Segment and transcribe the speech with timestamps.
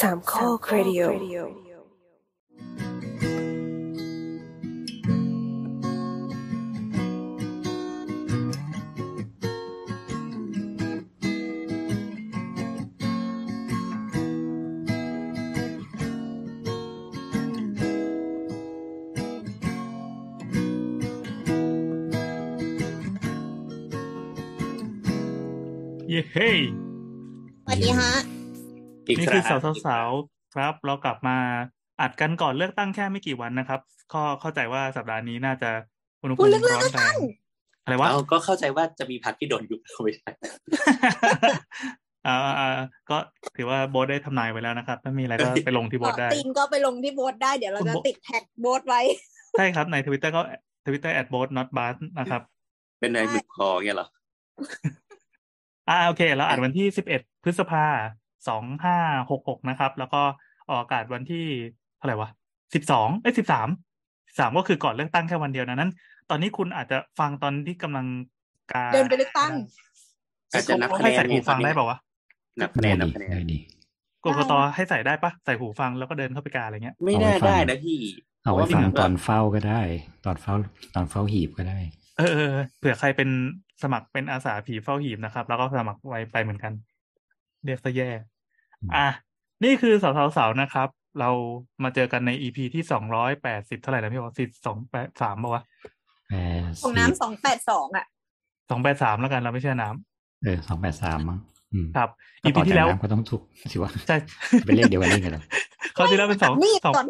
[0.00, 1.02] สามข้อครดิโอ
[26.08, 26.58] เย้เฮ้ย
[27.64, 28.27] สวัสดีฮะ
[29.08, 31.36] อีกนี่คคือรั้สางวสาวๆครับ เรากลับมา
[32.00, 33.80] อัดกันก่อนเลือกตั้งแค่ไม่กี่วันนะครับ
[34.14, 35.70] ก็เข้าใจว่าสัปดาห์นี้น่าจะ
[36.22, 37.16] อุณหภูพูมิดเรื่องร้อนเลือกแรตั้งง
[37.82, 40.30] อะไรวะเอาก็เข้าใจว่าจะมีพักที่โดนยุบไม่ใช่
[42.26, 42.78] อ่าอ่า
[43.10, 43.16] ก็
[43.56, 49.00] ถือว่าโบทได้ทำนายไว้แล้วนะครับถ้ามีอะไรก็ไปลงที่โบทได้ตีนก็ไปลงที่โบสได้เดี๋ยวเราคุณจะโบ๊ทติดแท็กโบสไว้
[49.58, 50.42] ใช่ครับในทวิตเตอร์ก็
[50.86, 52.42] ทวิตเตอร์ at boat not bus นะครับ
[53.00, 54.08] เป็นนายหมึกคอเงี้ยเหรอ
[55.88, 57.84] อ่าโอเค เราอัดวันที่สิบเอ็ดพฤษภา
[58.48, 58.96] สองห้า
[59.30, 60.20] หกหกนะครับ แล้วก็
[60.68, 61.46] ออกอากาศวันที่
[61.96, 62.28] เท่าไหร่วะ
[62.74, 63.68] สิบสองเอ้ยสิบสาม
[64.38, 65.90] สามก็คือก่อนเลือกตั้งแค่วันเดียวนะนั้น
[66.30, 68.06] ตอนนี้คุณอาจจะฟังตอนที่กำลัง
[68.72, 69.52] การเดินไปเลือกตั้ง
[70.52, 71.98] อาจจะนับคะให้แนนใส่หูฟังไงตอนนี้ได้เปล่าวะ
[72.60, 73.58] นับคะแนได้นนับดีคะแนนได้ดี
[74.24, 77.98] กกตให้ใส่ได้ปะใส่หูฟังแล้วก็เดินเข้าไปการอะไรเงี้ย ไม่น่าได้นะพี่
[78.44, 79.82] เอาไว้พระฟังมันตอนเฝ้าก็ได้
[80.24, 80.54] ตอนเฝ้า
[80.94, 81.78] ตอนเฝ้าหีบก็ได้
[82.18, 83.28] เออเออเผื่อใครเป็น
[83.82, 86.72] สมัครเป็นอาสาผีเฝ้าหีบนะครับ แล้วก็สมัครไว้ไปเหมือนกัน
[87.64, 88.10] เรียกซะแย่
[88.82, 89.08] อืมอะ
[89.64, 90.88] นี่คือสาวสาวสาวนะครับ
[91.20, 91.30] เรา
[91.82, 95.62] มาเจอกันในอีพีที่สองร้อยแปดสิบเท่าไหร่นะพี่วอสิสองแปดสามป่าวะ
[96.30, 96.34] แป
[96.68, 98.06] ดของสิบน้ำสองแปดสองอะ
[98.70, 101.38] สองแปดสามแล้วกันเราไม่เชื่อน้ำเออสองแปดสามมั้ง
[101.72, 102.08] อืมครับ
[102.42, 104.16] ก็อีต่พีอที่จากแล้วน้ำก็ต้องถูกสิวะใช่
[104.64, 105.42] เป็นเลขเดียวกันได้ไงล่ะ
[105.94, 107.06] เขาวที่แล้วเป็นสองนี่สองก่อน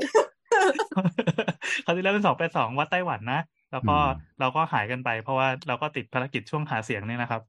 [1.83, 3.41] เขาวที่แล้วเป็นสองแปดสองวัดไต้หวันนะ
[3.73, 3.97] แล้วก็
[4.41, 7.41] เราก็หายกันไป เพราะว่าเราก็ติดภารกิจช่วงหาเสียงเนี่ยนะครับ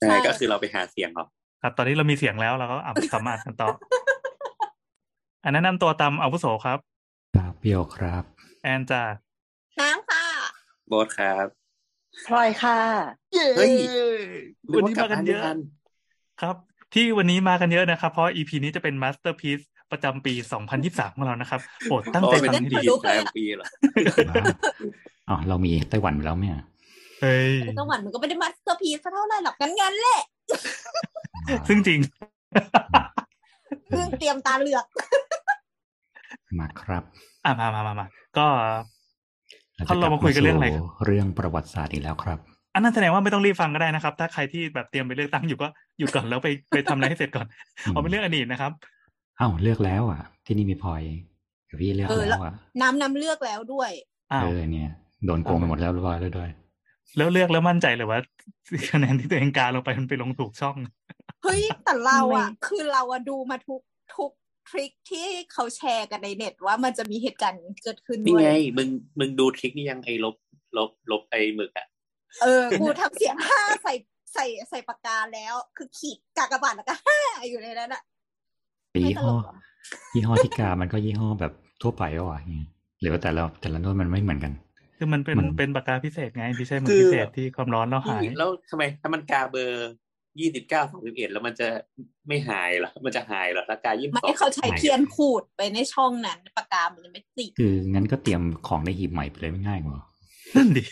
[0.00, 1.26] ใช่ก็คือเราไปหาเสียงเหรอ
[1.66, 3.68] ครับ ตอนนี้เรามีเสียงแล้วเราก็อับสามารถกันต่อ
[5.44, 6.78] อันแนะนำตัวตามอาวุโสครับ
[7.36, 8.22] ครับเปรี้ยวครับ
[8.62, 9.02] แอนจ้า
[9.80, 10.24] น้ำค่ะ
[10.88, 11.46] โบสครับ
[12.26, 12.78] พลอยค่ะ
[13.56, 13.72] เฮ้ย
[14.76, 16.56] วันนี้มากันเยอะนึว่ลับบ้ครับ
[16.94, 19.62] ที่วันนี้มากันเยอะนะครับ เพราะ EP นี้จะเป็นมาสเตอร์พี e
[19.92, 20.32] ประจำปี
[20.74, 23.66] 2023 ของเรานะครับโปรดตั้งใจโอ้ยฟังให้ดีเป็นปีแรมปีเหรอ
[24.30, 24.44] ว้าว
[25.28, 26.62] อ๋อเรามีไต้หวันไปแล้วไหมอะ
[27.20, 30.20] เฮ้ยไต้หวันมันก็ไม่ได้มาสเตอร์พีซเท่าไหร่หรอกงั้นงั้นๆแหละ
[31.68, 32.00] ซึ่งจริง
[33.88, 34.86] เพิ่งเตรียมตาเหลือก
[36.58, 37.04] มาครับ
[37.44, 38.06] อะมามามามา
[38.38, 38.46] ก็
[39.78, 42.38] จะท่านเรามาคุยกันเรื่องอะไรครับสู่เรื่องประวัติศาสตร์อีกแล้วครับ
[42.74, 45.68] อันนั้นแสดงว่าไม่ต้องรีบฟังก็ได้นะครับ ถ้าใครที่แบบเตรียมไปเลือกตั้งอยู่ก็
[45.98, 47.46] หยุดก่อนแล้วไปไปทำอะไรให้เสร็จก่อน
[47.86, 48.72] อืมเอาเป็นเรื่องอดีตนะครับ
[49.38, 51.02] เอ้าเลือกแล้วอะ ที่นี่มีพลอย
[51.70, 53.90] กับพี่เลือกเออแล้แล้ววอะน้ำน้ำเลือกแล้วด้วย
[54.32, 54.90] อ้าวเออเนี่ย
[55.26, 56.50] โดนโกงไปหมดแล้วเรียบร้อยแล้วด้วย
[57.16, 58.20] แล้วเลือกแล้วมั่นใจเลยว่า
[58.90, 60.76] คะแนนที่ตัวเองการลงไปมันไปลงถูกช่อง
[61.42, 63.82] เฮ้ยแต่เราอะไม่คือเราอะดูมาทุก
[64.16, 64.30] ทุก
[64.68, 70.34] ทริคที่เขาแชร์กันในเน็ตว่ามันจะมีเหตุการณ์เกิดขึ้นนี่ด้วยไงมึงมึงดูทริคนี่ยังไอ้ลบ
[70.76, 71.86] ลบลบไอ้หมึกอะ
[72.42, 73.94] เออกูทำเสียงห้าใส่
[74.34, 77.18] ใส่ใส่ปากกาแล้ว คือขีดกากบาทแล้วก็ห้า
[77.48, 78.02] อยู่ในนั้นอะ
[78.90, 79.56] แต่ยี่ห้อไม่ตลกเหรอ
[80.14, 81.52] ยี่ห้อที่กามันก็ยี่ห้อแบบ
[81.82, 82.66] ทั่วไปอะเนี่ย
[83.00, 84.52] หรือว่าแต่ละแต่ละโน้ตมันไม่เหมือนกัน
[84.96, 89.90] คือมันเป็นมันเป็นปากกาพิเศษไงที่ใช่มืคืออพิเศษที่ความร้อนแล้วหาย แล้วทำไมถ้ามันกาเบอร์
[90.40, 91.68] ยี่สิบเก้าสองสิบเอ็ดแล้วมันจะ
[92.28, 100.00] ไม่หายเหรอ มันจะหายเหรอถ้ากายี่สิบไม่สองเขาใช้เทียนขูดไปในช่องนั้นปากกามันจะไม่ติด คืองั้นก็เตรียมของในหีบใหม่ไปเลยไม่ง่ายกว่า
[100.56, 100.82] นั่นดิ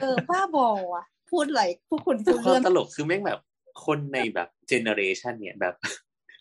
[0.00, 3.40] เออบ้าบอว่ะ พูดอะไรพวกคุณพูดควาเรื่มองตลกคือแม่งแบบ
[3.86, 5.74] คนในแบบเจเนอเรชันเนี่ยแบบ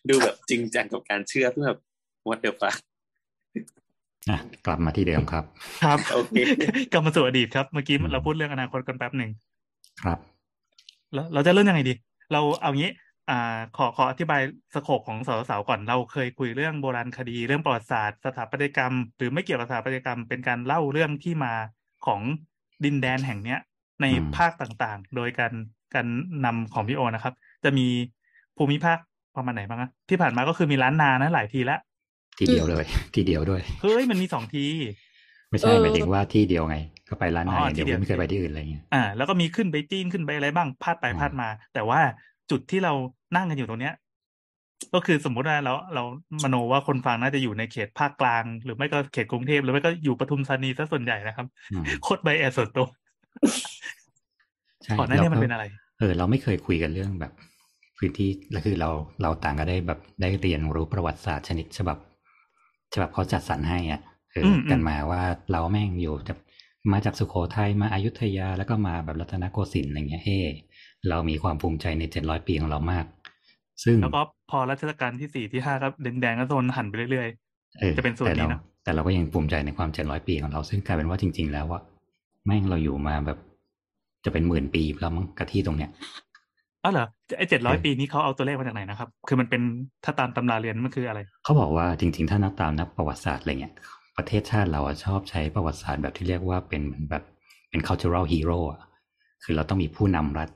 [0.09, 1.81] ดูแบบจริงจังกับการเชื่อเพื่อแบบ
[2.27, 2.77] what the fuck
[4.27, 5.43] อะกลับมาที่เดิมครับ
[5.83, 6.35] ครับโอเค
[6.91, 9.31] กลับมาสู่อดีตครับ เมื่อกี้อืมเราพูดเรื่องอนาคตกันแป๊บหนึ่ง
[10.01, 10.19] ครับ
[11.13, 11.93] แล้วเราจะเริ่มยังไงดี
[12.31, 12.89] เราเอางี้
[13.29, 14.41] อ่า ขอขออธิบาย
[14.73, 21.53] สโคปของสาวสาวๆก่อนเราเคยคุยเรื่องโบราณคดี เรื่องประวัติศาสตร์สถาปัตยกรรม หรือไม่เกี่ยวกับสถาปัตยกรรม เป็นการเล่าเรื่องที่มา
[22.05, 22.21] ของ
[22.85, 23.59] ดินแดนแห่งเนี้ย
[24.01, 25.53] ในอืมภาคต่างๆ โดยการ
[25.95, 26.07] การ
[26.45, 27.33] นำของพี่โอนะครับ
[27.63, 27.87] จะมี
[28.57, 28.97] ภูมิภาค
[29.35, 31.79] ประมาณไหนบ้างอะที่ผ่านมาก็คือมีล้านนานะหลายทีแล้ว
[32.39, 34.65] ทีเดียวเลย ทีเดียวด้วย เฮ้ยมันมีสองที
[35.49, 36.77] ไม่ใช่หมายถึงว่าที่เดียวไง
[37.09, 41.99] ก็ไปร้านอาหารอ๋ออย่างเดียวที่เดียวไม่เคยไปที่อื่นอะไรเงี้ยอ่าแล้วก็มีขึ้นไปจีนขึ้นไปอะไรบ้างพาดไปอืมพาดมา แต่ว่า
[42.51, 42.93] จุดที่เรา
[43.35, 43.93] นั่งกันอยู่ตรงเนี้ย
[44.93, 46.03] ก็คือสมมุติว่าเราเรา
[46.43, 52.87] มโนว่าคนฟังน่าจะอยู่ในเขตภาคกลาง หรือไม่ก็เขตกรุงเทพหรือไม่ก็อยู่ปทุมธานีซะส่วนใหญ่นะครับอืมโคตรไบแอสส่วนตัว
[54.83, 55.65] ใช่ก่อนหน้านี้รามันก็เป็นอะไร
[55.99, 57.33] เออ เราไม่เคยคุยกันเรื่องแบบ
[57.97, 58.89] พื้นที่แล้วคือเรา
[59.21, 61.97] เราต่างก็ได้แบบได้เรียนรู้ประวัติศาสตร์ชนิดฉบับ
[62.93, 64.01] ฉบับเขาจัดสรรให้อะ
[64.31, 65.21] เอออมอืมกันมาว่า
[65.51, 66.37] เราแม่งอยู่จาก
[66.91, 70.39] มาจากสุโขทัยมาอายุทยาแล้วก็มาแบบรัตนโกสินทร์อะไรเงี้ยเฮ้
[71.09, 73.05] เรามีความภูมิใจในเจ็ดร้อยปีของเรามาก
[73.83, 74.21] ซึ่งแล้วก็
[74.51, 75.87] พอรัชกาลที่สี่ที่ห้าก็
[76.21, 77.27] แดงๆก็โซนหันไปเรื่อย
[77.81, 81.81] ออจะเป็นส่วนแต่นี้เรานะแต่เราก็ยังภูมิใจในความเจ็ดร้อยปีของเรา ซึ่งกลายเป็นว่าจริง ๆ แล้วว่า
[82.45, 83.39] แม่งเราอยู่มาแบบ
[84.25, 86.28] จะเป็นหมื่นปีแล้วมั้งกะที่ตรงเนี้ยๆ
[86.83, 87.05] อ๋อเหรอ
[87.37, 89.61] ไอเจ็ดร้อยเออปีนี้เขาเอาตัวเลขมาจากไหนนะครับ คือมันเป็น
[90.05, 93.73] ถ้าตามตำราเรียนมันคืออะไร เขาบอกว่าจริง ๆ ถ้านับตามนับประวัติศาสตร์อะไรเงี้ย
[94.17, 97.23] ประเทศชาติเราอะชอบใช้ประวัติศาสตร์แบบที่เรียกว่าเป็นเหมือนแบบ
[97.69, 98.79] เป็น cultural hero อะ
[99.43, 100.49] คือเราต้องมีผู้นำรัฐ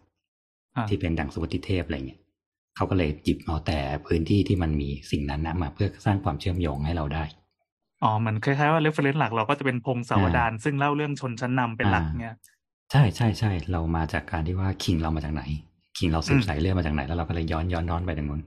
[0.76, 2.20] อ่าที่เป็นดังสุวัติเทพอะไรเงี้ย
[2.76, 7.24] เขาก็เลยหยิบเอาแต่พื้นที่ที่มันมีสิ่งนั้นนะมาเพื่อสร้างความเชื่อมโยงให้เราได้
[8.04, 12.36] อ๋อเหมือนคล้ายๆว่า reference หลักเราก็จะเป็นพงศาวดารซึ่งเล่าเรื่องชนชั้นนำเป็นหลักอ่าเนี่ย
[12.92, 15.44] ใช่ใช่ใช่เรามาจากการที่ว่าคิงเรามาจากไหน
[15.98, 18.42] คิงเราสือืบมสายเลือดมาจากไหนแล้วเราก็เลยย้อนย้อนย้อนไปตรงนู้น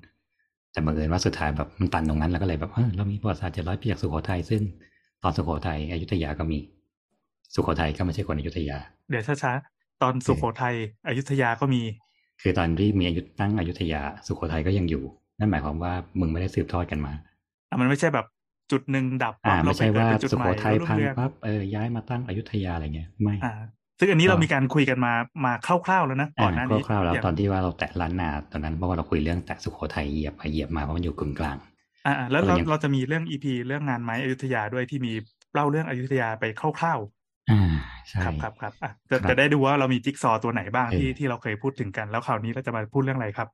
[0.73, 4.63] แต่บังเอิญว่าสุดท้ายแบบมันตันตรงนั้นแล้วก็เลยแบบเออเรามีประวัติศาสตร์เจ็ดร้อยปีจากสุโขทัยซึ่ง
[5.23, 6.59] ตอนสุโขทัยอยุธยาก็มี
[7.55, 8.79] สุโขทัยก็ไม่ใช่คนอยุธยา
[9.11, 10.75] เดี๋ยวช้าๆตอนสุโขทัย
[11.09, 11.83] อยุธยาก็มี
[12.41, 15.03] คือตอนที่มีอยุธตั้งอยุธยา สุโขทัยก็ยังอยู่
[15.39, 17.13] นั่นหมายความว่ามึงไม่ได้สืบทอดกันมา
[17.69, 18.27] อะมันไม่ใช่แบบ
[18.71, 23.53] จุดหนึ่งดับอ่าปั๊บเราไม่ไปใช่เกิดว่าเป็นจุดสุใหโขม่ทัยแล้วรุ่พังงเรืองปั๊บเออย้ายมาตั้งอยุธยาอะไรเงี้ยไม่อ่า
[23.99, 25.13] ซึ่งอันนี้ก็เรามีการคุยกันมา
[25.45, 31.57] มาคร่าวๆแล้วนะก่อนหน้านี้คร่าวๆแล้วอย่างตอนที่ว่าเราแตะล้านนาตอนนั้นเพราะว่าเราคุยเรื่องแตะสุโขทัยเหยียบไปเหยียบมาเพราะมันอยู่กึ่งกลาง
[32.07, 35.13] อ่าแล้วเราเรายังเราจะมีเรื่องอีพีเรื่องงานไม้อยุธยาด้วยที่มี
[35.55, 37.01] เล่าเรื่องอยุธยาไปคร่าว
[37.51, 37.73] อ่า
[38.09, 43.49] ใช่ๆครับครับครับอะจะครับจะได้ดูว่าเรามีจิ๊กซอว์ตัวไหนบ้างเออที่ที่เราเคยพูดถึงกันแล้วคราวนี้เราจะมาพูดเรื่องอะไรครับ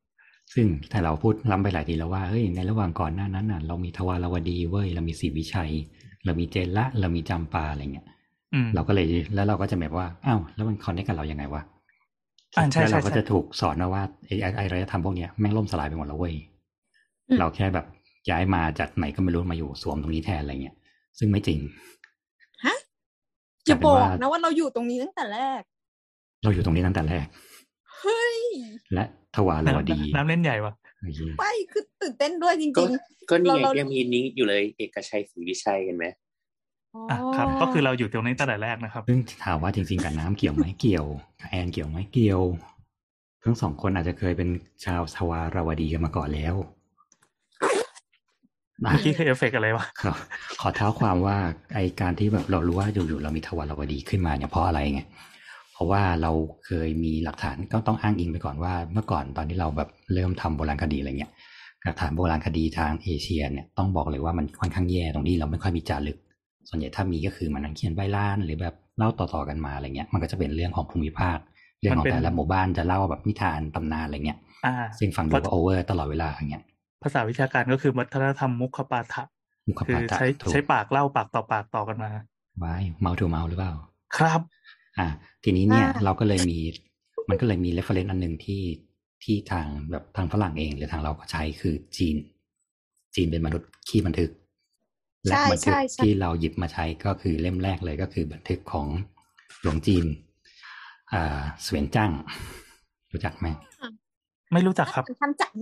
[0.55, 5.73] ซึ่งถ้าเราพูดล้ำไปหลายทีแล้วว่าเฮ้ยในระหว่างก่อนหน้านั้นน่ะเรามีทวารวดีเว้ยเรามีศรีวิชัย
[6.25, 8.12] เรามีเจนละเรามีจำปาอะไรเงี้ยอืม
[8.75, 11.63] เราก็เลยแล้วเราก็จะแบบว่าอ้าวแล้วมันคอนเนคกับเรายังไงวะ
[12.57, 16.35] อ่าใช่แล้วเราใช่ก็ใช่จะถูกสอนมาว่าไอ้ไอ้ไอ้อารยธรรมพวกเนี้ยแม่งล่มสลายไปหมดแล้วเว้ย
[17.29, 17.87] อืมเราแค่แบบ
[18.31, 20.77] ย้ายมาจากไหนก็ไม่รู้มาอยู่สวมตรงนี้แทนอะไรเงี้ย
[21.19, 21.59] ซึ่งไม่จริง
[22.65, 22.77] ฮะ
[23.67, 25.63] อย่าบอกกลายเป็นว่านะว่าเราอยู่ตรงนี้ตั้งแต่แรก
[26.43, 27.27] เราอยู่ตรงนี้ตั้งแต่แรก
[27.99, 28.39] เฮ้ย
[28.95, 29.05] และ
[29.37, 32.91] ทวารวดี น้ำเล่นใหญ่วะเฮ้ยไปคือตื่นเต้นด้วยจก็ริง
[33.31, 36.22] ก็นี่ไงเราเรายังมีนี้อยู่เลย เอกชัยศรีวิชัยเห็นไหมๆ
[36.95, 41.07] อ๋ออะครับ ก็คือเราอยู่ตรงนี้ตั้งแต่แรกนะครับ ซึ่งถามว่าจริงๆกับน้ำเกี่ยวไหมเกี่ยว
[41.41, 42.41] กับแอนเกี่ยวไหมเกี่ยว
[43.45, 44.49] ทั้งสองคนอาจจะเคยเป็น
[44.85, 46.55] ชาวทวารวดีกันมาก่อนแล้ว
[48.81, 50.13] เมื่อกี้คือเอฟเฟกต์อะไรวะขอ
[50.61, 51.37] ขอเท้าความว่า
[51.75, 55.03] ไอการที่แบบเรารู้ว่าอยู่ๆเรามีทวารวดีขึ้นมาเนี่ยเพราะอะไรไง
[55.73, 56.33] เพราะว่าเรา
[56.67, 61.33] เคยมีหลักฐานก็ต้องอ้างอิงไปก่อนว่า เมื่อก่อนตอนที่เราแบบเริ่มทำโบราณคดีอะไรเงี้ย
[61.85, 66.19] หลักฐานโบราณคดีทางเอเชียเนี่ยต้องบอกเลยว่ามันค่อนข้างแย่ตรงที่เราไม่ค่อยมีจารึก
[66.69, 71.39] ส่วนใหญ่ถ้ามีก็คือมันนั่งเขียนใบลาน หรือแบบเล่าต่อๆกันมาอะไรเงี้ย มันก็จะเป็นเรื่องของภูมิภาค
[71.81, 76.65] เรื่องของมันเป็นแต่ละหมู่บ้านจะเล่าแบบนิทานตำนานอะไรเงี้ยอ่าซึ่งฟังดูก็โอเวอร์ตลอดเวลาอย่างเงี้ย
[77.03, 79.23] ภาษาวิชาการก็คือวัฒนธรรมมุขปาฐะ
[79.69, 82.11] มุขคือปาฐะใช้ถูกใช้ปากเล่าปากต่อปากต่อกันมา
[82.59, 83.73] ไว้ mouth to mouth หรือเปล่า
[84.17, 84.41] ครับ
[84.99, 85.09] อ่า
[85.45, 86.59] ทีนี้เนี่ยอ่าเราก็เลยมี
[87.29, 88.63] มันก็เลยมี reference อันหนึ่งที่
[89.25, 92.17] ที่ทางแบบทางฝรั่งเองหรือทางเราก็ใช้คือจีน
[93.15, 94.31] จีนเป็นมนุษย์ขี้บันทึก
[95.27, 98.87] และใช่บัทึกใช่ใช่ที่เราหยิบมาใช้ก็คือเล่มแรกเลยก็คือบันทึกของ
[99.63, 100.05] หลวงจีน
[101.13, 102.11] อ่าเสวียนจ้าง
[103.13, 103.47] รู้จักไหม
[104.53, 105.53] ไม่รู้จักครับทำจัง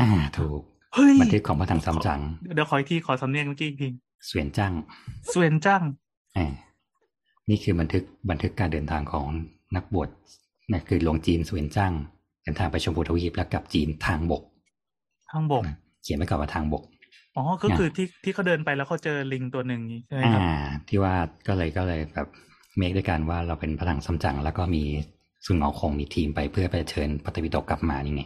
[0.00, 0.60] อ่าถูก
[0.94, 2.20] เฮ้ยบันทึกของพระถังซัมจั๋ง
[2.54, 3.88] เดี๋ยวขออีกทีขอสำเนียงเมื่อกี้อีกที
[4.26, 4.72] เสวียนจ้าง
[5.30, 5.82] สเวนจัง
[6.36, 6.52] อ่า
[7.50, 9.26] นี่คือบันทึกบันทึกการเดินทางของ
[9.76, 10.08] นักบวช
[10.70, 11.92] นี่คือหลวงจีนเสวียนจ้าง
[12.42, 14.42] เดินทางไปชมพูทวีปแล้วกลับจีนทางบก
[15.30, 15.62] ข้างบก
[16.02, 16.82] เขียนไว้ก่อนว่าทางบก
[17.36, 20.42] อ๋อก็คือที่ที่เขาเดินไปแล้วเขาเจอลิงตัวหนึ่งนี้ใช่ไหมอ่าครับ
[20.88, 21.14] ที่ว่า
[21.48, 22.28] ก็เลยก็เลยแบบ
[22.78, 24.84] เมคด้วยกันว่าเราเป็นพระถังซัมจั๋งแล้วก็มี
[25.46, 28.22] ซุนหงอคงมีทีมไปเพื่อไปเชิญปฏิบิดกกลับมานี่ไง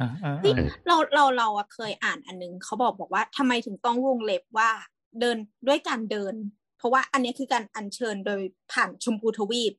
[0.00, 4.70] อ่าอ่านี่อ่าเราเราเราอะเคยอ่านอันนึงเขาบอกบอกว่าทำไมถึงต้องวงเล็บว่า
[5.20, 5.36] เดิน
[5.66, 6.34] ด้วยการเดิน
[6.78, 8.40] เพราะว่าอันนี้คือการอัญเชิญโดย
[8.72, 9.72] ผ่านชมพูทวีป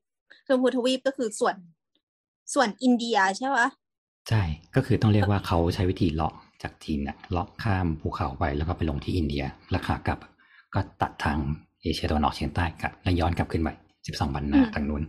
[0.47, 1.55] ชมพูทวีปก็คือส่วน
[2.53, 3.67] ส่วนอินเดียใช่ปะ
[4.29, 4.41] ใช่
[4.75, 6.33] ก็คือต้องเรียกว่าเขาใช้วิธีเลาะ
[6.63, 10.19] จากจีนเนี่ยเลาะข้ามภูเขาไปแล้วก็ไปลงที่อินเดียแล้วขากลับ
[10.73, 11.37] ก็ตัดทาง
[11.81, 13.69] เอเชียตะวันออกเฉียงใต้กลับแล้วย้อนกลับขึ้นไป
[14.07, 15.03] สิบสองวันหน้าทางนู้น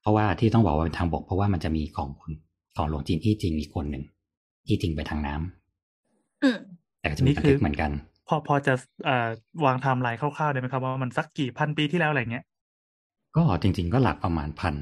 [0.00, 2.32] เพราะว่าที่ต้องบอกว่าเป็นทางบก เพราะว่ามันจะมีของคุณ
[2.76, 4.04] ของหลวงจีนอี้จริงอีกคนหนึ่ง
[4.66, 6.58] อี้จริงไปทางน้ำอืม
[7.00, 7.90] แต่ก็จะมีบันทึกเหมือนกัน
[8.28, 8.74] พอพอจะ
[9.04, 9.28] เอ่อ
[9.64, 12.44] วางไทม์ไลน์คร่าวๆได้ไหมครับว่ามันสักกี่พันปีที่แล้วอะไรเงี้ย
[13.36, 14.74] ก็จริง ๆ ก็หลักประมาณพัน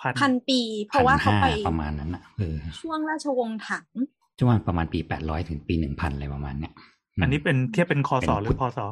[0.00, 3.86] พันพันปี เพราะว่าเขาไปประมาณนั้นนะเออช่วงราชวงศ์ถัง
[4.42, 6.72] ช่วงประมาณปีแปดร้อยถึงปีหนึ่งพันอะไรประมาณเนี้ย
[7.18, 8.86] มอันนี้เป็นเทียบเป็นคอสอหรือพอสอ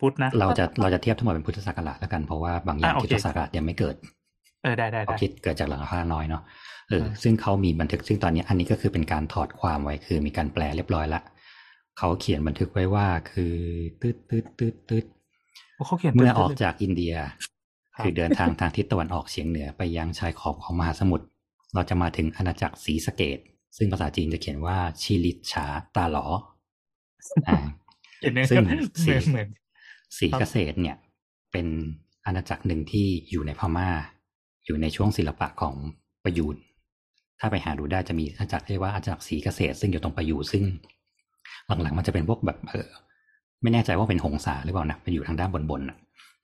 [0.00, 3.94] พุทธนะ เราจะเราจะเทียบทั้งหมดเป็นพุทธศักราชแล้วกันเพราะว่าบางอย่างอะโอเคพุทธศักราชยังไม่เกิด
[4.62, 6.42] เออได้ได้เขาได้คิดเกิดจากหลังคาน้อยเนาะ
[6.88, 11.20] เอออ่าซึ่งเขามีบันทึกซึ่งตอนนี้อันนี้ก็คือเป็นการถอดความไว้คือมีการแปลเรียบร้อยละ
[11.98, 13.54] เขาเขียนบันทึกไว้ว่าคือ
[14.00, 15.04] ตืดตืดตืดตืด
[15.76, 17.14] โอ้เขาเขียนเมื่อป็นออกลยจากอินเดีย
[17.94, 21.26] ครับคือเดินทางทางทิศตะวันออกเฉียงเหนือไปยังชายขอบของมหาสมุทร
[21.74, 23.38] เราจะมาถึงอาณาจักรศรีสะเกด
[23.76, 25.66] ซึ่งภาษาจีนจะเขียนว่าชิลิชา
[25.96, 26.26] ตาหลอ
[27.48, 27.56] อ่า
[28.20, 28.72] เห็นไหมซึ่งเหมื
[29.04, 29.48] สีอนเหมือน
[30.18, 30.96] สีครับเกษตรเนี่ย
[31.52, 31.66] เป็น
[32.26, 33.88] อาณาจักรหนึ่งที่อยู่ในพม่า
[34.66, 35.74] อยู่ในช่วงศิลปะของ
[36.24, 36.56] ประยูน
[37.40, 40.62] ถ้าไปหาดูได้จะมีอาณาจักรเรียกว่าอาณาจักรสีเกษตร ซึ่งอยู่ตรงประยูนซึ่ง
[41.82, 42.88] หลังๆมันจะเป็นพวกแบบเออ
[43.62, 45.96] ไม่แน่ใจว่าเป็นหงสาหรือเปล่านะไปอยู่ทางด้านบนๆอะ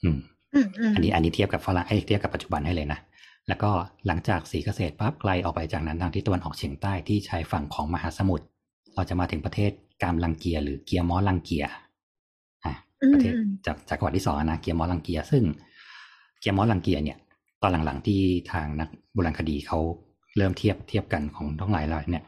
[0.02, 0.18] อืม
[0.54, 3.00] อืมอืมอันนี้อันนี้เทียบกับฝรั่งเอ้ยเทียบกับปัจจุบันให้เลยนะ
[3.50, 3.72] แล้วก็
[4.06, 8.44] หลังจากสีเกษตรปั๊บไกลออกไปจากนั้นทางทิศตะวันออกเฉียงใต้ที่ชายฝั่งของมหาสมุทร
[8.94, 9.70] เราจะมาถึงประเทศ
[10.02, 11.64] กามลังเกียหรือเกียร์มอลังเกีย
[12.64, 12.74] อะ
[13.12, 13.34] ประเทศ
[13.66, 15.42] จากจากจังหวัดที่สองนะเกียร์มอลังเกีย ซึ่ง
[16.40, 17.18] เกียร์มอลังเกียเนี่ย
[17.62, 18.20] ตอนหลังๆที่
[18.52, 19.78] ทางนักโบราณคดีเขา
[20.36, 22.24] เริ่มเทียบเทียบกันของทั้งหลายแล้วเนี่ย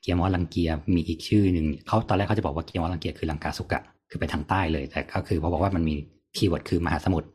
[0.00, 5.94] เกียร์มอลังเกียมีอีกชื่อหนึ่งเขาตอนแรกเขาจะบอกว่าเกียร์มอลังเกียคือลังกาสุกะคือไปทางใต้เลย แต่ก็คือเขาบอกว่ามันมี
[6.36, 7.28] keyword คือมหาสมุทร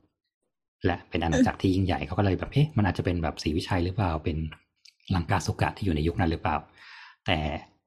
[0.85, 4.37] และเป็นอาณาจักรที่ยิ่งใหญ่เขาก็เลยแบบเอ๊ะมันอาจจะเป็นแบบศรีวิชัยหรือเปล่าเป็น
[5.15, 6.55] ลังกาสุกะที่อยู่ในยุคนั้นหรือเปล่า
[7.25, 7.37] แต่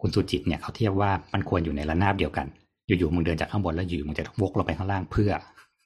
[0.00, 2.46] คุณสุจิตเนี่ยเขาเทียบว่ามันควรอยู่ในระนาบเดียวกัน
[2.86, 5.30] อยู่ๆมึงเดินจากข้างบนแล้วอยู่มึงจะวกลงไปข้างล่างเพื่อ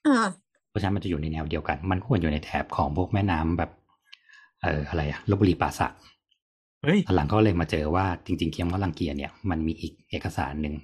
[0.07, 0.29] อ่า
[0.69, 3.71] เพราะฉะนั้นมันจะอยู่ในแนวเดียวกัน มันควรอยู่ในแถบของพวกแม่น้ำแบบ
[4.63, 5.93] เอ่ออะไรอะลบบุรีป่าสัก
[6.83, 10.75] เฮ้ยตอนหลังก็เลยมาเจอว่าจริง ๆ เคียมว่าลังเกียเนี่ยมันมีอีกเอกสารหนึ่ง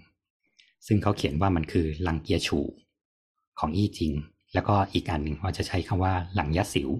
[0.86, 2.60] ซึ่งเขาเขียนว่ามันคือลังเกียฉู
[3.60, 4.12] ของอี้จริง
[4.54, 6.90] แล้วก็อีกอันหนึ่งว่าจะใช้คำว่าหลังยะสิว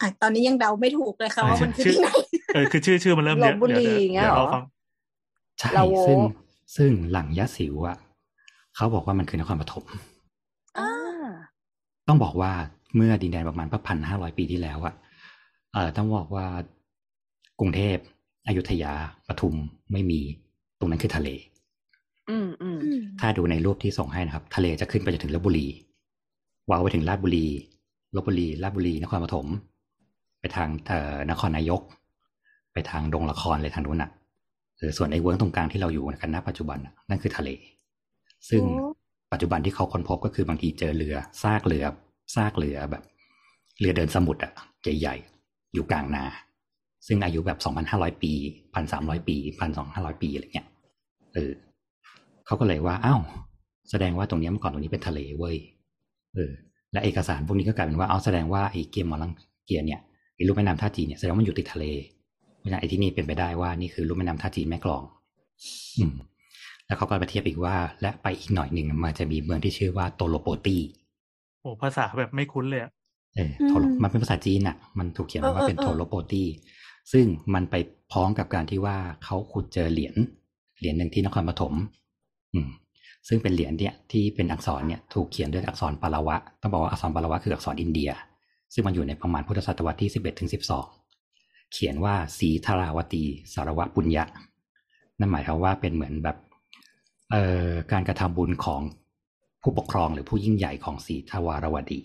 [0.00, 2.10] อะตอนนี้ยังเดาไม่ถูกเลยค่ะว่ามันคือชื่อที่ไหน
[2.54, 4.64] เออคือชื่อชื่อมันเริ่มเยอะลพบุรีเดี๋ยวอย่างเงี้ยเดี๋ยวเหรอเราฟัง
[5.58, 6.18] ใช่ลาโวซึ่ง
[6.76, 7.96] ซึ่งหลังยะสิวอะ
[8.76, 9.84] เขาบอกว่ามันคือนครปฐม
[10.78, 10.90] อ่า
[12.08, 12.52] ต้องบอกว่า
[12.96, 14.94] เมื่อดินแดนประมาณพันห้าร้อยปีที่แล้วอะ
[15.72, 16.46] เอ่อต้องบอกว่า
[17.60, 17.96] กรุงเทพ
[18.48, 18.94] อยุธยา
[19.28, 19.54] ปทุม
[19.92, 20.20] ไม่มี
[20.78, 21.28] ตรงนั้นคือทะเล
[22.30, 25.66] อืมอืมอืมถ้าดูในรูปที่ส่งให้นะครับ ทะเลจะขึ้นไปจนถึงลบบุรี
[26.70, 27.46] ยาวไปถึงราชบุรี
[28.16, 29.46] ลบบุรีราชบุรีนครปฐม
[30.40, 31.80] ไปทางเอ่อนครนายก
[32.72, 34.10] ไปทางดงละครเลยทางนู้นอะ
[34.78, 37.50] เออส่วนไอ้เวิ้งตรงกลางที่เราอยู่กันณปัจจุบันน่ะนั่นคือทะเล
[38.48, 38.88] ซึ่งโอ้
[39.32, 41.84] ปัจจุบันที่เขาค้นพบก็คือบางทีเจอเรือซากเรือ
[42.34, 43.02] ซากเรือแบบ
[43.80, 46.24] เรือเดินสมุทรอะใหญ่ๆอยู่กลางนา
[47.06, 48.32] ซึ่งอายุแบบสองพันห้าร้อยปี
[48.74, 50.68] พันสามร้อยปีพันสองห้าร้อยปีอะไรเงี้ย
[51.34, 51.52] เออ
[52.46, 53.20] เขาก็เลยว่าอ้าว
[53.90, 55.56] แสดงว่าตรงเนี้ยเมื่อก่อนตรงนี้เป็นทะเลเว้ย
[56.36, 56.52] เออ
[56.92, 59.32] และเอกสารพวกนี้ก็กลายเป็นว่าเอาแสดงว่าไอ้เกียร์มอลัง
[59.66, 60.00] เกียร์เนี่ย
[60.36, 61.84] ไอ้รูปแม่น้ำท่าจีนเนี่ยแสดงว่ามันอยู่ติดทะเล
[62.58, 65.02] เพราะฉะนั้นไอ้ที่นี่เป็นไปได้ว่านี่คือรูปแม่น้ำท่าจีนแม่กลอง
[65.98, 66.12] อืม
[66.86, 70.78] แล้วเขาก็ไปเทียบอีกว่า และไปอีกหน่อยหนึ่งมันจะมีเมืองที่ชื่อว่าโตโลโปตี
[71.60, 72.90] โอ้ภาษาแบบไม่คุ้นเลยอะ
[73.34, 76.44] เออโทโลมันเป็นภาษาจีนอะ มันถูกเขียนว่าเป็นโทโลโปตี
[77.12, 77.74] ซึ่งมันไป
[78.12, 80.14] พ้องกับการที่ว่าเขาขุดเจอเหรียญ
[80.78, 81.74] เหรียญหนึ่งที่นครปฐม
[82.52, 82.68] อืม
[83.28, 88.10] ซึ่งเป็นเหรียญเนี่ยที่เป็นอักษรเนี่ยถูกเขียนด้วยอักษรปาละวะ ต้องบอกว่าอักษรปาละวะคืออักษรอินเดีย
[88.72, 90.86] ซึ่งมันอยู่ในประมาณพุทธศตวรรษที่สิบเอ็ดถึงสิบสอง
[91.72, 93.22] เขียนว่าสีธาราวตี
[93.54, 94.24] สารวะปุญญะ
[95.18, 96.36] นั่นหมายความว่าเป็นเหมือนแบบ
[97.30, 98.80] เอ่อการกระทำบุญของ
[99.62, 102.00] ผู้ปกครองหรือผู้ยิ่งใหญ่ของสีทวารวดี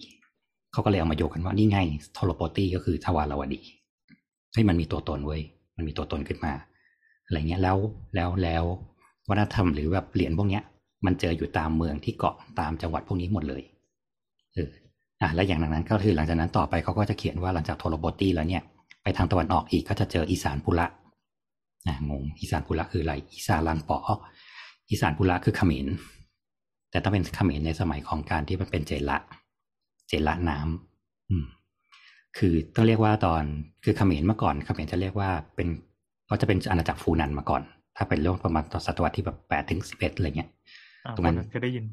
[0.71, 1.79] เขาก็เลยเอามาโยกันว่านี่ไง
[2.13, 3.61] โทโลโปตีก็คือทวารวดี
[4.53, 5.41] เฮ้มันมีตัวตนเว้ย
[5.75, 6.53] มันมีตัวตนขึ้นมา
[7.25, 7.77] อะไรเงี้ยแล้ว
[8.15, 8.63] แล้วแล้ว
[9.29, 10.63] วัฒนธรรมหรือแบบเหรียญพวกเนี้ย
[11.05, 13.61] มันเจออยู่ตามเมืองที่เกาะตามจังหวัดพวกนี้หมดเลย
[14.53, 14.69] เออ
[15.21, 18.63] อะและอย่างนั้นก็คือหลังจากนั้นต่อไปเขาก็จะเขียนว่าหลังจากโทโลโปตีแล้วเนี่ย
[19.03, 20.87] ไปทางตะวันออกอีกก็จะเจออีสานปุระ
[21.87, 23.99] อะงงอีสานปุระคืออะไร อีสานลังปอ
[24.89, 25.87] อีสานปุระคือเขมร
[26.91, 29.17] แต่ต้องเป็นเขมรในสมัยของการที่มันเป็นเจละ
[30.07, 31.45] เจละน้ำอืม
[32.37, 33.43] คือต้องเรียกว่าตอน
[33.83, 35.67] คือเขมรเมื่อก่อนเขมรจะเรียกว่าเป็น
[36.29, 37.61] ก็จะเป็นอาณาจักรฟูนันมาก่อน
[37.97, 40.49] ถ้าเป็นเรื่องประมาณตอนศตวรรษที่แบบแปดถึงสิบเอ็ดอะไรเงี้ย
[41.15, 41.85] ตรงนั้นคนเคยได้ยิน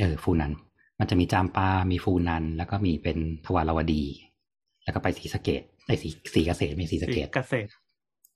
[0.00, 0.52] เออฟูนัน
[0.98, 4.02] มันจะมีจามปา มีฟูนัน แล้วก็มีเป็นทวารวดี
[4.84, 7.70] แล้วก็ไปศรีสะเกดไอ้ศรีศรีเกษตรไม่ศรีสะเกดเกษตร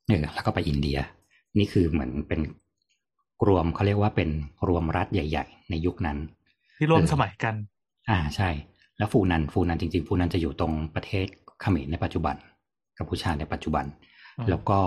[0.09, 0.99] เออแล้วก็ไปอินเดีย
[1.59, 2.41] นี่คือเหมือนเป็น
[3.49, 4.31] รวมเขาเรียกว่าเป็น
[4.69, 6.19] รวมรัฐใหญ่ ๆ ในยุคนั้น
[6.79, 7.55] ที่ร่วมเออสมัยกัน
[8.11, 8.49] อ่าใช่
[8.99, 11.27] แล้วฟูนันฟูนันจริง ๆ ฟูนันจะอยู่ตรงประเทศ
[11.61, 12.37] เขมรในปัจจุบัน
[12.99, 13.85] กัมพูชาในปัจจุบัน
[14.39, 14.81] อืมแล้วก็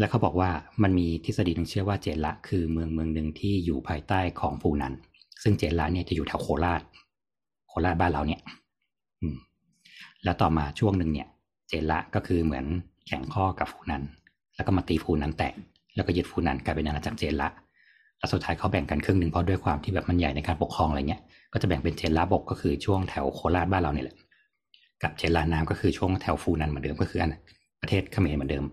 [0.00, 0.50] แล้วเขาบอกว่า
[0.82, 4.94] มันมีทฤษฎีหนึงเชื่อว่าเจละ คือเมืองเมืองหนึ่งที่อยู่ภายใต้ของฟูนัน
[5.42, 6.82] ซึ่งเจละเนี่ยจะอยู่แถวโคราช
[7.68, 8.40] โคราชบ้านเราเนี่ย
[9.20, 9.36] อืม
[10.24, 11.28] แล้วต่อมาช่วงหนึ่งเนี่ย
[11.68, 12.64] เจละก็คือเหมือน
[13.06, 14.02] แข่งข้อกับฟูนัน
[14.56, 15.54] แล้วก็มาตีฟูนันแตก
[15.94, 17.48] แล้วก็ยึดฟูนันกลายเป็นอาณาจักรเจละ
[18.18, 24.16] แล้วสุดท้ายเขาแบ่งกันครึ่งหนึ่งเพราะด้วยความที่แบบมันใหญ่ในการปกครองอะไรเงี้ย ก็จะแบ่งเป็นเจละบกก็คือช่วงแถวโคราชบ้านเราเนี่ยแหละ
[25.02, 27.34] กับเจละน้ำก็คือช่วงแถวฟูนันเหมือนเดิมก็คืออัน
[27.82, 28.64] ประเทศเขมรเหมือนเดิม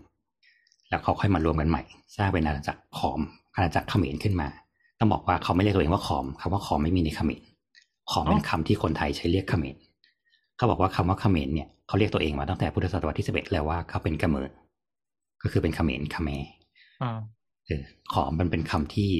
[0.88, 1.82] แล้วเขาค่อยมารวมกันใหม่
[2.16, 3.20] สร้างเป็นอาณาจักรขอม
[3.54, 4.48] อาณาจักรเขมรขึ้นมา
[4.98, 7.42] ต้องบอกว่าเขาไม่เรียกตัวเองว่าขอมคำว่าขอมไม่มีในเขมร
[8.10, 9.76] ขอมเป็นคำที่คนไทยใช้เรียกเขมร
[10.56, 14.48] เขาบอกว่าคำว่าเขมรเนี่ยเขาเรียกตัวเองมาตั้งแต่พุทธศตวรรษที่สิบเอ็ดแล้วว่าเขาเป็นกะเมอ
[15.42, 16.42] ก็คือเป็นเขมรคาเมร
[17.02, 17.18] อ่า
[17.66, 19.10] เออขอมมันเป็นคำที่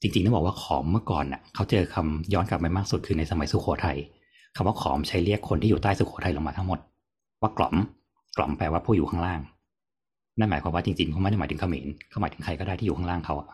[0.00, 3.98] จริงๆต้องบอกว่าขอมเมื่อก่อนน่ะเขาเจอคำย้อนกลับไปมากสุดคือในสมัยสุโขทัย
[4.56, 6.78] คำว่าขอมใช้เรียกคนที่อยู่ใต้สุโขทัยลงมาทั้งหมด
[7.40, 7.76] ว่ากล่อม
[8.36, 9.40] กล่อมแปลว่าผู้อยู่ข้างล่าง
[10.38, 13.48] นั่นหมายความว่าจริงๆเขาไม่ได้หมายถึงเขมรเขาหมายถึงใครก็ได้ที่อยู่ข้างล่างเขาอะ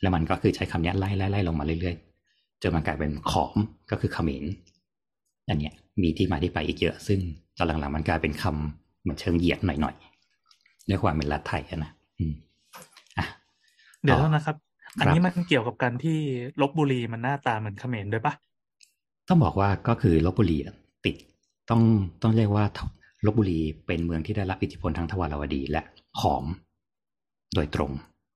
[0.00, 3.56] แล้วมันก็คือใช้คำนี้ไล่ไล่ไล่ลงมาเรื่อยๆจนมันกลายเป็นขอม
[3.90, 4.44] ก็คือเขมร
[5.48, 7.18] อันเนี้ยมีที่มาที่ไปอีกเยอะ ซึ่ง
[7.56, 12.32] ตอนหลังๆมันกลายเป็นคำเหมือนเชิงเหยียดหน่อยๆด้วยความเป็นรัฐไทยอะนะอืม
[13.18, 13.26] อะ
[14.02, 16.18] เดี๋ยวต่อนะครับครับ อันนี้มันเกี่ยวกับการที่
[16.60, 18.34] ลบบุรีมันหน้าตาเหมือนเขมรด้วยปะ
[19.28, 20.74] ต้องบอกว่าก็คือลบบุรีอะ
[21.04, 21.16] ติด
[21.70, 21.82] ต้อง
[22.22, 22.64] ต้องเรียกว่า
[23.26, 25.80] ลบบุรีเป็นเมืองที่ได้รับอิทธิพลทางทวารวดีและ
[26.20, 26.44] ขอม
[27.54, 27.90] โดยตรง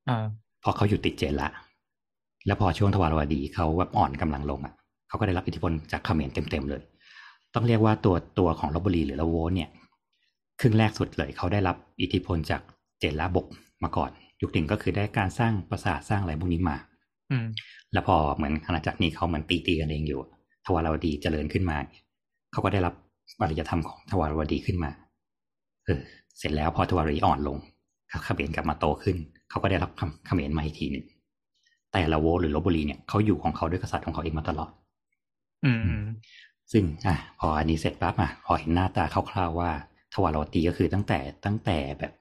[0.09, 0.25] อ่า
[0.61, 1.49] เพราะเขาอยู่ติดเจนละ
[2.47, 4.75] แล้วพอช่วงทวารวดีเขาแบบอ่อนกำลังลงอะ
[5.09, 6.83] เขาก็ได้รับอิทธิพลจากเขมรเต็มๆเลย
[7.55, 9.69] ต้องเรียกว่าตัวตัวของลบบุรีหรือละโวเนี่ย
[10.61, 12.63] ครึ่งแรกสุดเลยเขาได้รับอิทธิพลจาก
[12.99, 13.47] เจนละบก
[13.83, 14.11] มาก่อน
[14.43, 16.77] ยุคหนึ่งก็คือได้การสร้างปราสาทสร้างอะไรพวกนี้มา
[17.31, 17.47] อืม
[17.93, 20.21] แล้วพอเหมือนอาณาจักรนี้เขาเหมือนตีตีกันเองอยู่
[20.65, 21.77] ทวารวดีเจริญขึ้นมา
[22.53, 22.95] เขาก็ได้รับ
[23.41, 24.91] อารยธรรมของทวารวดีขึ้นมา
[25.85, 26.01] เออ
[26.39, 27.59] เสร็จแล้วพอทวารวดีอ่อนลง
[28.25, 29.17] เขมรกลับมาโตขึ้น
[29.51, 29.91] เขาก็ได้รับ
[30.27, 31.07] เขมรมาอีกทีหนึ่ง
[31.93, 34.71] แต่ละโวหรือลบบุรีเนี่ยเขาอยู่ของเขาด้วยกษัตริย์ของเขาเองมาตลอด
[35.65, 36.05] อืมอืม
[36.73, 39.71] ซึ่งอะพออันนี้เสร็จปั๊บอะพอเห็นหน้าตาคร่าวๆว่า
[40.15, 42.13] ทวารวดีก็คือตั้งแต่ตั้งแต่แบบ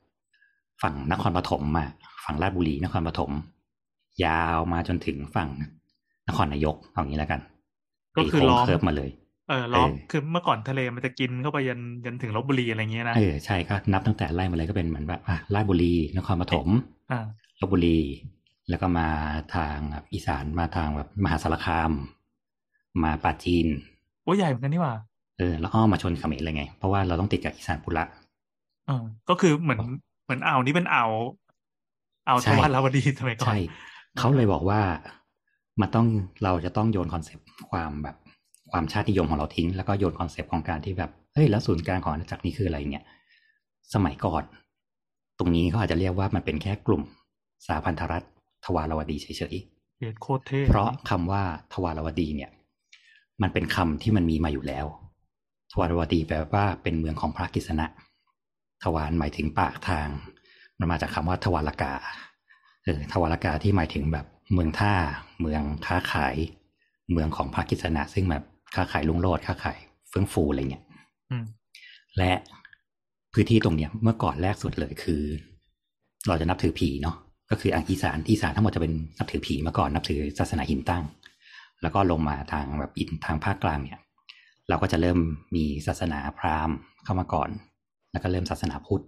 [0.82, 1.86] ฝั่งนครปฐมมา
[2.26, 3.32] ฝั่งราชบุรีนครปฐม
[4.26, 5.50] ยาวมาจนถึงฝั่ง
[6.28, 7.42] นครนายกเอางี้แล้วกัน
[8.16, 9.10] ก็คือตีโงล้อมเคิร์ฟมาเลย
[9.50, 16.68] เออล้อมเออคือเมื่อก่อนทะเลมันจะกินเข้าไปยันยันถึงลบบุรีอะไรเงี้ยนะเออใช่ก็นับตั้งแต่ไล่มาเลยก็เป็นเหมือนแบบอะราชบุรีนครปฐม
[17.12, 17.26] อ่า
[17.62, 18.00] ลบบุรี
[18.70, 19.10] แล้วก็มา
[19.56, 21.92] ทางแบบอีสานมาทางแบบมหาสารคาม
[23.04, 23.68] มาปราจีน
[24.24, 24.94] โอ้ใหญ่เหมือนกันนี่หว่า
[25.38, 28.06] เออแล้วอ้อมมาชนเขมรเลยไง เพราะว่าเราต้องติดกับอีสานปุระ
[28.88, 29.80] เออก็คือเหมือน
[30.24, 31.12] เหมือนอ่าวนี้เป็นอ่าว
[32.28, 33.58] อ่าวใช่ทวารวดีสมัยก่อนใช่
[34.18, 34.82] เขาเลยบอกว่า
[35.82, 36.08] มันต้อง
[36.44, 38.16] เราจะต้องโยน concept ความแบบ
[38.72, 43.06] ความชาตินิยมของเราทิ้ง แล้วก็โยน concept ของการที่แบบเฮ้ยแล้วศูนย์กลางของอาณาจักรนี้คืออะไรเนี่ย
[43.94, 44.44] สมัยก่อน
[45.40, 47.04] ตรงนี้เขาอาจจะเรียกว่ามันเป็นแค่กลุ่ม
[47.68, 48.26] สหพันธรัฐ
[48.66, 49.56] ทวารวดีเฉย
[50.00, 52.52] เยดโคตรเท่ๆเพราะคำว่าทวารวดีเนี่ย
[53.42, 54.86] มันเป็นคำที่มันมีมาอยู่แล้ว
[55.72, 57.86] ทวารวดีแปลว่าเป็นเมืองของพระกฤษณะ
[58.84, 60.08] ทวารหมายถึงปากทาง
[60.80, 61.94] มันมาจากคำว่าทวารกา
[62.84, 64.94] เออทวารกาที่หมายถึงแบบเมืองท่า
[65.42, 66.36] เมืองค้าขาย
[67.12, 68.44] เมืองของพระกฤษณะซึ่งแบบ
[68.76, 69.78] ค้าขายลุงโลดค้าขาย
[70.10, 70.84] เฟื่องฟูอะไรเงี้ย
[71.32, 71.46] อืม
[72.18, 72.32] และ
[73.34, 75.24] พื้นที่ตรงเนี้ยเมื่อก่อนแรกสุดเลยคือ
[76.28, 77.16] เราจะนับถือผีเนาะ
[77.52, 81.04] ก็คืออังอีสานอีสานทั้งหมดจะเป็นนับถือผีมาก่อนนับถือศาสนาหินตั้ง
[81.82, 84.00] แล้วก็ลงมาทางแบบอินทางภาคกลางเนี่ย
[84.70, 85.20] เราก็จะเริ่ม
[85.56, 87.50] มีศาสนาพราหมณ์เข้ามาก่อน
[88.12, 89.04] แล้วก็เริ่มศาสนาพุทธ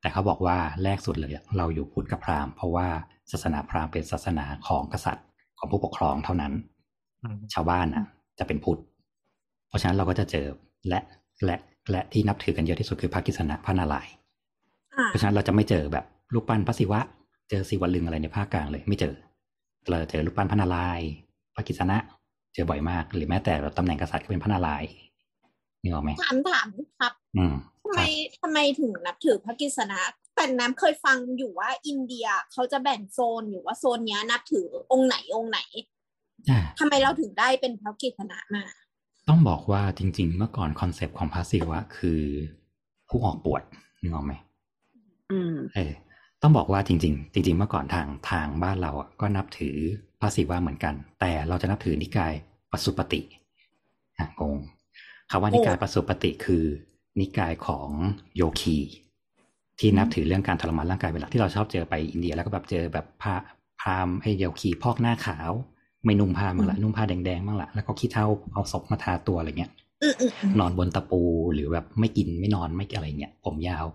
[0.00, 2.86] แต่เขาบอกว่าแรกสุดเลยอะเราอยู่พุทธกับพราหมณ์เพราะว่า
[3.32, 5.26] ศาสนาพราหมณ์เป็นศาสนาของกษัตริย์
[5.58, 6.52] ของผู้ปกครองเท่านั้น
[7.22, 8.04] อืมชาวบ้านอะ
[8.38, 8.80] จะเป็นพุทธ
[9.70, 10.46] เพราะฉะนั้นเราก็จะเจอ
[10.88, 11.00] และ
[11.44, 11.56] และ
[11.90, 14.12] และที่นับถือกันเยอะที่สุดคือพระกิษณะพระนารายณ์
[14.96, 16.04] อ่าเพราะฉะนั้นเราจะไม่เจอแบบ
[16.34, 17.00] รูปปั้นพระศิวะ
[17.50, 19.14] เจอศิวลึงอะไรในภาคกลางเลยไม่เจอ
[19.90, 21.08] เราจะเจอรูปปั้นพระนารายณ์
[21.54, 21.98] พระกิษณะ
[22.54, 24.90] เจอบ่อยมาก หรือแม้แต่แบบตำแหน่งกษัตริย์ก็เป็นพระนารายณ์
[25.82, 26.68] นึกออกไหมถามถาม
[27.00, 27.54] ครับอืม
[27.84, 28.00] ทำไม
[28.40, 30.00] ทำไมถึงนับถือพระกฤษณะ
[30.36, 35.60] แต่น้ำเคยฟังอยู่ว่าอินเดียเขาจะแบ่งโซนอยู่ว่าโซนเนี้ยนับถือองค์ไหนองค์ไหน
[36.50, 38.64] อ่าทำไมเราถึงได้เป็นพระกฤษณะมา
[39.28, 42.22] ต้องบอกว่าจริง ๆ เมื่อก่อนคอนเซปต์ของพระศิวะคือ
[43.08, 43.62] ผู้ออกบวช
[44.02, 44.32] นึกออกไหม
[45.32, 45.92] อืมเออ
[46.42, 49.76] ต้องบอกว่าจริง ๆ จริง ๆ เมื่อก่อนทางทางบ้านเราอะก็นับถือ
[50.20, 52.32] พระศิวะเหมือนกัน แต่เราจะนับถือนิกาย
[52.72, 53.20] ปสุปฏิ
[54.18, 54.56] อะงง
[55.30, 56.64] คำว่านิกายปสุปฏิคือ
[57.20, 57.88] นิกายของ
[58.36, 58.78] โยคี
[59.78, 63.34] ที่นับถือเรื่องการทรมานร่างกายเป็นหลักที่เราชอบเจอไปอินเดียแล้วก็แบบเจอแบบพระ
[63.80, 65.50] พราหมณ์ให้โยคีพอกหน้าขาว
[66.04, 71.22] ไม่นุ่งผ้ามั่งละนุ่งผ้าแดงๆมั่งละแล้วก็ขี้เถ้าเอาศพมาทาตัวอะไรเงี้ยอืมอืมอืมนอนบนตะปู
[71.54, 73.86] หรือแบบไม่กินไม่นอนไม่อะไรเงี้ยผมยาว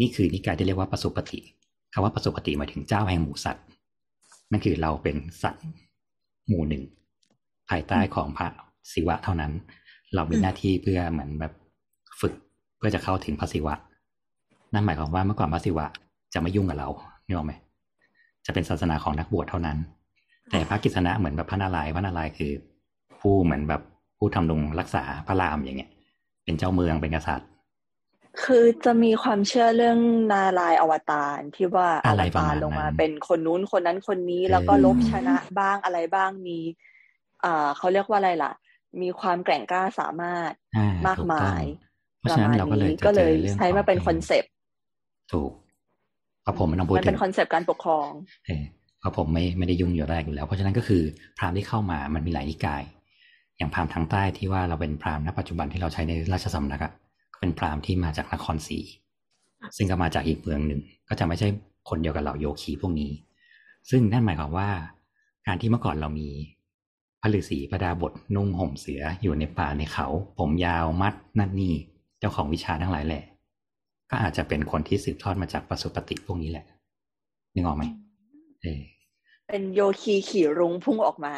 [0.00, 1.40] นี่คือนิกายที่เรียกว่าปสุปฏิ
[1.92, 3.64] คำว่าปสุปฏิหมายถึงเจ้าแห่งหมู่สัตว์
[4.50, 5.64] นั่นคือเราเป็นสัตว์
[6.48, 6.82] หมู่หนึ่ง
[7.68, 8.48] ภายใต้ของพระ
[8.92, 9.52] ศิวะเท่านั้น
[10.14, 11.52] เรามีหน้าที่เพื่อเหมือนแบบ
[12.20, 12.32] ฝึก
[12.78, 13.74] เพื่อจะเข้าถึงพระศิวะ
[14.74, 15.86] นั่นหมายความว่าเมื่อก่อนพระศิวะ
[16.34, 16.88] จะไม่ยุ่งกับเรา
[17.24, 17.52] เนี่ยหรอกไหม
[18.46, 19.78] จะเป็นศาสนาของนักบวชเท่านั้น
[20.50, 22.52] แต่พระกิษณะเหมือนแบบพระนารายณ์พระนารายณ์คือ
[23.20, 23.82] ผู้เหมือนแบบ
[24.18, 25.90] ผู้ทำรงรักษาพระรามอย่างเงี้ย
[26.44, 27.48] เป็นเจ้าเมืองเป็นกษัตริย์
[28.44, 29.98] คือจะมีความเชื่อเรื่อง
[30.32, 36.58] นารายณ์อวตารที่ว่าออะไรวประตามารณลงมานั้นเป็นคนนู้นคนนั้นคนนี้เออแล้วก็ลบชนะบ้างอะไรบ้างมี
[37.44, 38.52] อ่าเขาเรียกว่าอะไรล่ะ
[39.02, 41.62] มีความแกร่งกล้าสามารถ อ่มากถูมายต้อง
[42.18, 44.52] เพราะฉะนั้นเราก็เลยจะก็เจเลอยเรื่องใช้มาเป็นคอนเซปต์
[45.32, 45.50] ถูก
[46.42, 48.08] เพราะผมไม่ต้องพูดมันถึเป็นงคอนเซปต์การปกครอง
[48.46, 48.64] เออ
[49.02, 51.02] เพราะผมไม่ไม่ได้ยุ่งอยู่แรกอยู่แล้ว เพราะฉะนั้นก็คือ
[51.38, 52.82] พราหมณ์ที่เข้ามามันมีหลายนิกาย
[53.56, 56.92] อย่างพราหมณ์ทางใต้ที่ว่าเราเป็นพราหมณ์ณปัจจุบันที่เราใช้ในราชสำนักอะ
[57.32, 58.78] ก็เป็นพราหมณ์ที่มาจากนครศรี
[59.76, 61.48] ซึ่งก็มาจากอีกเมืองหนึ่งก็จะไม่ใช่
[61.88, 63.10] คนเดียวกับเหล่าโยคีพวกนี้
[63.90, 64.70] ซึ่งนั่นหมายความว่า
[65.46, 66.28] การที่เมื่อก่อนเรามี
[67.20, 70.06] พระฤาษีประดาบทนุ่งห่มเสืออยู่ในป่าในเขา
[70.38, 71.74] ผมยาวมัดนั่นนี่
[72.18, 73.24] เจ้าของวิชาทั้งหลายแหละ
[74.10, 76.64] ก็อาจจะเป็นคนที่สืบทอดมาจากปสุปฏิพวกนี้แหละ
[77.54, 77.84] นึกออกไหม
[78.62, 78.82] เออ
[79.48, 81.34] เป็นโยคีขี่รุ้งพุ่งออกมา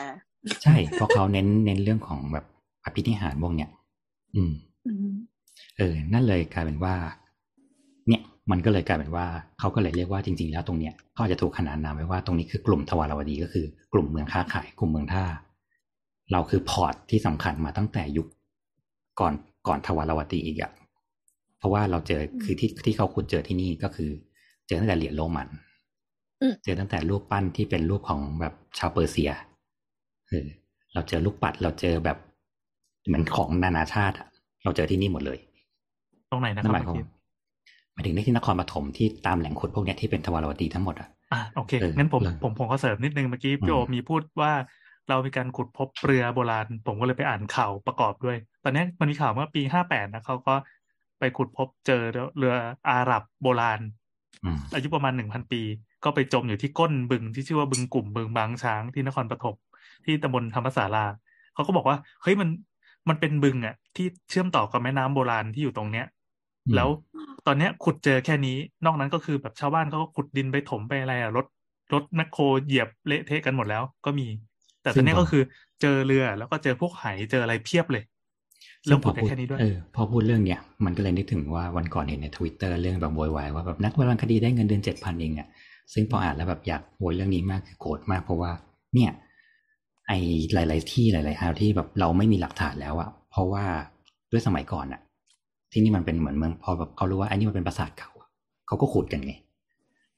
[0.62, 2.44] ใช่เพราะเขาเน้นเน้นเรื่องของแบบ
[2.84, 3.70] อภินิหารพวกเนี้ย
[4.36, 4.52] อืม
[4.86, 5.08] อืม
[5.78, 6.94] เออ นั่นเลยกลายเป็นว่า
[8.08, 9.26] เนี่ย มันก็เลยกลายเป็นว่า
[9.58, 15.24] เขาก็เลยเรียกว่าจริง ๆ แล้วตรงเนี้ยเขาอาจจะถูกขนานนามไว้ว่าตรงนี้คือกลุ่มทวารวดีก็คือ กลุ่มเมืองค้าขาย กลุ่มเมืองท่า
[16.32, 18.26] เราคือพอร์ตที่สำคัญมาตั้งแต่ยุค
[19.20, 19.34] ก่อน
[19.68, 20.72] ก่อนทวารวดีอีกอะ
[21.58, 24.10] เพราะว่าเราเจอคือที่ที่เขาขุดเจอที่นี่ก็คือ
[24.66, 25.73] เจอตั้งแต่เหรียญโรมันอืม
[26.64, 29.30] เจอตั้งแต่รูปปั้นที่เป็นรูปของแบบชาวเปอร์เซีย
[30.28, 30.46] เออ
[30.94, 32.18] เราเจอลูกปัดเราเจอแบบ
[33.06, 34.28] เหมือนของนานาชาติอะ
[34.64, 35.38] เราเจอที่นี่หมดเลย
[36.30, 37.04] ตรงไหนนะคนั่รันบหมายความเมื่อกี้
[37.92, 44.52] หมายถึงในที่นครปฐมที่ตามแหล่งขุดพวกเนี้ยที่เป็นทวารวดีทั้งหมดอะอะโอเคเอองั้นผมเลยผมผมขอเสริมนิดนึงเมื่อกี้พี่โออืมมีพูดว่า
[45.08, 50.54] เรามีการขุดพบเรือโบราณ ผมก็เลยไปอ่านข่าวประกอบด้วย ตอนนี้มันมีข่าวเมื่อปีห้าแปดนะเขาก็
[51.18, 52.02] ไปขุดพบเจอ
[52.38, 52.54] เรือ
[52.88, 53.80] อาหรับโบราณ
[54.44, 55.62] อืมอายุประมาณหนึ่งพันปี
[56.04, 59.56] ก็ไปจมอยู่ที่ก้นบึงที่ชื่อว่าบึงกลุ่มบึงบางช้างที่นครปฐม
[60.04, 61.04] ที่ตำบลธรรมศาลา
[61.54, 62.48] เขาก็บอกว่าเฮ้ยมัน
[63.08, 66.06] มันเป็นบึงอะ ที่เชื่อมต่อกับแม่น้ำโบราณที่อยู่ตรงเนี้ย
[66.66, 66.88] อืมแล้ว
[67.46, 71.46] ตอนเนี้ยขุดเจอแค่นี้ นอกนั้นก็คือแบบชาวบ้านเขาก็ขุดดินไปถมไปอะไรอะรถ
[71.92, 74.26] รถแมคโครเหยียบเละเทะกันหมดแล้วก็มี
[74.82, 75.42] แต่ตอนเนี้ยก็คือ
[75.82, 78.04] เจอเรือแล้วก็เจอพวกไหเจออะไรเพียบเลย
[78.86, 85.48] แล้ซึ่วงพขุอดได้พูดแค่นี้ด้วยเออพอพูดเรื่องเนี้ยมันก็เลยนึกถึงว่าวันก่อนเห็นในทวิตเตอร์เรื่องแบบโวยวายว่าแบบนักโบราณคดีได้เงินเดือนเจ็ดพันเองอะ
[85.92, 88.50] ซึ่งพออ่านแล้วแบบอยากโวยเรื่องนี้มากคือโกรธมากเพราะว่า
[88.94, 89.10] เนี่ย
[90.08, 90.12] ไอ
[90.52, 93.64] หลาย ๆ ที่หลายๆฮาวที่แบบเราไม่มีหลักฐานแล้วอะเพราะว่า
[94.30, 95.00] ด้วยสมัยก่อนอะ
[95.72, 98.28] ที่นี่มันเป็นเหมือนเมืองพอแบบเขารู้ว่าไอ้นี่มันเป็นปราสาทเก่าอะ
[98.66, 99.34] เขาก็ขุดกันไง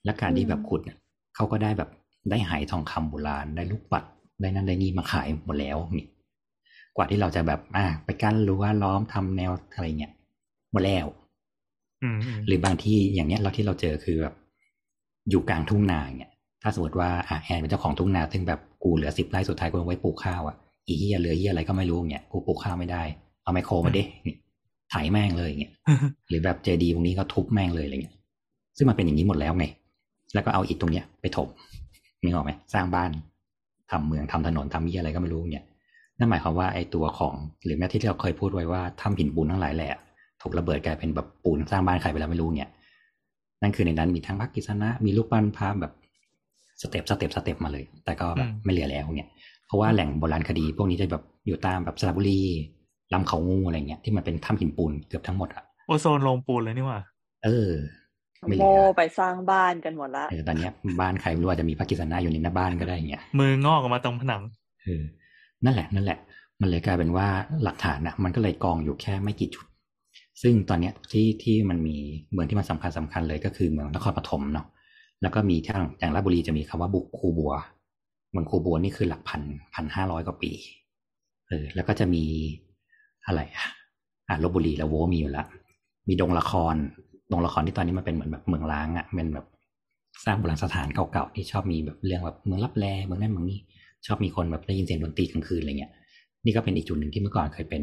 [0.04, 0.98] และการที่แบบขุดเนี่ย
[1.34, 1.90] เขาก็ได้แบบ
[2.30, 4.04] ได้ไหทองคำโบราณได้ลูกปัด
[4.40, 6.08] ได้นั่นได้นี่มาขายหมดแล้วนี่
[6.96, 10.12] กว่าที่เราจะแบบ อ่า ไปกั้นรั้วล้อมทำแนวอะไรเงี้ย
[10.72, 11.06] หมดแล้ว
[12.02, 14.34] อืมอืมหรือบางที่อย่างเนี้ยเราที่เราเจอคือแบบ
[15.30, 16.30] อยู่กลางทุ่งนาเนี่ย
[16.62, 23.02] ถ้าสมมติว่าอะแอนเป็นเจ้าของทุ่งนา ซึ่งแบบกูเหลือสิบไร่สุดท้ายกูเอาไว้ปลูกข้าวอะอีเหี้ยเหลือเหี้ยอะไรก็ไม่รู้เนี่ยกูปลูกข้าวไม่ได้
[23.42, 24.34] เอาไมโครมาดินี่
[24.90, 25.72] ไถแม่งเลยเนี่ย
[26.28, 28.14] หรือแบบเจดีย์ตรงนี้ก็ทุบแม่งเลยอะไรเงี้ย
[28.76, 29.64] ซึ่งมันเป็นอย่างนี้หมดแล้วไง
[30.34, 31.48] แล้วก็เอาอิฐตรงเนี้ยไปถม
[32.22, 33.10] นึกออกไหมสร้างบ้าน
[33.90, 35.64] ทำเมืองทำถนนทำยี่อะไรก็ไม่รู้เนี่ย
[36.18, 37.34] นั่นหมายความว่าไอ้ตัวของ
[37.64, 39.90] หรือแม้ที่เราเคยพูดไว้ว่าถ้ำหินปูนทั้งหลายแหละ
[40.42, 42.70] ถูกระเบิดกลายเป็นแบบปูนสร้างบ้านใครไปแล้วไม่รู้เนี่ย
[43.62, 45.92] นั่นคือในนั้นมีทั้งพระกิษณะมีรูปปั้นพระแบบ
[46.82, 49.28] สเต็ปสเต็ปสเต็ปมาเลย แต่ก็แบบอืมไม่เหลือแล้วเนี่ย
[49.66, 52.40] เพราะว่าแหล่งโบราณคดี พวกนี้จะแบบอยู่ตามแบบสระบุรี
[53.12, 57.00] ลำเขางูอะไรเงี้ยที่มันเป็นถ้ำหินปูนเกือบทั้งหมดอะโอโซนลงปูนเลยนี่หว่า
[57.44, 57.70] เออ
[58.48, 64.42] ไม่เหโมลือไปสร้างบ้านกันหมดละเออตอนเนี้ยบ้านใครไม่รู้อาจจะมีพระกิษณะอยู่ในหน้าบ้านก็ได้อย่างเงี้ยมืองอกออกมาตรงผนัง
[64.82, 65.02] เออ
[65.64, 66.18] นั่นแหละ นั่นแหละ
[66.60, 67.26] มันเลยกลายเป็นว่า
[67.64, 69.66] หลักฐานนะมันก็เลยกองอยู่แค่ไม่กี่จุด
[70.42, 71.96] ซึ่งตอนเนี้ยที่ที่มันมี
[72.32, 74.66] เมืองที่มันสำคัญสำคัญเลยก็คือเมืองนครปฐมเนาะ
[75.22, 77.52] แล้วก็มีทางอย่างราชบุรีจะมีคำว่าบุกคูบัว
[78.32, 79.42] เมืองคูบัวนี่คือหลักพัน
[79.74, 80.52] พันห้าร้อยกว่าปี
[81.48, 82.24] เออแล้วก็จะมี
[83.26, 83.66] อะไรอะ
[84.28, 85.44] อ่าลบบุรีแล้วโวมีอยู่ละ
[86.08, 86.74] มีดงละคร
[87.32, 89.46] ดงละครที่ตอนนี้มันเป็นเหมือนแบบเมืองล้างอะ่ะเป็นแบบ
[90.24, 93.58] สร้างโบราณสถานเก่าๆที่ชอบมีแบบเรื่องแบบเมืองรับแลเมืองนั่นเมืองนี้
[94.06, 95.92] ชอบมีคนแบบได้ยินเสียงดนตรีกลางคืนอะไรเงี้ย
[96.44, 97.82] นี่ก็เป็นอีกจุดหนึ่งที่เมื่อก่อนเคยเป็น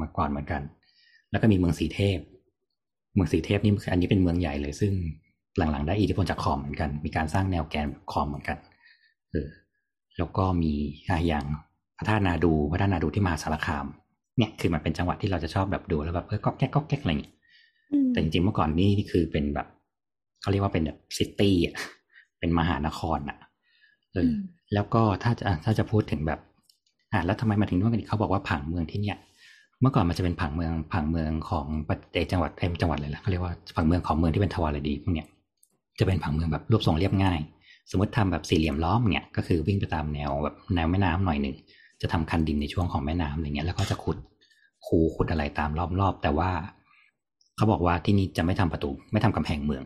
[0.00, 0.62] มาก่อนเหมือนกัน
[1.34, 2.18] แล้วก็มีเมืองสีเทพ
[3.14, 4.92] เมืองสีเทพนี่อันนี้เป็นเมืองใหญ่เลย ซึ่ง
[5.58, 8.58] หลังๆ ได้อิทธิพลจากขอมเหมือนกัน มีการสร้างแนวแกนขอมเหมือนกัน
[9.30, 9.48] เออ
[10.18, 10.72] แล้วก็มี
[11.08, 11.44] อะอย่าง
[11.98, 13.86] พระธาตุนาดูพระธาตุนาดูที่มหาสารคาม
[14.38, 17.32] เนี่ยคือมันเป็นจังหวัดที่เราจะชอบแบบดูแล้วแบบเออก็แก๊กก็แก๊กอะไรอย่างเงี้ย
[17.92, 19.66] อืมแต่จริงๆเมื่อก่อนนี่นี่คือเป็นแบบ
[20.40, 21.74] เขาเรียกว่าเป็นแบบซิตี้อะ
[22.38, 23.38] เป็นมหานครอะ
[24.12, 24.36] เอออม
[24.74, 26.40] แล้วก็ถ้าจะถ้าจะพูดถึงแบบ
[27.12, 35.28] อ่าแล้วทำไมมาถึงนู่นกันอีกเขาบอกว่าผังเมืองที่เนี่ยเมื่อก่อนมันจะเป็นผังเมืองผังเมืองของประเทศจังหวัดเอ็มจังหวัดเลยละเขาเรียกว่าผังเมืองของเมืองที่เป็นทวารดีพวกเนี้ย
[35.98, 37.38] จะเป็นผังเมืองแบบรูปทรงเรียบง่าย
[37.90, 41.56] สมมติทำแบบสี่เหลี่ยมล้อมเนี่ยก็คือวิ่งไปตามแนวแบบแนวแม่น้ำหน่อยหนึ่ง
[42.02, 44.18] จะทำคันดินในช่วงของแม่น้ำอะไรเงี้ยแล้วก็จะขุด
[44.86, 45.70] คูขุดอะไรตาม
[46.00, 46.50] รอบๆแต่ว่า
[47.56, 49.82] เขาบอกว่าที่นี่จะไม่ทำประตู ไม่ทำกำแพงเมือง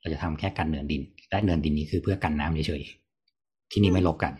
[0.00, 4.32] เราจะทำแค่กันเนินดินและเนินดินนี้คือเพื่อกันน้ำเฉยๆที่นี่ไม่ลบกัน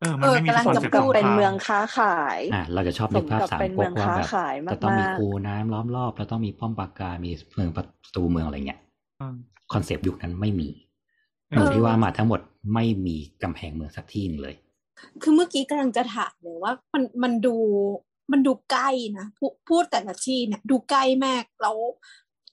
[0.00, 8.80] เออมันไม่มีเออกำลังคอนจะเซ็ปต์กับพูดเป็นสงครามเมืองค้าขายอ่าเราจะชอบนึกภาพสมกับสามเป็นก๊เมืกองว่าค้าแบบขายมากๆจะต้องมีคูน้ำล้อมรอบแล้วต้องมีป้อมปราการมีเมืองประคูเมืองอะไรเงี้ย
[9.20, 9.36] อืม
[9.72, 10.68] concept ยุคนั้นไม่มี
[11.50, 12.40] เออเมืองที่ว่ามาทั้งหมด
[12.74, 14.54] ไม่มีกำแพงเมืองสักที่หนึงเลย
[15.22, 17.56] คือเมื่อกี้กำลังจะถามเลยว่ามันมันดู
[18.32, 21.76] มันดูใกล้นะพูดพูดแต่ละที่เนี่ยดูใกล้มากแล้ว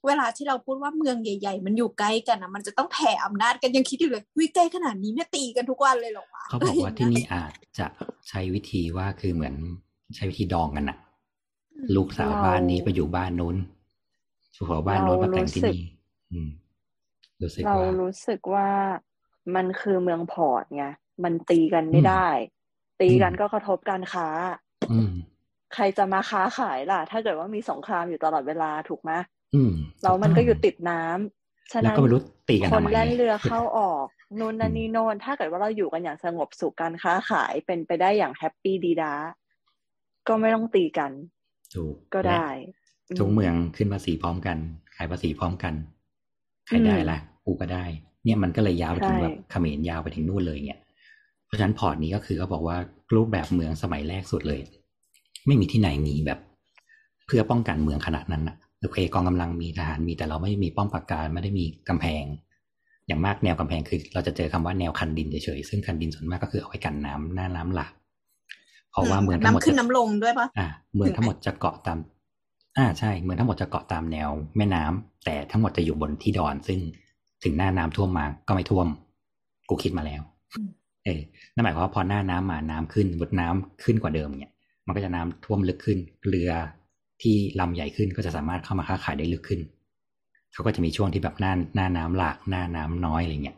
[0.08, 7.88] เวลาที่เราพูดว่าเมืองใหญ่ ๆ มันอยู่ใกล้กันนะมันจะต้องแผ่อำนาจกันยังคิดอยู่เลยว่าใกล้ขนาดนี้เนี่ยตีกันทุกวันเลยเหรอวะเขาบอกว่าที่นี่อาจจะ
[8.30, 9.56] ใช้วิธีว่าคือเหมือน
[10.16, 10.98] ใช้วิธีดองกันน่ะ
[11.96, 13.58] ลูกสาวบ้านนี้ไปอยู่บ้านนู้น
[14.68, 15.82] ผัวบ้านโน้นมาแต่งที่นี่
[16.32, 16.50] อืม
[17.42, 18.70] รู้สึกเราว่ารู้สึกว่า
[19.56, 20.86] มันคือเมือง port ไง
[21.24, 22.28] มันตีกันไม่อืมได้
[23.02, 24.28] ตีกันอืมก็กระทบการค้า
[24.92, 25.12] อืม
[25.74, 29.33] ใครจะมาค้าขายล่ะ ถ้าเกิดว่ามีสงครามอยู่ตลอดเวลาถูกไหมอืม
[30.04, 34.06] แล้วมันก็อยู่อยู่ติดน้ำซะแล้วนั้นก็ไม่รู้ตีกันคทำนไมแล่นเรือไงเข้าออก
[34.40, 39.14] นู่นนั่นนี่โน่นถ้าเกิดว่าเราอยู่กันอย่างสงบสุขการค้าขายเป็นไปได้อย่าง happy ดีด้า
[40.28, 41.12] ก็ไม่ต้องตีกัน
[41.76, 42.48] ถูกก็ได้
[43.06, 44.58] และทุกเมืองขึ้นภาษีพร้อมกัน
[44.96, 45.74] ขายภาษีพร้อมกัน
[46.68, 47.86] ใครได้ละกูก็ได้
[48.24, 50.82] เนี่ยมันก็เลยยาวไปถึงใช่แบบเขมรยาวไปถึงนู่นเลยเนี่ย
[51.46, 52.78] เพราะฉะนั้นพอร์ตนี้ก็คือเขาบอกว่า
[53.16, 54.62] รูปแบบเมืองสมัยแรกสุดเลย
[55.46, 56.40] ไม่มีที่ไหนมีแบบ
[57.28, 62.24] เพื่อป้องกันเมืองขนาดนั้นนะ โอเคกองกำลังมีทหารมีแต่เราไม่มีป้อมปราการไม่ได้มีกำแพง
[63.08, 67.92] อย่างมากแนวกำแพงคือ เราจะเจอคำว่าแนวคันดินเฉยๆซึ่งคันดินส่วนมากก็คือเอาไว้กันน้ำหน้าน้ำหลาก
[68.92, 71.98] เพราะว่าเมืองทั้งหมดน้ำขึ้นจะน้ำลงด้วยปะอ่าเมืองทั้งหมดจะเกาะตาม
[72.78, 76.80] อ่าใช่ เมืองทั้งหมดจะเกาะตามแนวแม่น้ำแต่ทั้งหมดจะอยู่บนที่ดอน ซึ่ง
[77.44, 78.88] ถึงหน้าน้ำท่วมมาก็ไม่ท่วม
[79.70, 80.22] กูคิดมาแล้ว
[81.06, 81.22] เออ
[81.54, 84.52] นั่นหมายความว่าพอหน้าน้ำมาน้ำขึ้นบนน้ำขึ้นกว่าเดิมเนี่ย
[84.86, 85.98] มันก็จะน้ำท่วมลึกขึ้น
[86.30, 86.52] เรือ
[87.22, 89.62] ที่ลำใหญ่ขึ้นก็จะสามารถเข้ามาค้าขายได้ลึกขึ้น
[90.54, 93.58] เขาก็จะมีช่วงที่แบบหน้าหน้าน้ำหลากหน้าน้ำน้อยอะไรเงี้ย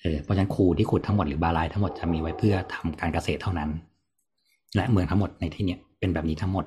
[0.00, 3.70] เออเพราะฉะนั้นคูที่ขุดทั้งหมดหรือบาลายทั้งหมดจะมีไว้เพื่อทำการเกษตรเท่านั้น
[4.76, 6.64] และเมืองทั้งหมดในที่เนี้ยเป็นแบบนี้ทั้งหมด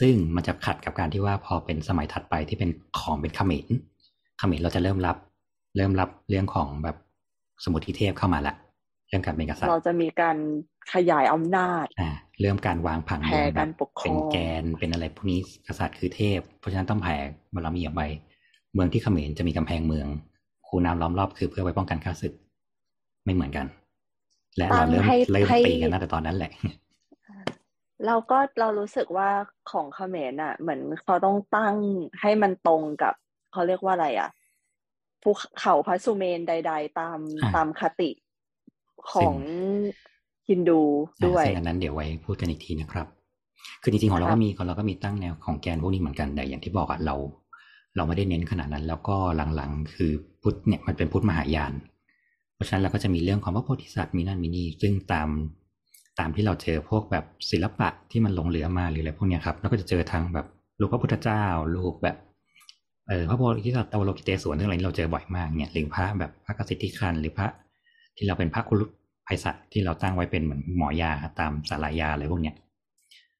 [0.00, 3.66] ซึ่งมันจะขัดกับการที่ว่าพอเป็นสมัยถัดไปที่เป็นของเป็นเขมร
[4.38, 5.16] เขมรเราจะเริ่มรับ
[5.76, 6.96] เริ่มรับเรื่องของแบบ
[7.64, 8.54] สมุทรทิเทพเข้ามาละ
[9.08, 10.36] เรื่องการเป็นกษัตริเราย์จะมีการ
[10.94, 17.16] ขยายอำนาจอ่าเริ่มการวางผังแผ่เมืองแบกาบรปกครองเป็นแกนเป็นอะไรพวกนี้กษัตริย์คือเทพ เพราะฉะนั้นต้องแผ่
[17.54, 18.02] บารมีออกไป
[18.74, 20.08] เมืองที่เขมรจะมีกำแพงเมือง
[20.66, 22.32] คูน้ำล้อมรอบคือเพื่อไว้ป้องกันข้าศึก
[23.24, 23.66] ไม่เหมือนกัน
[24.56, 26.52] และเราเริ่มตั้งให้เริ่มให้ตีกันตั้งแต่ตอนนั้นแหละ
[28.06, 29.30] เราก็เรารู้สึกว่า
[29.70, 31.74] ของเขมรอะ เหมือนเขาต้องตั้ง
[32.20, 33.14] ให้มันตรงกับ
[33.52, 34.30] เขาเรียกว่าอะไรอะ
[35.22, 38.10] ภูเขาพระสุเมนใด ๆ ตามอ่าตามคติ
[39.12, 39.36] ของ
[40.48, 40.80] ฮินดู
[41.26, 43.06] ด้วยซึ่งอันนั้นเดี๋ยวไว้พูดกันอีกทีนะครับ
[43.82, 47.14] คือจริงๆของเราครัก็บมีของเราก็มีตั้งแนวของแกนพวกนี้เหมือนกันแต่อย่างที่บอกอะเรา
[47.96, 49.16] เราไม่ได้เน้นขนาดนั้น แล้วก็
[49.56, 51.72] หลังๆ คือพุทธเนี่ยมันเป็นพุทธมหายาน
[52.54, 55.28] เพราะฉะนั้นเราก็จะมีเรื่องของพระโพธิสัตว์มีนั่นมีนี่ซึ่งตาม
[56.18, 60.46] ตามที่เราเจอพวกแบบศิลปะที่มันหลงเหลือมาหรืออะไรพวกเนี้ยครับเราก็จะเจอทางแบบ
[60.80, 62.16] รูปพระพุทธเจ้ารูปแบบ
[63.08, 67.48] เออพระโพธิสัตว์อวโลกิเตศวรเรื่องอะไรที่เราเจอบ่อยมากเนี่ยหรือพระแบบพระกสิทธิคันหรือพระ
[68.18, 68.84] ที่เราเป็นพระคุรุ
[69.26, 72.56] ภัยสัตว์ที่เราตั้งไว้เป็นเหมือนหมอยาตามสาลายาอะไรพวกเนี้ย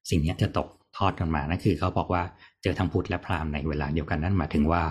[0.09, 2.21] สิ่งนี้จะตกทอดกันมานั่นคือเขาบอกว่า
[2.61, 4.83] เจอทั้งพุทธและพราหมณ์ในเวลาเดียวกันนั่นหมายถึงว่า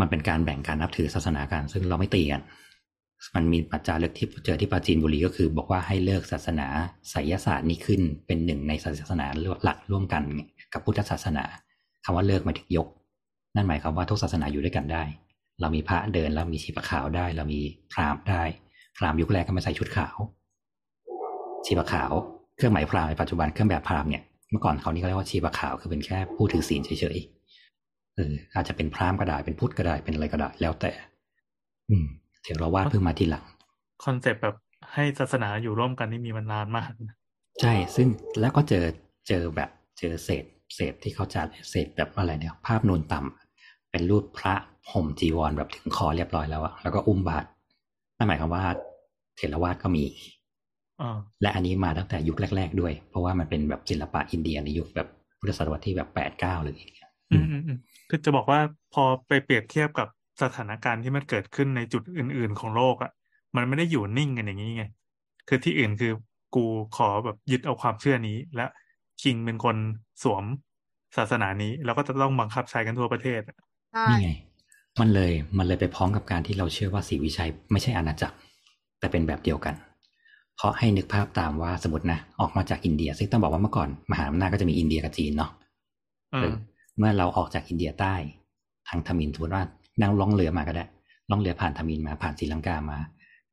[0.00, 2.42] มันเป็นการแบ่งการนับถือศาสนากันซึ่งเราไม่ตีกัน
[3.34, 6.66] มันมีปัจจาเลือกที่เจอที่ปราจีนบุรีก็คือ บอกว่าให้เลิกศาสนา
[7.10, 9.26] ไสยศาสตร์นี้ขึ้นเป็นหนึ่งในศาสนา
[9.64, 10.22] หลักร่วมกัน
[10.72, 11.44] กับพุทธศาสนา
[12.04, 12.88] คำว่าเลิกหมายถึงยก
[13.54, 15.02] นั่นหมายความว่าทุกศาสนาอยู่ด้วยกันได้
[15.60, 17.60] เรามีพระเดินเรามีชีปะขาวได้ เรามี
[17.92, 18.42] พราหมณ์ได้
[18.96, 20.16] พราหมณ์ยุคแรกก็ไม่ใส่ชุดขาว
[21.64, 22.12] ชีปะขาว
[22.56, 30.92] เครื่องหมายพราหมณ์ในปัจจุบันเครื่องแบบพราหมณ์เนี่ยเมื่อก่อนเขานี่เขาเรียกว่าชีปะขาวคือเป็นแค่ผู้ถือศีลเฉยๆเอออาจจะเป็นพราหมณ์ก็ได้เป็นพุทธก็ได้เป็นอะไรก็ได้แล้วแต่
[31.90, 32.06] อืม
[32.42, 33.44] เถรวาทเพิ่งมาทีหลัง
[34.04, 34.54] concept แบบ
[34.94, 37.16] ให้ศาสนาอยู่ร่วมกันนี่มีมานานมากนะ
[37.60, 38.08] ใช่ซึ่ง
[38.40, 38.84] แล้วก็เจอ
[39.28, 44.54] เจอแบบเจอเศษเศษที่เขาจัดเศษแบบอะไรเนี่ย ภาพนูนต่ำเป็นรูปพระ
[44.92, 47.46] ห่มจีวรแบบถึงคอเรียบร้อยแล้วอะแล้วก็อุ้มบาตร
[48.24, 48.64] นั่นหมายความว่า
[49.36, 50.04] เถรวาทก็มี
[51.00, 55.08] อ่าและอันนี้มาตั้งแต่ยุคแรก ๆ ด้วย เพราะว่ามันเป็นแบบศิลปะอินเดียในยุคแบบ
[55.38, 56.74] พุทธศตวรรษที่แบบแปดเก้าเลย
[57.32, 58.60] อืมอืมอืมคือจะบอกว่า
[58.94, 60.08] พอไปเปรียบเทียบกับ
[60.42, 63.10] สถานการณ์ที่มันเกิดขึ้นในจุดอื่น ๆ ของโลกอะ
[63.56, 64.84] มันไม่ได้อยู่นิ่งกันอย่างนี้ไง
[65.48, 66.12] คือที่อื่นคือ
[66.54, 66.64] กู
[66.96, 68.66] ขอแบบยึดเอาความเชื่อนี้ และ
[69.22, 69.76] คิงเป็นคน
[70.22, 70.44] สวม
[71.16, 73.56] ศาสนานี้ แล้วก็จะต้องบังคับใช้กันทั่วประเทศอะ
[73.92, 74.30] ใช่นี่ไง
[75.00, 78.36] มันเลยมันเลยไปพร้อมกับการที่เราเชื่อว่าศรีวิชัยไม่ใช่อาณาจักร
[78.98, 79.74] แต่เป็นแบบเดียวกัน
[80.56, 85.50] เพราะให้นึกภาพตามว่าสมมตินะ ออกมาจากอินเดีย ซึ่งต้องบอกว่าเมื่อก่อนมหาอำนาจก็จะมีอินเดียกับจีนเนาะ
[86.34, 86.54] อืเอมอ
[86.98, 88.14] เมื่อเราออกจากอินเดียใต้
[88.88, 89.62] ทางทมินสมมติว่า
[90.02, 90.84] นั่งล่องเรือมาก็ได้
[91.30, 92.98] ล่องเรือผ่านทมินมาผ่านศรีลังกามา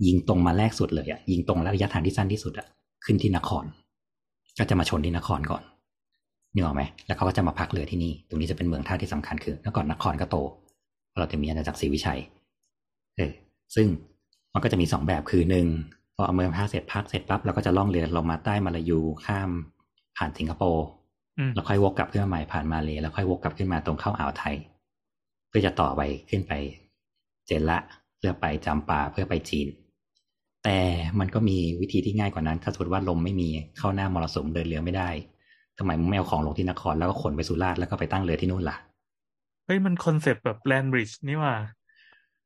[0.05, 2.67] ยิงตรงมาแรกสุดเลยอะยิงตรงและระยะทางที่สั้นที่สุดอะ
[3.05, 3.65] ขึ้นที่นคร
[4.57, 5.63] ก็จะมาชนที่นครก่อน
[6.53, 10.37] นึกออกไหมแล้วเขาก็จะมาพักเรือที่นี่ ตรงนี้จะเป็นเมืองท่าที่สำคัญคือนครนครก็โต
[11.19, 12.19] เราจะมีอาณาจักรศรีวิชัย
[13.17, 13.31] เออ
[13.75, 13.87] ซึ่ง
[14.53, 15.67] มันก็จะมีสองแบบคือหนึ่ง
[16.15, 19.49] พอเอาเมืองพักเสร็จพักเสร็จปั๊บเราก็จะล่องเรือลงมาใต้มาลายูข้าม
[20.17, 20.85] ผ่านสิงคโปร์
[21.37, 24.55] อืมแล้วค่อยวกกลับขึ้นมาใหม่ผ่านมาเลยแล้วค่อยวกกลับขึ้นมาตรงเข้าอ่าวไทย
[25.49, 26.51] เพื่อจะต่อไปขึ้นไป
[27.47, 27.79] เจนละ
[28.17, 29.67] เพื่อไปจำปาเพื่อไปจีน
[30.63, 30.77] แต่
[31.19, 35.09] มันก็มีวิธีที่ง่ายกว่านั้น ถ้าสมมติว่าลมไม่มีเข้าหน้ามรสุมเดินเรือไม่ได้
[35.77, 38.77] ทำไมมึงไม่เอาของลงที่นครแล้วก็ขนไปสุราษฎร์แล้วก็ไปตั้งเรือที่นู่นล่ะ
[39.65, 41.53] เฮ้ยมัน concept แบบ land bridge นี่ว่า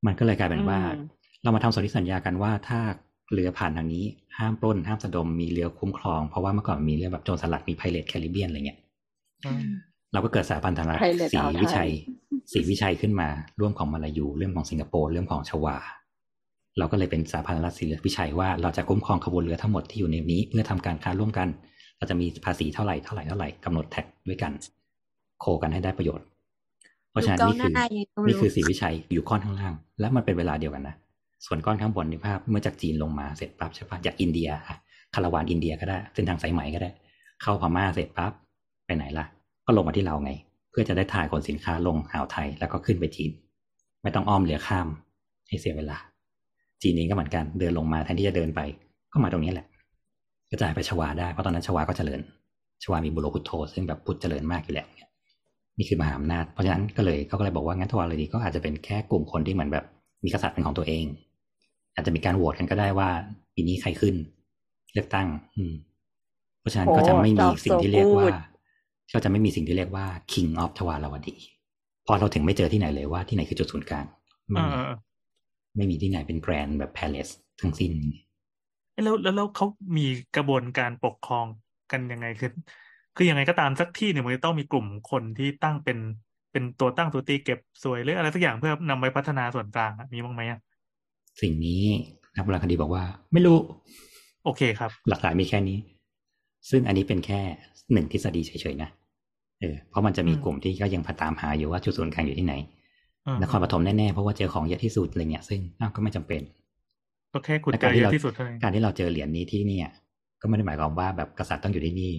[0.05, 1.05] มันก็เลยกลายเป็นว่าอืม
[1.43, 2.79] เรามาทำสนธิสัญญากันว่าถ้า
[3.33, 4.05] เรือผ่านทางนี้
[4.37, 8.79] ห้ามปล้นห้ามสะดมมีเรือคุ้มครอง เพราะว่าเมื่อก่อนมีเรือแบบโจรสลัดมี pirate Caribbean อะไรเงี้ย
[9.45, 9.67] อืม
[10.13, 11.89] เราก็เกิดสถาบันธนา Pilot สีอ่าวไทยวิชัย
[12.51, 13.27] สีวิชัยขึ้นมา
[13.59, 15.77] ร่วมของมาลายูเรื่องของสิงคโปร์เรื่องของชวา
[16.77, 21.47] เราก็เลยเป็นสถาพันธรัฐสีวิชัยว่าเราจะคุ้มครองขบวนเรือทั้งหมดที่อยู่ในนี้ เพื่อทำการค้าร่วมกัน
[21.97, 24.51] เราจะมีภาษีเท่าไหร่เท่าไหร่เท่าไหร่กำหนดแท็กด้วยกัน
[25.41, 26.25] โคกันให้ได้ประโยชน์
[27.15, 30.95] เพราะฉะนั้นนี่คือดูก้าวหน้ายังไงก็ไม่รู้นี่คือสีวิชัยอยู่ก้อนข้างล่าง และมันเป็นเวลาเดียวกันนะ
[31.45, 34.77] ส่วนก้อนข้างบนในภาพเมื่อจากจีนลงมาเสร็จปั๊บใช่ปะจากอินเดียอะ
[35.13, 36.89] คาราวานอินเดียก็ได้เส้นทางสายไหมก็ได้
[37.41, 38.31] เข้าพม่าเสร็จปั๊บ
[38.85, 39.25] ไปไหนล่ะ
[39.65, 40.31] ก็ลงมาที่เราไง
[40.71, 43.31] เพื่อจะได้ถ่ายขนสินค้าลงอ่าวไทยแล้วก็ขึ้นไปจีน
[44.03, 44.87] ไม่ต้องอ้อมเรือข้าม
[45.47, 45.97] ให้เสียเวลา
[46.81, 48.61] จีนเองก็เหมือนกันเดินลงมาแทนที่จะเดินไป
[49.11, 49.65] ก็มาตรงนี้แหละ
[50.49, 52.21] กระจายไปชวาได้เพราะตอนนั้นชวาก็เจริญ
[52.83, 55.09] ชวามีบุโรพุทโธซึ่งแบบพุทธเจริญมากอยู่แล้วเนี่ย
[55.77, 59.85] นี่คือมหาอำนาจ เพราะฉะนั้นก็เลยเขาก็เลยบอกว่างั้นทวารวดีก็อาจจะเป็นแค่กลุ่มคนที่เหมือนแบบ
[60.23, 61.05] มีกษัตริย์เป็นของตัวเอง
[61.95, 63.09] อาจจะมีการโหวตกันก็ได้ว่า
[63.53, 64.15] ปีนี้ใครขึ้น
[64.93, 65.73] เลือกตั้ง อืม
[66.59, 68.27] เพราะฉะนั้นก็จะไม่มีสิ่งที่เรียกว่า
[69.13, 71.35] ก็จะไม่มีสิ่งที่เรียกว่า king of ทวารวดี
[72.03, 74.05] เพอเราถึงไม่เจอที่ไหนเลยว่าที่ไหนคือจุดศูนย์กลาง
[74.49, 74.97] ไม่เออมีเออเออ
[75.75, 77.91] ไม่มีที่ไหนเป็นแกรนแบบ palace ทั้งสิ้น
[78.91, 79.65] เอ้ยแล้วแล้วแล้วเขา
[79.97, 81.45] มีกระบวนการปกครอง
[81.91, 82.51] กันยังไงคือ
[83.15, 85.97] คือยังไงก็ตามสักที่หนึ่งมันจะต้องมีกลุ่มคนที่ตั้งเป็น
[86.51, 90.59] เป็นตัวตั้งตัวตีเก็บสวยหรืออะไรสักอย่างเพื่อนำไปพัฒนาส่วนกลางอะมีบ้างไหมอะ
[91.41, 91.83] สิ่งนี้
[92.35, 93.57] นักโบราณคดีบอกว่า ไม่รู้
[94.45, 95.77] โอเคครับ หลักฐานมีแค่นี้
[96.69, 97.41] ซึ่งอันนี้เป็นแค่
[97.93, 98.89] หนึ่งทฤษฎีเฉยๆนะ
[99.59, 102.53] เออเพราะมันจะมีอืมกลุ่มที่ก็ยังพยายามหาอยู่ว่าจุดศูนย์กลางอยู่ที่ไหน
[103.27, 106.41] อ่านครปฐมแน่ๆเพราะว่าเจอของเยอะที่สุดอะไรเงี้ยซึ่งอ้าวก็ไม่จำเป็น
[107.33, 109.89] ก็แค่ขุดและเจการอที่เยเราอะที่สุดเท่านั้นการที่เราเจอเหรียญนี้ที่เนี่ย
[110.41, 112.13] ก็ไม่ได้หมายความว่าแบบกษัตริย์ต้องอยู่ที่นี่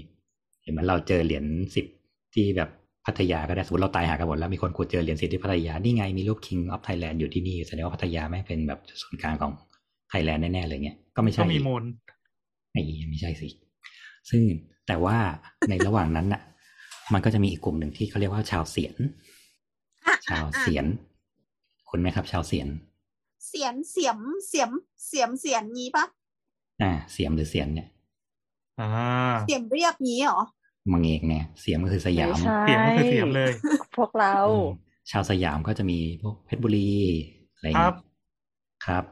[0.67, 1.87] เห็นไหมเราเจอเหรียญสิบ
[2.35, 2.71] ที่แบบ
[3.07, 9.53] พัทยาก็ได้สมมติเราตายหากันหมดแล้วมีคนขุดเจอเหรียญสิบที่พัทยานี่ไงมีรูป King of Thailand อยู่ที่นี่แสดงว่าพัทยาไม่งเป็นแบบจุดศูนย์กลางของ
[10.11, 11.85] ไทยแลนด์แน่ๆเลยเนี่ยก็ไม่ก็ใช่มีมูล
[12.73, 13.49] ไม่ไม่ใช่สิ
[14.31, 14.43] ซึ่ง
[14.87, 15.17] แต่ว่า
[15.69, 16.43] ในระหว่างนั้นน่ะ
[17.13, 18.97] มันก็จะมีอีกกลุ่มหนึ่งที่เขาเรียกว่าชาวเสียน
[20.07, 20.87] อะชาวอะเสียน
[21.91, 22.69] คุณไหมครับ ชาวเสียน
[23.47, 24.71] เสียนเสียมเสียม
[25.07, 26.05] เสียมเสียนงี้ปะ
[26.83, 27.89] อ่า เสียมหรือเสียนเนี่ย
[28.81, 28.89] อ่า
[29.47, 30.41] เสียมเรียบงี้เหรอ
[30.93, 33.53] มังเอกเนี่ย เสียมก็คือสยามไม่ใช่เสียงก็คือเสียงเลย
[33.97, 34.67] พวกเราอืม
[35.11, 36.91] ชาวสยามก็จะมีพวกเพชรบุรี
[37.55, 37.95] อะไรคเงี้รัยบ
[38.87, 39.05] ครับ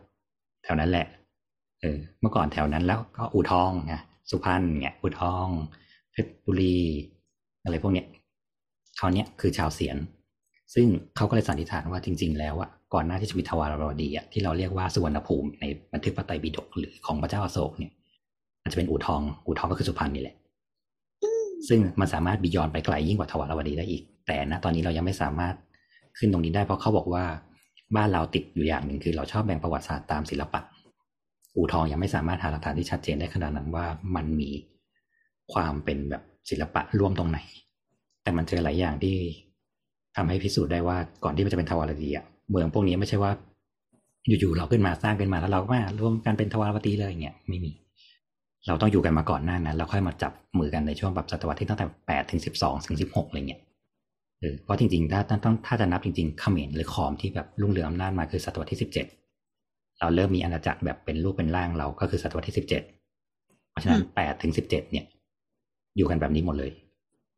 [0.64, 1.06] แถวนั้นแหละ
[1.80, 3.94] เออ เมื่อก่อนแถวนั้นแล้วก็อู่ทองไง
[4.30, 5.46] สุพรรณเนี่ยอู่ทอง
[6.12, 6.78] เพชรบุรี
[7.64, 8.06] อะไรพวกเนี้ย
[8.96, 9.96] เขาเนี้ยคือชาวเสียน
[10.74, 17.92] ซึ่งเขาก็เลยสันนิษฐานว่าจริง ๆ แล้วอะก่อนหน้าที่จะมีทวารวดีอะที่เราเรียกว่าสุวรรณภูมิในบันทึกพระไตรปิฎกหรือของพระเจ้าอโศกเนี่ย
[18.62, 20.36] อาจจะเป็นอู่ทอง อู่ทองก็คือสุพรรณนี่แหละ
[21.68, 25.54] ซึ่งมันสามารถบียอนไปไกลยิ่งกว่าทวารวดีได้อีก แต่ณตอนนี้เรายังไม่สามารถ
[26.18, 27.24] ขึ้นตรงนี้ได้เพราะเขาบอกว่า
[27.96, 30.60] บ้านเราติดอยู่อย่างหนึ่งคือเราชอบแบ่งประวัติศาสตร์ตามศิลปะ
[31.54, 34.50] อู่ทองยังไม่สามารถหาหลักฐานที่ชัดเจนได้ขนาดนั้นว่ามันมี
[35.52, 37.38] ความเป็นแบบศิลปะร่วมตรงไหน
[38.22, 39.16] แต่มันเจอหลายอย่างที่
[40.16, 43.32] ทำให้พิสูจน์ได้ว่าก่อนที่มันจะเป็นทวารวดีอะเมืองพวกนี้ไม่ใช่ว่า
[44.26, 47.70] อยู่ๆเราขึ้นมาสร้างขึ้นมาแล้วเราก็มารวมกันเป็นทวารวดีเลยเงี้ยไม่มี
[48.66, 53.60] เราต้องอยู่กันมาก่อนหน้านั้นแล้วค่อยมาจับมือกันในช่วงแบบศตวรรษที่ตั้งแต่แปดถึงสิบสองถึงสิบหกอะไรเงี้ย
[54.40, 59.06] เออเพราะจริงๆ ถ้าถ้าต้องถ้าจะนับจริงๆเขมรหรือขอมที่แบบรุ่งเรืองอำนาจมาคือศตวรรษที่สิบเจ็ด
[60.00, 62.82] เราเริ่มมีอาณาจักรแบบเป็นรูปเป็นร่างเราก็คือศตวรรษที่สิบเจ็ด
[63.70, 65.04] เพราะฉะนั้นแปดถึงสิบเจ็ดเนี่ย
[65.96, 66.70] อยู่กันแบบนี้หมดเลย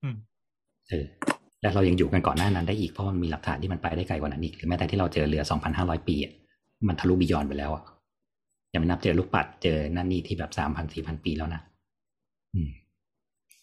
[0.02, 0.16] อืม
[0.88, 1.04] เออ
[1.62, 6.32] แล้วเรายังอยู่กันก่อนหน้านั้นได้อีกเพราะมันมีหลักฐานที่มันไปได้ไกลกว่านั้นอีกหรือแม้แต่ที่เราเจอเรือสองพันห้าร้อยปีอะ
[6.88, 7.82] มันทะลุบิยอนไปแล้วอะ
[8.76, 11.60] ยังไม่นับเจอลูกปัดเจอนั่นนี่ที่แบบสามพันสี่พันปีแล้วนะ
[12.54, 12.70] อืม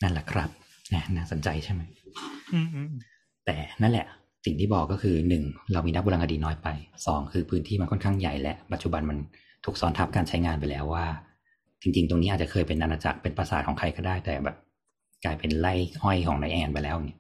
[0.02, 0.50] นั่นแหละครับ
[0.94, 1.82] นะน่าสนใจใช่ไหม
[2.54, 2.90] อืมอืม
[3.46, 4.06] แต่นั่นแหละ
[4.46, 5.44] สิ่งที่บอกก็คือหนึ่ง
[5.74, 6.68] เรามีนักโบราณคดีน้อยไป
[7.08, 9.18] สองคือพื้นที่มันค่อนข้างใหญ่และปัจจุบันมัน
[9.66, 11.06] ถูกซ้อนทับการใช้งานไปแล้วว่า
[11.82, 14.58] จริง ๆ ตรงนี้อาจจะเคยเป็นอาณาจักรเป็นปราสาทของใครก็ได้แต่แบบ
[15.26, 17.20] กลายเป็นไร่อ้อยของนายแอนไปแล้วเนี่ย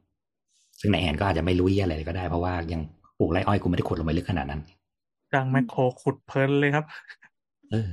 [0.79, 2.81] ซึ่งนายแอนก็อาจจะไม่รู้เยี่ยอะไรเลยก็ได้เพราะว่ายัง
[3.19, 4.61] ปลูกไร่อ้อยกูไม่ได้ขุดลงไปลึกขนาดนั้น
[5.35, 6.85] ดังแมคโครขุดเพลินเลยครับ
[7.71, 7.91] เออ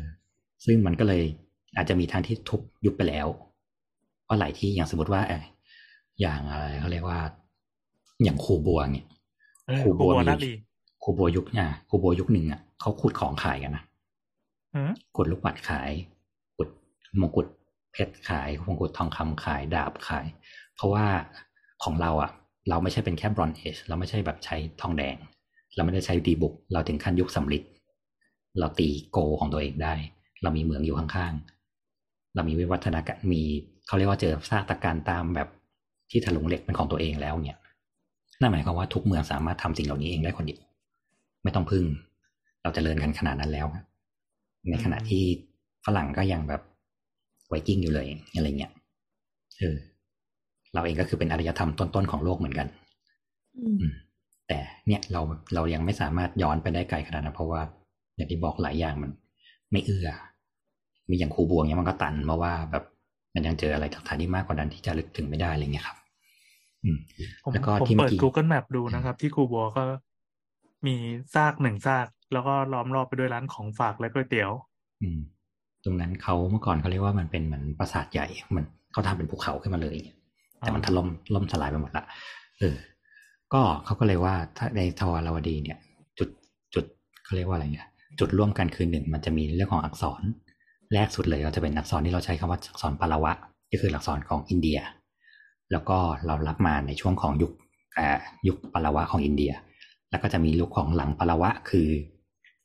[0.65, 1.23] ซึ่งมันก็เลย
[1.77, 3.27] อาจจะมีทางที่ทุบยุบไปแล้ว
[4.25, 5.45] เพราะหลายที่อย่างสมมติว่าเออ
[6.21, 7.21] อย่างอะไรเขาเรียกว่า
[8.25, 9.07] อย่างคูบัวเนี่ย
[9.67, 10.53] เออครูบัวครูบัวมีนาลี
[11.03, 13.85] คูโบยุคเนี่ยคูโบยุคหนึ่งอะเขาขุดของขายกันนะ
[14.75, 15.91] อืมขุดลูกปัดขาย
[16.57, 16.69] ขุด
[17.21, 17.47] มงกุฎ
[17.93, 20.27] เพชรขายมงกุฎทองคำขายดาบขาย
[20.77, 21.07] เพราะว่า
[21.85, 22.31] ของเราอะ
[22.69, 25.17] เราไม่ใช่เป็นแค่บรอนเอชเราไม่ใช่แบบใช้ทองแดง
[25.75, 27.63] เราไม่ได้ใช้ดีบุก เราถึงขั้นยุคสำลิด
[28.59, 29.95] เราตีโกของตัวเองได้
[30.43, 33.43] เรามีเหมืองอยู่ข้างๆ เรามีวิวัฒนาการมี
[33.87, 35.49] เขาเรียกว่าเจอซากตะการตามแบบ
[36.11, 37.59] ที่ถลุงเหล็กเป็นของตัวเองแล้วเนี่ย
[38.41, 40.61] นั่นหมายความว่าทุกเมืองสามารถทำสิ่งเหล่านี้เองได้คนเดียว
[41.43, 41.85] ไม่ต้องพึ่ง
[42.63, 43.67] เราจเจริญกันขนาดนั้นแล้ว
[44.71, 45.23] ในขณะที่
[45.87, 46.63] ฝรั่งก็ยังแบบ
[47.49, 48.73] ไวกิ้งอยู่เลยอะไรเงี้ย
[49.59, 49.77] เออ
[50.75, 52.67] เราเองก็คือเป็นอารยธรรมต้นๆของโลกเหมือนกัน
[53.59, 53.93] อืมอืม
[54.49, 55.21] แต่เนี่ยเรา
[55.55, 57.63] เรายังไม่สามารถย้อนไปได้ไกลขนาดนั้นเพราะว่า
[58.21, 59.11] อย่างที่บอกหลายอย่างมัน
[59.73, 60.09] ไม่เอื้อ
[61.11, 62.85] มีอย่างครูบวงเนี่ยมันก็ตันเพราะว่าแบบ
[63.35, 65.97] มันยังเจออะไรหลักฐานที่มากกว่านั้นที่จะลึกถึงไม่ได้อะไรเงี้ยครับ
[66.85, 66.99] อืม
[67.45, 69.85] ผมแล้วก็ผมที่เมื่เปิอดกี้ Google Map ดูนะครับ ที่คูบัวก็
[70.87, 70.97] มี
[71.35, 74.51] ซากหนึ่งซาก แล้วก็ล้อมรอบไปด้วยร้านของฝากและก๋วยเตี๋ยว
[75.03, 75.19] อืม
[75.85, 79.97] ตรงนั้นเขาเมื่อก่อนเขาเรียกว่ามันเป็นเหมือนปราสาทใหญ่ มันเขาทำเป็นภูเขาขึ้นมาเลย
[80.59, 82.05] แต่มันถล่มล่มสลายไปหมดละ
[82.59, 82.77] เออ
[83.53, 85.79] ก็เขาก็เลยว่าถ้าในทวารวดีเนี่ย
[86.19, 86.29] จุด
[86.75, 86.85] จุด
[87.25, 90.23] เขาเรียกว่าอะไรเนี่ย จุดร่วมกันคือหนึ่งมันจะมีเรื่องของอักษร
[90.95, 93.33] แรกสุดเลยก็จะเป็นอักษรที่เราใช้คำว่าอักษรปาละวะ
[93.73, 94.79] ก็คืออักษรของอินเดีย
[95.73, 95.97] แล้วก็
[96.27, 97.53] เรารับมาในช่วงของยุค
[97.99, 98.09] อ่า
[98.49, 99.53] ยุคปาละวะของอินเดีย
[100.11, 101.89] แล้วก็จะมียุคของหลังปาละวะคือ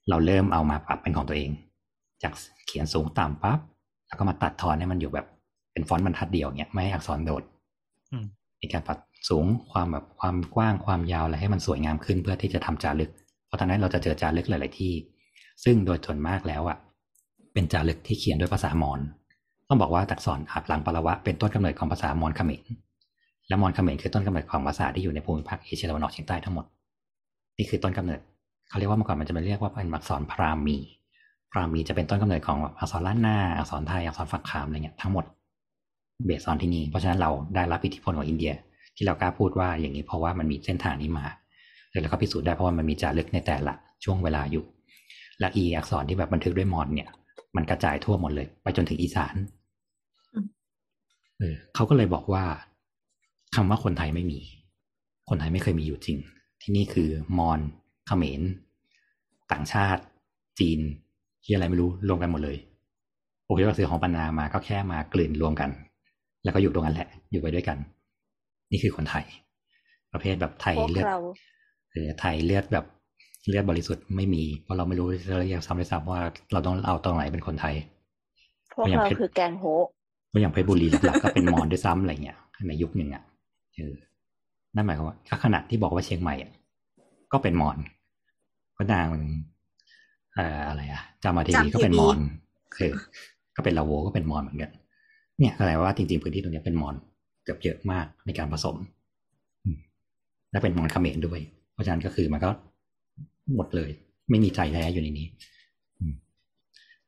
[0.10, 1.50] เราเริ่มเอามาปรับเป็นของตัวเอง
[2.24, 2.34] จาก
[2.66, 3.60] เขียนสูงต่ำปั๊บ
[4.08, 5.28] แล้วก็มาตัดทอนให้มันอยู่แบบ
[5.74, 7.44] เป็นฟอนต์บรรทัดเดียวเนี่ยไม่ให้อักษรโดด
[8.12, 8.26] อืม
[8.62, 13.12] มีการปรับสูงความแบบความกว้างความยาวอะไรให้มันสวยงามขึ้นเพื่อที่จะทำจารึก
[13.46, 14.94] เพราะตอนนั้นเราจะเจอจารึกหลาย ๆ ที่
[15.64, 16.78] ซึ่งโดยส่วนมากแล้วอะ
[17.54, 19.00] เป็นจารึกที่เขียนด้วยภาษามอญ
[19.68, 22.64] ต้องบอกว่าตักษรอับหลังปาละวะเป็นต้นกำเนิดของภาษามอญเขมร
[23.48, 26.66] และมอญเขมรคือต้นกำเนิดของภาษาที่อยู่ในภูมิภาคเอเชียตะวันออกเฉียงใต้ทั้งหมด
[27.58, 28.20] นี่คือต้นกำเนิด
[28.70, 30.78] เขาเรียกว่าเมื่อก่อนมันจะเป็นเรียกว่าเป็นอักษรพราหมี
[31.52, 35.26] พราหมีจะเป็นต้นกำเนิดของอักษรล้านนาอักษรไทยอักษรฝักขามอะไรเงี้ยทั้งหมด
[36.26, 38.54] เบสออนที่นี่เพราะฉะนั้นเราได้รับอิทธิพลของอินเดีย
[38.96, 41.26] ที่เรากล้าพูดว่าอย่างนี้เพราะว่ามันมีเส้นทางนี้มา
[41.92, 44.64] แล้วก็พิสูจน์ได้เพราะว่ามันมีจารึกในแต่ละช่วงเวลาอยู่
[45.40, 47.10] และอีอักษรที่แบบบันทึกด้วยมอญเนี่ย
[47.56, 49.36] มันกระจายทั่วหมดเลย ไปจนถึงอีสาน
[50.34, 50.46] อืม
[51.40, 52.44] เออเขาก็เลยบอกว่า
[53.56, 54.40] คำว่าคนไทยไม่มี
[55.30, 56.18] คนไทยไม่เคยมีอยู่จริง
[56.62, 57.60] ที่นี่คือมอญ
[58.08, 58.42] เขมร
[59.52, 60.02] ต่างชาติ
[60.60, 60.80] จีน
[61.44, 62.58] ที่อะไรไม่รู้รวมกันหมดเลย
[63.46, 65.70] โอเคว่าสื่อของปันนามาก็แค่มากลืนรวมกัน
[66.44, 67.78] แล้วก็อยู่ตรงนั้นแหละ อยู่ไปด้วยกัน
[68.72, 69.26] นี่คือคนไทย
[70.12, 71.20] ประเภทแบบไทยพวกเลือดเรา
[71.92, 72.86] เออไทยเลือดแบบ
[73.48, 76.22] เลือดบริสุทธิ์ไม่มี เพราะเราไม่รู้เราอยากซ้ำเลยซ้ำว่า
[76.52, 77.76] เราต้องเอาตรงไหนเป็นคนไทย
[78.74, 79.86] พวกอย่างเราเพชรคือแกงโฮะ
[80.30, 82.38] เพราะอย่างเพชรบุรีหลักๆก็เป็นมอญด้วยซ้ำอะไรเงี้ย
[82.68, 83.24] ในยุคหนึ่งอะ
[83.76, 83.94] เออ
[84.76, 86.52] นั่นหมายความว่าถ้าขนาดที่บอกว่าเชียงใหม่อะ
[87.32, 87.78] ก็เป็นมอญ
[88.78, 89.08] ก็นาง
[90.34, 92.18] เอ่ออะไรอะจามาเทวีก็เป็นมอญ
[92.78, 92.94] เออ
[93.56, 94.72] ก็เป็นลาโวก็เป็นมอญเหมือนกัน
[95.40, 96.96] เนี่ยแสดงว่าจริงๆพื้นที่ตรงเนี้ยเป็นมอญ
[97.44, 98.76] เกือบเยอะมากในการผสม
[99.64, 99.78] อืม
[100.52, 101.40] และเป็นมอญเขมรด้วย
[101.74, 102.50] เพราะฉะนั้นก็คือมันก็
[103.56, 103.90] หมดเลย
[104.30, 105.28] ไม่มีใจแท้อยู่ในนี้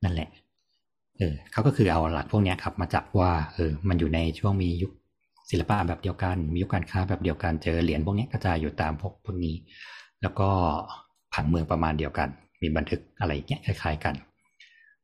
[0.03, 0.29] นั่นแหละ
[1.17, 4.91] เออเขาก็คือเอาหลักพวกนี้ครับ มาจับว่า เออ มันอยู่ในช่วงมียุค
[5.51, 9.55] ศิลปะแบบเดียวกัน มียุคการค้าแบบเดียวกัน เจอเหรียญพวกนี้กระจายอยู่ตามพวกพวกนี้
[10.21, 10.49] แล้วก็
[11.33, 12.29] ผังเมืองประมาณเดียวกัน
[12.61, 14.15] มีบันทึกอะไรเงี้ยคล้าย ๆกัน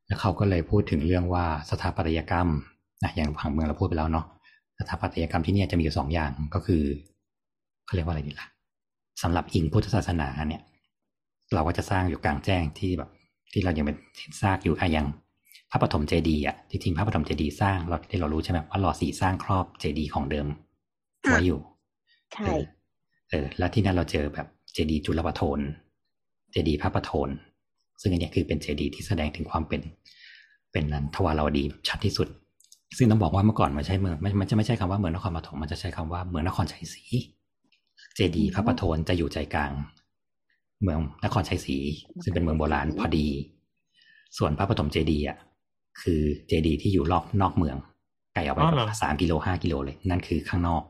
[0.07, 2.47] แล้วเขาก็เลยพูดถึงเรื่องว่าสถาปัตยกรรม
[3.03, 4.25] นะอย่างผังเมืองเราพูดไปแล้วเนาะ
[4.79, 6.84] สถาปัตยกรรมที่นี่จะมีอยู่สองอย่างก็คือ
[7.86, 8.47] เขาเรียกว่าอะไรดีล่ะ
[9.21, 10.61] สำหรับอิงพุทธศาสนาเนี่ย
[11.56, 13.10] เราก็จะสร้างอยู่กลางแจ้งที่แบบ
[13.54, 13.97] ที่เรายังเป็น
[14.41, 15.08] ซากอยู่อะอย่าง
[15.72, 20.47] พระปฐมเจดีย์อะที่จริงพระปฐมเจดีย์สร้างเราที่เรารู้ใช่ไหมว่าหล่อสีสร้างครอบเจดีย์ของเดิม
[21.22, 21.60] ไว้อยู่
[22.34, 22.64] ใช่เออ
[23.30, 25.60] เออแล้วที่นั่นเราเจอแบบเจดีย์จุลปโทน
[26.51, 27.30] เจดีย์พระประโทน
[28.01, 29.82] ซึ่งอันเนี้ยคือเป็นเจดีย์ที่แสดงถึงความเป็น
[30.72, 32.28] เป็นนันทวารวดีชัดที่สุด
[32.97, 37.04] ซึ่งต้องบอกว่าเมื่อก่อนมันใช้เมืองมันมันจะไม่ใช่คำว่าเมืองนครปฐมมันจะใช้คำว่าเมืองนครชัยศรี
[38.16, 39.72] เจดีย์พระประโทนจะอยู่ใจกลาง
[40.84, 41.77] เมืองนครชัยศรี
[42.23, 43.27] ซึ่งเป็นเมืองโบราณพอดี
[44.38, 45.38] ส่วนพระปฐมเจดีย์อะ
[46.01, 47.77] คือเจดีย์ที่อยู่รอบนอกเมือง
[48.34, 50.81] ไกลออกไปอ๋อเหรอสามกิโลห้ากิโลเลย นั่นคือข้างนอก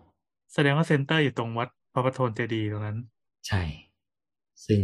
[0.54, 2.98] แสดงว่า center อยู่ตรงวัดพระประโทนเจดีย์ตรงนั้น
[3.48, 3.62] ใช่
[4.66, 4.82] ซึ่ง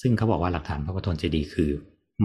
[0.00, 1.70] ซึ่งเขาบอกว่าหลักฐานพระปฐมเจดีย์คือ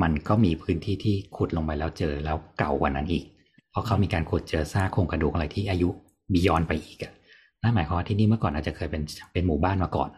[0.02, 3.24] มันก็มีพื้นที่ที่ขุดลงไปแล้วเจอแล้วเก่ากว่านั้นอีก
[3.72, 5.90] เพราะเขามีการขุดเจอซากโครงกระดูกอะไรที่อายุ
[6.34, 7.14] บียอนไปอีกอะ
[7.62, 9.04] นั่นหมายความว่าที่นี่เมื่อก่อนอาจจะเคยเป็น
[9.34, 10.10] เป็นหมู่บ้านมาก่อน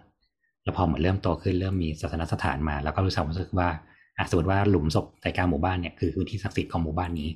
[0.63, 3.69] แล้วพอเหมือนเริ่มโตขึ้นเริ่มมีศาสนสถานมา แล้วก็รู้สึกรู้สึกว่า
[4.17, 7.29] อะสมมติว่าหลุมศพใจกลางหมู่บ้านเนี่ยคือพื้นที่ศักดิ์สิทธิ์ของหมู่บ้านนี้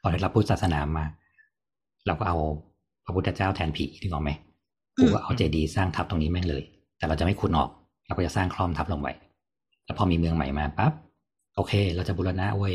[0.00, 1.04] พอได้รับพุทธศาสนามา
[2.06, 2.36] เราก็เอา
[3.04, 4.30] พระพุทธเจ้าแทนผีถึงออกไหม
[4.98, 6.62] กูก็เอาเจดีย์สร้างทับตรงนี้แม่งเลย
[6.98, 7.70] แต่เราจะไม่ขุดออก
[8.06, 9.08] เราก็จะสร้างคลอมทับลงไป
[9.84, 10.92] แล้วพอมีเมืองใหม่มาปั๊บ
[11.56, 12.74] โอเค เราจะบูรณะเว้ย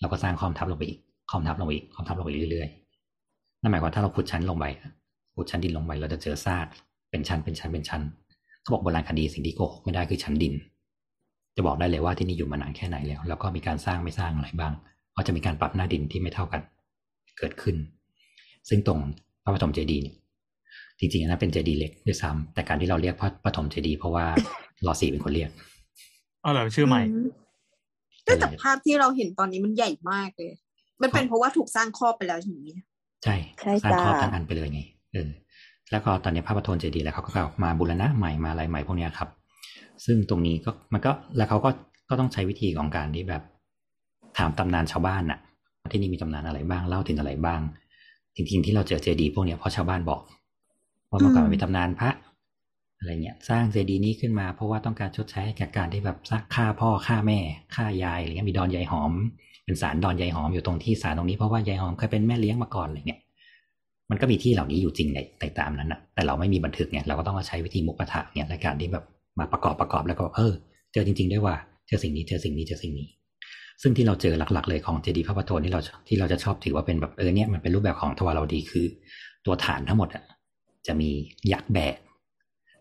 [0.00, 0.98] เราก็สร้างคลอมทับลงไปอีก
[1.30, 4.64] คลอมทับลงไปอีกคลอมทับลงไปเรื่อยๆนั่นหมายความว่าถ้าเราขุดชั้นลงไป
[5.36, 6.66] ขุดชั้นดินลงไปเราจะเจอซาก
[7.10, 8.02] เป็นชั้นเป็นชั้นเป็นชั้น
[8.62, 10.54] เขาบอกโบราณคดีสิ่งที่โกหกไม่ได้คือชั้นดิน
[11.56, 14.72] จะบอกได้เลยว่าที่นี่อยู่มานานแค่ไหนแล้ว แล้วก็มีการสร้างไม่สร้างอะไรบ้าง
[15.12, 16.60] เพราะจะมีการปรับหน้าดินที่ไม่เท่ากัน
[17.38, 17.76] เกิดขึ้น
[18.68, 18.98] ซึ่งตรง
[19.44, 20.16] พระปฐมเจดีย์เนี่ย
[20.98, 24.26] จริงๆนะเป็นเจดีย์เล็กด้วยซ้ำแต่การที่เราเรียกพระปฐมเจดีย์เพราะว่า
[24.86, 25.50] รอสีเป็นคนเรียก
[26.44, 27.02] อ๋อเหรอชื่อใหม่
[28.24, 30.52] แต่แต่ภาพที่เราเห็นตอนนี้มันใหญ่มากเลย
[31.02, 32.74] มันเป็นเพราะว่าถูกสร้างครอบไปแล้วอย่างนี้
[33.24, 34.80] ใช่ใช่สร้างครอบจ้ะทั้งอันไปเลยไง
[35.12, 35.28] เออ
[35.92, 37.30] แล้วก็ตอนนี้พระปฐมเจดีย์แล้วเขาก็
[37.62, 39.28] มาบูรณะใหม่มาอะไรใหม่พวกนี้ครับ
[40.04, 41.70] ซึ่งตรงนี้ก็มันก็แล้วเขาก็
[42.08, 43.42] ก็ต้องใช้วิธีของการที่แบบ
[44.38, 45.38] ถามตำนานชาวบ้านน่ะ
[45.80, 47.60] ว่าที่นี่มีตำนานอะไรบ้างเล่าถึงอะไรบ้าง
[48.36, 50.20] จริงๆที่เราเจอเจดีย์พวกนี้เพราะชาวบ้านบอก
[51.10, 52.10] ว่าเมื่อก่อนมีตำนานพระ
[52.98, 57.38] อะไรเงี้ย สร้างเจดีย์นี้ขึ้นมาเพราะว่าต้องการชดใช้ให้กับการที่แบบสร้างฆ่าพ่อฆ่าแม่
[57.74, 59.12] ฆ่ายายอะไรเงี้ยมีดอนยายหอม
[59.64, 63.20] เป็นศาลดอนยายหอมอยู่ตรงที่ศาลตรงนี้เพราะว่ายายหอมเคยเป็นแม่เลี้ยงมาก่อนอะไรเงี้ย
[64.12, 69.04] มันก็มีที่เหล่านี้อยู่จริงในในตามนั้นนะแต่เราไม่มีบันทึกเนี่ยเราก็ต้องมาใช้วิธีมุกปะทะเนี่ยในการที่แบบ
[69.38, 70.52] มาประกอบประกอบแล้วก็เออ
[70.92, 71.54] เจอจริง ๆ ด้วยว่า
[71.88, 73.08] เจอสิ่งนี้เจอสิ่งนี้เจอสิ่งนี้
[73.82, 78.86] ซึ่งที่เราเจอหลักๆ เลยของเจดีย์พระประโทนที่เราที่เราจะชอบถือว่าเป็นแบบเออเนี่ยมันเป็นรูปแบบของทวารวดีคือ
[79.46, 80.24] ตัวฐานทั้งหมดอะ
[80.86, 81.10] จะมี
[81.52, 81.96] ยักษ์แบก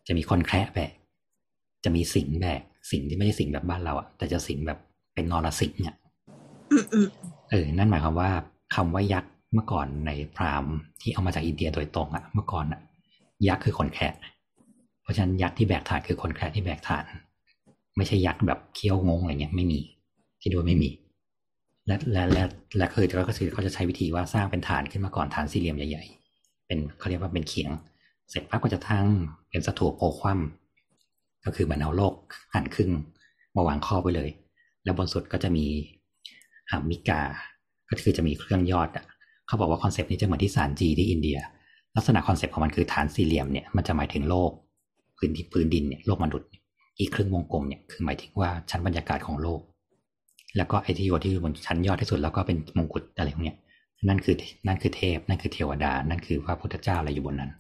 [0.08, 0.92] จะมีคนแคระแบก
[1.84, 2.62] จะมีสิงห์แบก
[2.92, 4.80] สิงห์ที่ไม่ใช่สิงห์แบบบ้านเราอะแต่จะสิงห์แบบ
[5.14, 5.96] เป็นนรสิงห์เนี่ย
[6.72, 7.08] อืมอืม
[7.52, 8.30] เออ นั่นหมายความว่า
[8.76, 12.82] คำว่ายักษ์ เมื่อก่อนในพราหมณ์ที่เอามาจากอินเดียโดยตรงอะเมื่อก่อนอะ
[13.48, 14.16] ยักษ์คือคนแคะ
[15.02, 17.06] เพราะฉะนั้นยักษ์ที่แบกฐานคือคนแคะที่แบกฐาน
[17.98, 19.80] ไม่ใช่ยักษ์แบบเคี้ยวงงอะไรเงี้ยไม่มี
[20.44, 20.90] คิดว่าไม่มี
[21.88, 22.44] และและและ
[22.78, 26.04] และคือก็คือเขาจะใช้วิธีว่าสร้างเป็นฐานขึ้นมาก่อนฐานสี่เหลี่ยมใหญ่
[26.36, 27.72] ๆ เป็นเขาเรียกว่าเป็นเขียง
[28.30, 29.08] เสร็จปั๊บก็จะทั้ง
[29.50, 32.14] เป็นสถูปโอคว่ำก็คือเหมือนเอาโลก
[32.54, 32.92] หันครึ่ง
[33.56, 34.30] มาวางครอบไว้เลย
[34.84, 35.66] แล้วบนสุดก็จะมี
[36.70, 37.22] หามิกา
[37.90, 39.06] ก็คือจะมีเครื่องยอดอะ
[39.52, 41.38] เขาบอกว่า concept นี้จะเหมือนที่สาญจีที่อินเดีย
[41.96, 44.52] ลักษณะ concept ของมันคือฐานสี่เหลี่ยมเนี่ยมันจะหมายถึงโลก
[45.18, 46.50] พื้นที่พื้นดินเนี่ยโลกมนุษย์
[47.00, 49.62] อีกครึ่งวงกลมเนี่ยคือหมายถึงว่าชั้นบรรยากาศของโลก
[50.58, 53.58] แล้วก็ไอที่อยู่ที่บนชั้นยอดที่สุดแล้วก็เป็นมงกุฎอะไรพวกเนี้ย
[54.08, 54.36] นั่นคือ
[54.68, 57.52] นั่นคือเทพ นั่นคือเทวดา นั่นคือพระพุทธเจ้าอะไรอยู่บนนั้น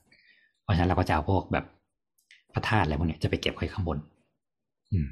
[0.63, 1.65] เพราะฉะนั้นเราก็จะเอาพวกแบบ
[2.53, 3.97] พระธาตุอะไรพวกเนี้ยจะไปเก็บไว้ข้างบน
[4.91, 5.07] อืม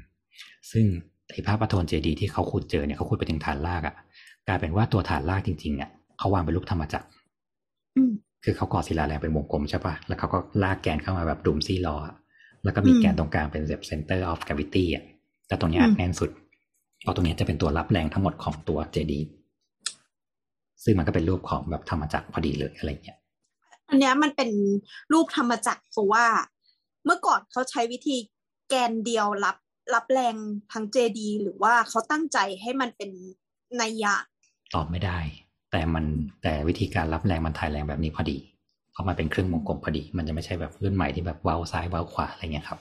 [0.72, 0.84] ซึ่ง
[1.30, 3.94] ไอ้พระประโทนเจดีย์ที่เขาขุดเจอเนี่ยเขาขุดไปถึงฐานรากอะ่ะ
[4.48, 5.90] กลายเป็นว่าตัวฐานรากจริงๆเนี่ย
[6.20, 7.06] เขาวางเป็นรูปธรรมจักร
[7.96, 8.12] อืม
[8.44, 12.14] คือเขาก่อศิลาแรงเป็นวงกลมใช่ปะแล้วเขาก็ลากแกนเข้ามาแบบดุมซี่ล้ออะ
[12.64, 15.04] แล้วก็มีอืมแกนตรงกลางเป็นแบบ center of gravity อะ
[15.48, 16.30] แต่ตรงเนี้ยอัดแน่นสุด
[17.02, 19.28] เพราะตรงเนี้ยจะเป็นตัวรับแรงทั้งหมดของตัวเจดีย์
[20.84, 23.18] ซึ่งมันก็เป็นรูปของแบบธรรมจักรพอดีเลยอะไรเงี้ย
[23.88, 24.50] อันเนี้ยมันเป็น
[25.12, 26.26] รูปธรรมจักรเพราะว่า
[27.04, 28.16] เมื่อก่อนเขาใช้วิธี
[28.68, 29.56] แกนเดียวรับ
[29.94, 30.34] รับแรง
[30.72, 33.10] ทั้งเจดี หรือว่าเขาตั้งใจให้มันเป็น
[33.80, 34.14] นัยยะ
[34.74, 35.18] ตอบไม่ได้
[35.70, 36.04] แต่มัน
[36.42, 38.38] แต่วิธีการรับแรงมันถ่ายแรงแบบนี้พอดี
[38.92, 42.80] เพราะมันเป็นเครื่องวงกลมพอดี มันจะไม่ใช่แบบรุ่นใหม่ที่แบบเว้าซ้ายเว้าขวาอะไรเงี้ยครับ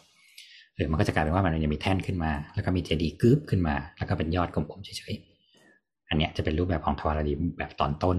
[0.75, 8.17] เออมันก็จะกลายเป็นว่ามันจะมีแท่นขึ้นมา แล้วก็มีเจดีย์กึ๊บขึ้นมา แล้วก็เป็นยอดกลมๆเฉยๆอันเนี้ยจะเป็นรูปแบบของทวารดีแบบตอนต้น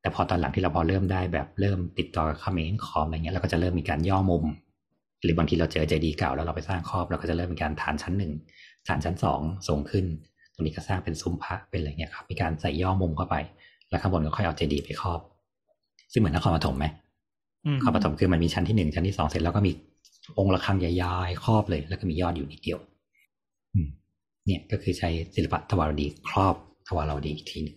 [0.00, 4.44] แต่พอตอนหลังที่เราพอเริ่มได้แบบเริ่มติดต่อกับเขมรคอมอะไรเงี้ยเราก็จะเริ่มมีการย่อมุม
[5.22, 8.32] หรือบางทีเราเจอเจดีย์เก่าแล้วเราไปสร้างครอบเราก็จะเริ่มมีการฐานชั้นหนึ่ง
[8.88, 10.04] ฐานชั้นสองสูงขึ้น
[10.54, 13.36] ตรงนี้ก็สร้างเป็นซุ้มพระเป็นอะไรเงี้ยครับมีการใส่ย่อมุมเข้าไป
[13.90, 15.20] แล้วข้างบนก็ค่อยเอาเจดีย์ไปครอบ
[16.12, 16.86] ซึ่งเหมือนนครปฐมไหม
[17.66, 19.72] อืมนครปฐมคือมันมีชั้นที่หนึ่งชั้นที่สองเสร็จแล้วก็มี
[20.38, 22.78] องค์ระฆังใหญ่ๆครอบเลย แล้วก็มียอดอยู่นิดเดียว
[23.74, 23.88] อืม
[24.46, 26.54] เนี่ยก็คือใช้ศิลปะทวารวดีครอบ
[26.88, 27.76] ทวารวดีอีกทีหนึง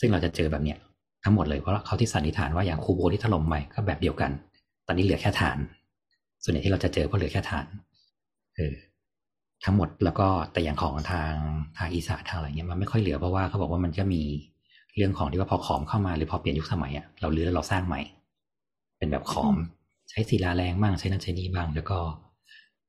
[0.00, 0.78] ซึ่งเราจะเจอแบบเนี้ย
[1.24, 4.30] ทั้งหมดเลยเพราะเขาที่สันนิษฐานว่าอย่างคูโบที่ถล่มใหม่ก็แบบเดียวกัน
[4.86, 5.58] ตอนนี้เหลือแค่ฐาน
[6.42, 7.66] ส่วนใหญ่ที่เราจะเจอก็เหลือแค่ฐาน
[8.56, 8.74] เออ
[9.64, 11.32] ทั้งหมดแล้วก็แต่อย่างของทาง
[11.78, 14.22] ทางอีสานทางอะไรเงี้ยมันไม่ค่อยเหลือเพราะว่าเขาบอกว่ามันก็มี
[14.96, 18.00] เรื่องของที่ว่าพอขอมเข้ามาหรือพอเปลี่ยนยุคสมัยอะเราเลือเราสร้างใหม่
[18.98, 19.54] เป็นแบบขอม
[20.10, 21.98] ใช้ศิลาแรงบ้างใช้นั่นใช้นี่บ้าง แล้วก็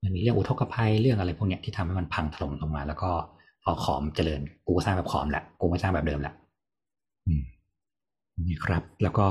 [0.04, 3.12] มันมีเรื่องอุทกภัยเรื่องอะไรพวกเนี้ยที่ทำให้มันพังถล่มลงมา แล้วก็
[3.64, 6.34] พอขอมเจริญ กูก็สร้างแบบขอมแหละกูไม่สร้างแบบเดิมละ
[7.28, 7.42] อืม
[8.48, 9.28] นี่ครับ แล้วก็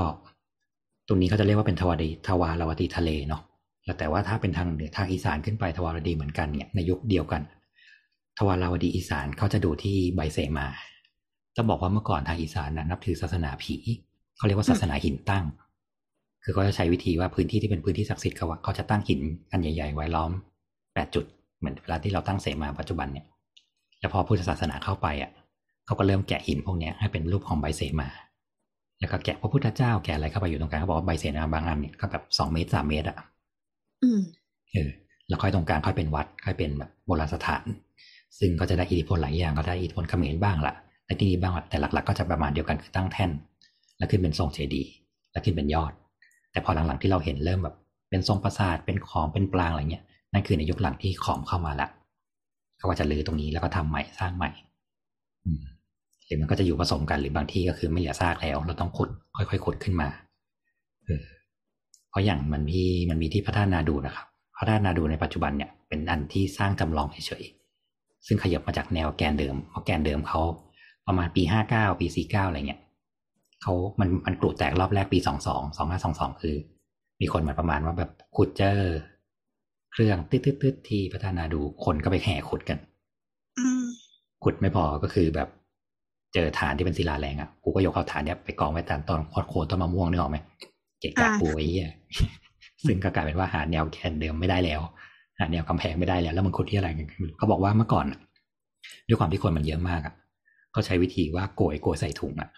[1.07, 3.41] ตรงนี้เขาจะเรียกว่าเป็นทวารดีทวารวดีทะเลเนาะ
[3.85, 7.41] แล้วแต่ว่าถ้าเป็นทางเหนือทางอีสานขึ้นไปทวารวดีเหมือนกันเนี่ยในยุคเดียวกัน
[8.37, 10.67] ทวารวดีอีสานเขาจะดูที่ใบเสมา
[11.57, 13.75] จะบอกว่าเมื่อก่อนทางอีสานนะนับถือศาสนาผี
[14.37, 15.45] เขาเรียกว่าศาสนาหินตั้ง
[16.43, 20.31] คือเขาจะใช้วิธีว่าพื้นที่ที่เป็นพื้นที่ศักดิ์สิทธิ์เขาอะเขาจะตั้งหินอันใหญ่ ๆ ไว้ล้อม
[20.93, 21.25] แปดจุด
[21.59, 23.25] เหมือนเวลาที่เราตั้งเสมาปัจจุบันเนี่ย
[23.99, 25.31] แล้วพอพุทธศาสนาเข้าไปอะ
[25.85, 28.09] เขาก็เริ่มแกะหินพวกเนี้ยให้เป็นรูปของใบเสมา
[28.99, 33.17] แล้วก็แกะพระพุทธเจ้าแกะอะไรเข้าไปอยู่ตรงกลางเขาบอกว่าใบเสมาบางอันเนี่ยก็แบบสองเมตรสามเมตรอะ
[34.03, 34.19] อืม
[34.71, 34.89] เออ
[35.27, 37.63] แล้วค่อยตรงกลางค่อยเป็นวัด ค่อยเป็นแบบโบราณสถาน
[38.39, 40.75] ซึ่งก็จะได้อิทธิพลหลายอย่างก็ได้อิทธิพลเขมรบ้างละ
[41.07, 43.31] และที่นี่บ้างแต่หลัก ๆ ก็จะประมาณเดียวกันคือตั้งแท่น
[43.97, 44.91] แล้วขึ้นเป็นทรงเจดีย์
[45.31, 45.91] แล้วขึ้นเป็นยอด
[46.51, 47.75] แต่พอหลังๆที่เราเห็นเริ่มแบบ
[48.09, 50.03] เป็นทรงปราสาทเป็นขอมเป็นปรางอะไรเงี้ย
[50.33, 51.87] นั่นคือในยุคหลังที่ขอมเข้ามาละ
[52.77, 54.49] เขาก็จะลือตรงนี้แล้วก็ทำใหม่สร้างใหม่
[55.45, 55.61] อืม
[56.25, 60.09] หรือมันก็จะอยู่ผสมกันหรือบางที่ก็คือไม่เหลือซากแล้ว เราต้องขุด ค่อยๆขุดขึ้นมา
[61.05, 61.23] เออ
[62.09, 64.25] เพราะอย่างมันมีมันมีที่พระธาตุนาดูนะครับ
[64.57, 70.41] พระธาตุนาดูในปัจจุบันเนี่ยเป็นอันที่สร้างจำลองเฉยๆซึ่งขยับมาจากแนวแกนเดิมเพราะแกนเดิมเขา
[71.07, 72.81] ประมาณปีห้าเก้าปีสี่เก้าอะไรเงี้ย
[73.61, 76.55] เขามันมันกรุแตกรอบแรกปีสองสองสองห้าสองสองคือ
[77.21, 78.79] มีคนมาประมาณว่าแบบขุดเจอ
[79.91, 82.77] เครื่องตืดๆที่พระธาตุนาดูคนก็ไปแห่ขุดกัน
[83.57, 83.85] อืม
[84.43, 85.49] ขุดไม่พอก็คือแบบ
[86.33, 90.37] เจอฐานที่เป็นศิลาแรงอะกูก็ยกเอาฐานเนี้ยไปกองไว้ตามตอนโคนต้นมะม่วงนึกออกไหม
[90.99, 91.89] เกะกะปูไอ้เหี้ย
[92.87, 94.81] ซึ่งก็กลายเป็นว่าหาแนวแกนเดิมไม่ได้แล้ว
[95.39, 98.19] หาแนวกำแพงไม่ได้แล้ว แล้วมันขุดที่อะไรกันเขาบอกว่าเมื่อก่อนอะ
[99.07, 100.13] ด้วยความที่คนมันเยอะมากอะ
[100.71, 102.49] เขาใช้วิธีว่าโกยโกยใส่ถุงอะ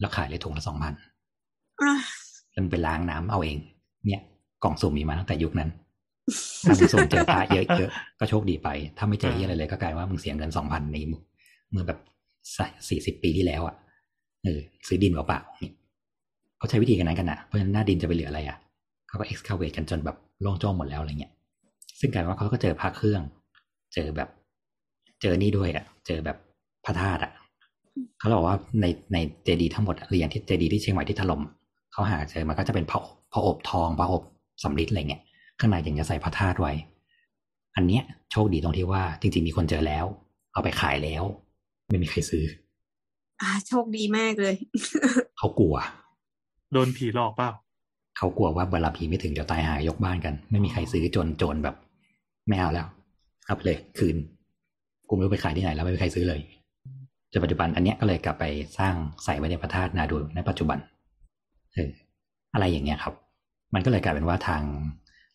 [0.00, 1.08] แล้วขายเลยถุงละสองพันอะ
[2.52, 3.56] แล้วมันไปล้างน้ำเอาเอง
[4.06, 4.22] เนี่ย
[4.64, 5.70] กล่องสุ่มมีมาตั้งแต่ยุคนั้น
[6.64, 10.96] ถ้ามึงสุ่มเจอพระเยอะๆก็โชคดีไป ถ้าไม่เจอเหียอะไรเลยก็กลายว่ามึงเสียเงินสองพันใน
[11.70, 11.98] เมื่อแบบ
[12.88, 13.74] สี่สิบปีที่แล้วอะ
[14.44, 15.74] เออซื้อดินเปล่าๆเนี่ย
[16.58, 18.58] เขาใช้วิธีกันนั้นกันนะเพราะฉะนั้นหน้าดินจะไปเหลืออะไรอะ
[19.08, 21.32] เขาก็เอ็กซ์คาเวตกันจนแบบโล่งโจ้งหมดแล้วอะไรเงี้ย
[22.00, 23.22] ซึ่งกลายว่าเขาก็เจอพระเครื่อง
[23.94, 24.28] เจอแบบ
[25.22, 26.36] เจอนี่ด้วยอะเจอแบบ
[26.84, 27.32] พระธาตุอะ
[28.18, 31.40] เขาบอกว่าในในเจดีทั้งหมดอะหรืออย่างที่เจดีที่เชียงใหม่ที่ถล่ม
[31.92, 33.00] เขาหาเจอมันก็จะเป็นพระ
[33.32, 34.22] พระอบทองพระอบ
[34.62, 35.22] สำริดอะไรเงี้ย
[35.58, 36.72] ข้างในยังจะใส่พระธาตุไว้
[37.76, 40.04] อันเนี้ยโชคดีตรงที่ว่าจริง ๆ มีคนเจอแล้ว
[40.52, 41.24] เอาไปขายแล้ว
[41.90, 42.44] ไม่มีใครซื้อ
[43.40, 44.54] อ่า โชคดีมากเลย
[45.38, 45.76] เขากลัว
[46.72, 47.50] โดนผีหลอกเปล่า
[48.16, 51.76] เขากลัวว่าเวลาผีไม่ถึงจะตายหายยกบ้านกัน ไม่มีใครซื้อจนโจรแบบ
[52.48, 52.86] ไม่เอาแล้ว
[53.46, 54.16] เอาไปเลยคืน
[55.08, 56.40] กูไม่รู้ไปขายที่ไหนแล้วไม่มีใครซื้อเลย
[57.32, 58.44] จนปัจจุบันอันเนี้ยก็เลยกลับไป
[58.78, 60.78] สร้างใส่ไว้ในพระธาตุนาดูในปัจจุบัน
[61.74, 61.90] เออ
[62.54, 63.14] อะไรอย่างเงี้ยครับ
[63.74, 64.62] มันก็เลยกลายเป็นว่าทาง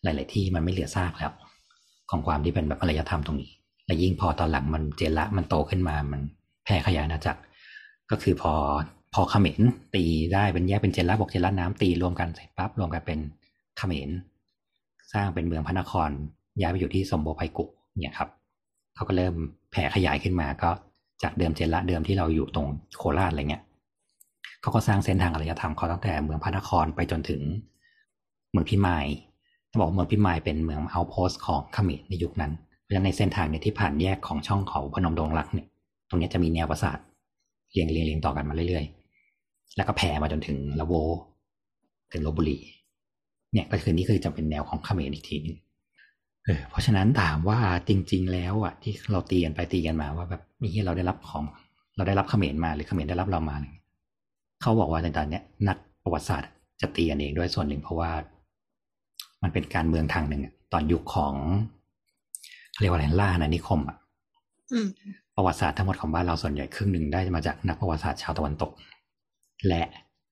[0.03, 1.31] หลาย ๆ ที่มันไม่เหลือซากแล้ว
[2.11, 3.51] ของความที่เป็นแบบอารยธรรมตรงนี้
[3.85, 6.21] และยิ่งพอตอนหลังมันเจละมันโตขึ้นมามัน
[6.63, 7.41] แพร่ขยายอาจักร
[8.11, 8.53] ก็คือพอ
[9.13, 9.61] พอเขมร
[9.95, 13.19] ตีได้เป็นแยกเป็นเจละบอกเจละน้ำตีรวมกันเสร็จปั๊บรวมกันเป็น
[13.77, 14.09] เขมร
[15.13, 16.09] สร้างเป็นเมืองพระนคร
[16.61, 17.65] ย้ายไปอยู่ที่สมโภไพกุ
[18.01, 18.29] เนี่ยครับ
[18.95, 19.33] เขาก็เริ่ม
[19.71, 20.69] แผ่ขยายขึ้นมาก็
[21.23, 23.63] จากเดิมเจนละเดิมที่เราอยู่ตรงโคราชอะไรเงี้ย
[24.61, 27.41] เขาก็สร้างเส้นทางอารยธรรมเขาตั้งแต่เมืองพระนครไปจนถึง
[28.51, 29.05] เมืองพิมาย
[29.69, 32.51] ต้องบอกเมืองพิมายเป็นเมืองเอาโพสของขมรในยุคนั้น
[32.81, 35.67] เพราะฉะนั้นในเส้นทางเนี่ยที่ผ่านแยกของช่องเขาพนมดงรักเนี่ย
[36.09, 36.97] ตรงนี้จะมีแนวประสาท
[37.71, 40.93] เรียงเรียงเรียงต่อกันมาเรื่อยๆ แล้วก็แผ่มาจนถึงละโว
[42.11, 42.57] ถึงลบบุรี
[43.53, 45.57] เนี่ยก็คือนี่คือจะเป็นแนวของขมรอีกทีนึง
[46.47, 51.43] เออเพราะฉะนั้นถามว่าจริง ๆ แล้วอะที่เราตีกันไปตีกันมาว่าแบบนี่เราได้รับของ
[51.95, 53.73] เราได้รับเขมรมาหรือเขมรได้รับเรามาเนี่ย
[54.61, 56.49] เขาบอกว่าในตอนเนี้ยนักประวัติศาสตร์
[56.81, 58.11] จะตีกันเองด้วยส่วนหนึ่งเพราะว่า
[59.43, 60.41] มันเป็นการเมืองทางหนึ่ง
[60.73, 61.33] ตอนยุคของ
[62.79, 63.97] เรียกว่าอะไรล่าอาณานิคมอะ
[65.35, 68.71] ประวัติศาสตร์ทั้งหมดของบ้านเราส่วนใหญ่ครึ่งหนึ่งได้มาจากนักประวัติศาสตร์ชาวตะวันตก
[69.67, 69.81] และ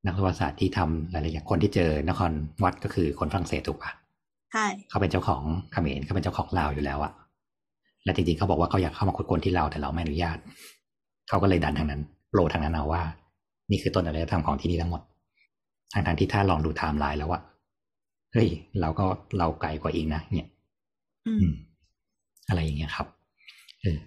[0.05, 2.31] นักประวัติศาสตร์ที่ทำหลายๆอย่างคนที่เจอนคร
[2.63, 3.91] วัดก็คือคนฝรั่งเศสถูกปะ
[4.89, 5.41] เขาเป็นเจ้าของ
[5.71, 7.13] เขมรเขาเป็นเจ้าของลาวอยู่แล้วอะ
[8.03, 10.37] และจริงๆเขาบอกว่าเขาอยากเข้ามาขุดค้นที่เราแต่เราไม่อนุญาต
[11.29, 13.03] เขาก็เลยดันทางนั้นโปรทางนั้นเอาว่า
[13.71, 15.01] นี่คือต้นอารยธรรมของที่นี่ทั้งหมด
[15.93, 17.41] ทางทางๆที่ถ้าลองดูไทม์ไลน์แล้วอะ
[18.33, 18.49] เฮ้ย
[18.81, 19.05] เราก็
[19.37, 20.47] เราไกลกว่าอีกนะเนี่ย
[21.27, 21.53] อือืมม
[22.47, 23.07] อะไรอย่างเงี้ยครับ
[23.81, 23.97] เออ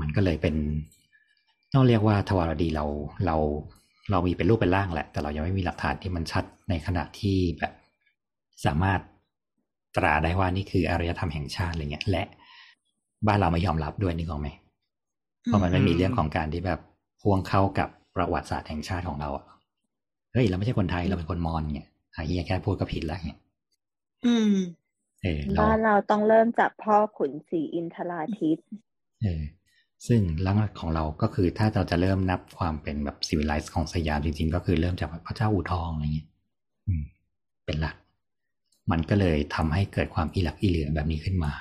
[0.00, 0.54] มันก็เลยเป็น
[1.74, 2.84] ต้องเรียกว่าทวารวดีเรา
[3.26, 3.36] เรา
[4.10, 7.72] เรามีเป็นรูปเป็นร่างแหละ แต่เรายังไม่มีหลักฐานที่มันชัดในขณะที่แบบ
[8.66, 9.00] สามารถ
[9.96, 12.24] ตราได้ว่านี่คืออารยธรรมแห่งชาติอะไรเงี้ย และ
[13.26, 14.48] บ้านเราไม่ยอมรับด้วยนี่ก็ไหม
[15.44, 16.80] เพราะมันไม่มีเรื่องของการที่แบบ
[17.20, 19.44] พ่วงเข้ากับประวัติศาสตร์แห่งชาติของเราอะ
[20.32, 23.38] เฮ้ยเราไม่ใช่คนไทยเราเป็นคนมอญเนี่ยไอ้เฮียแค่พูดก็ผิดแล้วเนี่ย
[24.26, 24.56] อืม
[25.22, 28.66] เออเราบ้านเราต้องเริ่มจากพ่อขุนศรีอินทราทิตย์
[29.22, 29.42] เออ
[30.06, 36.28] ซึ่งหลักของเราก็คือถ้าเราจะเริ่มนับความเป็นแบบซีวิไลซ์ของสยามจริงๆ ก็คือเริ่มจากพระเจ้าอู่ทองอะไรเงี้ย
[36.86, 37.02] อืม
[37.64, 37.96] เป็นหลัก
[38.90, 41.52] มันก็เลยทำให้เกิดความอีหลักอีเหลือแบบนี้ขึ้นมา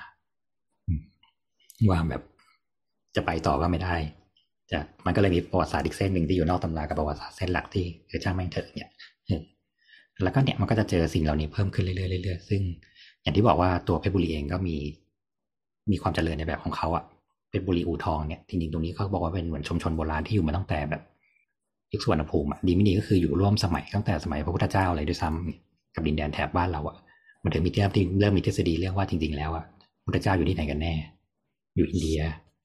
[1.89, 2.21] ว่าแบบ
[3.15, 3.95] จะไปต่อก็ไม่ได้
[4.71, 8.89] จะมันก็เลยมีประวัติศาสตร์อีกเส้นหนึ่งที่อยู่นอกตำรากับประวัติศาสตร์เส้นหลักที่คือช่างแม่งเถอะเนี่ย
[10.23, 12.61] แล้วก็เนี่ยมันก็จะเจอสิ่งเหล่านี้เพิ่มขึ้นเรื่อยๆเรื่อยๆซึ่ง
[13.21, 14.75] อย่างที่บอกว่าตัวเพชรบุรีเองก็มี
[15.91, 17.03] มีความเจริญในแบบของเขาอะ
[17.49, 21.01] เพชรบุรีอู่ทองเนี่ยจริงๆตรงนี้เขาบอกว่าเป็นเหมือนชุมชนโบราณที่อยู่มาตั้งแต่แบบ
[21.93, 26.97] ยุคสุวรรณภูมิอะดีไม่ดีก็คืออยู่ร่วมสมัยตั้งแต่สมัยพระพุทธเจ้าเลยด้วยซ้ำกับดินแดนแถบบ้านเราอะ
[27.43, 29.65] มันถึงมีที่ที่เริ่มมีทฤษฎีเรื่องว่าจริง ๆ แล้วอะ
[30.05, 30.93] พุทธเจ้าอยู่ที่ไหนกันแน่
[31.75, 32.19] อยู่อินเดีย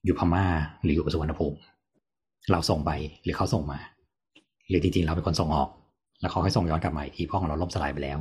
[0.05, 0.45] อยู่พม่า
[0.83, 1.57] หรืออยู่สุวรรณภูมิ
[2.53, 2.91] เราส่งไป
[3.25, 3.79] หรือเขาส่งมา
[4.69, 5.69] หรือจริงๆเราเป็นคนส่งออก
[6.21, 8.19] แล้วเขาค่อยส่งย้อนกลับมาทีเพราะของเราล่มสลายไปแล้ว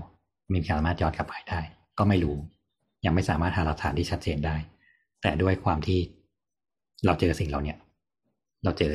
[0.50, 1.60] ไม่มีใครสามารถย้อนกลับไปได้
[1.98, 2.36] ก็ไม่รู้
[3.06, 4.56] ยังไม่สามารถหาหลักฐานที่ชัดเจนได้
[5.22, 6.00] แต่ด้วยความที่
[7.06, 7.78] เราเจอสิ่งเราเนี่ย
[8.64, 8.94] เราเจอ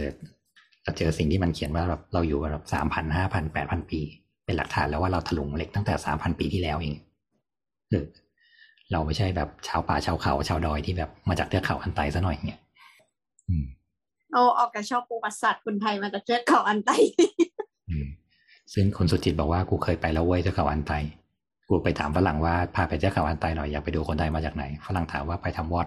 [0.84, 4.00] เราเจอสิ่งที่มันเขียนว่าแบบเราอยู่แบบสามพันห้าพันแปดพันปี
[4.44, 6.94] เป็นหลักฐานแล้วว่าเราถลุงเหล็กตั้งแต่สามพันปีที่แล้วเอง
[7.92, 8.06] เออ
[8.92, 12.60] เราไม่ใช่แบบชาวป่าชาวเขาชาวดอยที่แบบมาจากเทือกเขาอันไตซะหน่อยเนี่ย
[13.48, 13.64] อืม
[14.32, 16.90] เอาออกกับชอบประวัติศาสตร์คนไทยมาจากเทือกเขาอันไต
[17.90, 18.06] อืม
[18.74, 20.92] ซึ่งคนสุจิตบอกว่ากูเคยไปแล้วเว้ยเทือกเขาอันไต
[21.68, 25.86] กูไปถามฝรั่งว่าพาไปเทือกเขาอันไตหน่อยอยากไปดูคนไทยมาจากไหนฝรั่งถามว่าไปทำวอด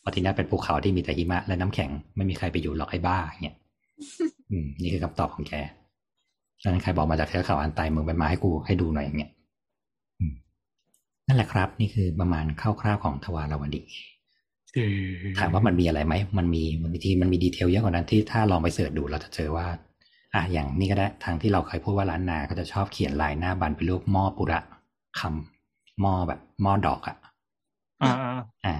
[0.00, 3.56] เพราะที่นั่นเป็นภูเขาที่มีแต่หิมะและน้ำแข็งไม่มีใครไปอยู่หรอกไอ้บ้าเนี่ย
[4.50, 5.54] อืมนี่คือคำตอบของแก
[6.62, 9.39] ดังนั้นใครบอกมาจากเทือกเขาอันไตมึงไปมาให้กูให้ดูหน่อยอย่างเงี้ยอืม
[11.30, 13.82] นั่นแหละครับ นี่คือประมาณคร่าวๆของทวารวดี
[15.38, 19.66] ถามว่ามันมีอะไรไหมมันมีบางทีมันมีดีเทลเยอะกว่านั้นที่ถ้าลองไปเสิร์ชดูเราจะเจอว่า
[20.34, 24.60] อะอย่างนี้ก็ได้ทางที่เราเคยพูดว่าร้านนาก็จะชอบเขียนลายหน้าบันเป็นรูปหม้อปุระ
[25.20, 27.16] คำหม้อแบบหม้อดอกอะ
[28.02, 28.12] อ่า
[28.64, 28.74] อ่า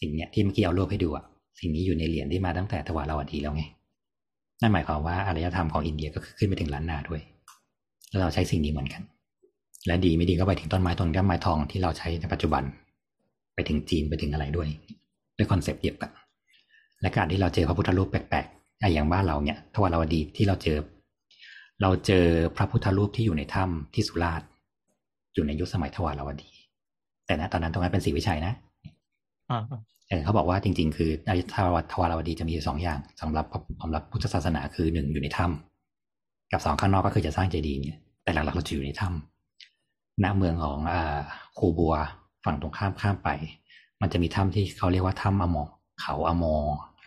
[0.00, 1.24] สิ่งเนี้ยที่เมื่อกี้เอารูปให้ดูอะ
[1.60, 3.64] สิ่งนี้อยู่ในเหรียญที่มาตั้งแต่ทวารวดีแล้วไง
[4.60, 7.20] นั่นหมายความว่าอารยธรรมของอินเดียก็คือขึ้นไปถึงล้านนาด้วย
[8.08, 9.02] แล้วเราใช้สิ่งนี้เหมือนกัน
[9.86, 12.62] และดีไม่ดีก็ไปถึงต้นไม้ต้นต้นไม้ทองที่เราใช้ในปัจจุบัน
[13.54, 14.68] ไปถึงจีนไปถึงอะไรด้วย
[15.36, 16.10] ด้วย concept เดียวกัน
[17.00, 20.78] และการที่เราเจอพระพุทธรูปแปลกๆอย่างบ้านเราเนี่ยทวารวดีที่เราเจอ
[21.82, 22.24] เราเจอ
[22.56, 24.48] พระพุทธรูปที่อยู่ในถ้ำำที่สุราษฎร์
[25.34, 26.50] อยู่ในยุคสมัยทวารวดี
[27.26, 28.52] แต่นะตอนนั้นตรงนั้นเป็นศรีวิชัยนะ
[29.50, 29.62] อ่า
[30.08, 33.46] เออเขาบอกว่าจริง ๆ คืออยุธยาทวารวดีจะมีสองอย่างสำหรับ
[33.82, 41.18] สำหรับพุทธศาสนาคือหนึ่งอยู่ในถ้ำกับสองข้างนอกก็คือจะสร้างเจดีย์เนี่ยแต่หลักๆเราจะอยู่ในถ้ำณเมืองของอ่า
[41.58, 41.94] คูบัว
[42.44, 43.30] ฝั่งตรงข้ามข้ามไป
[44.00, 45.56] มันจะมีถ้ำที่เขาเรียกว่าถ้ำอโม
[46.00, 46.44] เขาอโม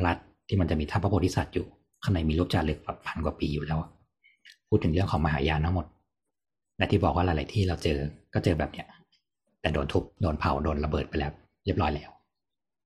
[0.06, 1.66] รัฐที่มันจะมีถ้ำพระโพธิสัตว์อยู่
[2.04, 3.80] ข้างในมีรูปจารึกแบบพันกว่าปีอยู่แล้ว
[4.68, 5.86] พูดถึงเรื่องของมหายานทั้งหมด
[6.78, 8.00] และที่บอกว่าหลาย ๆ ที่เราเจอ
[8.34, 8.88] ก็เจอแบบเนี้ย
[9.62, 11.32] แต่โดนทุบโดนเผาโดนระเบิดไปแล้ว
[11.66, 12.10] เรียบร้อยแล้ว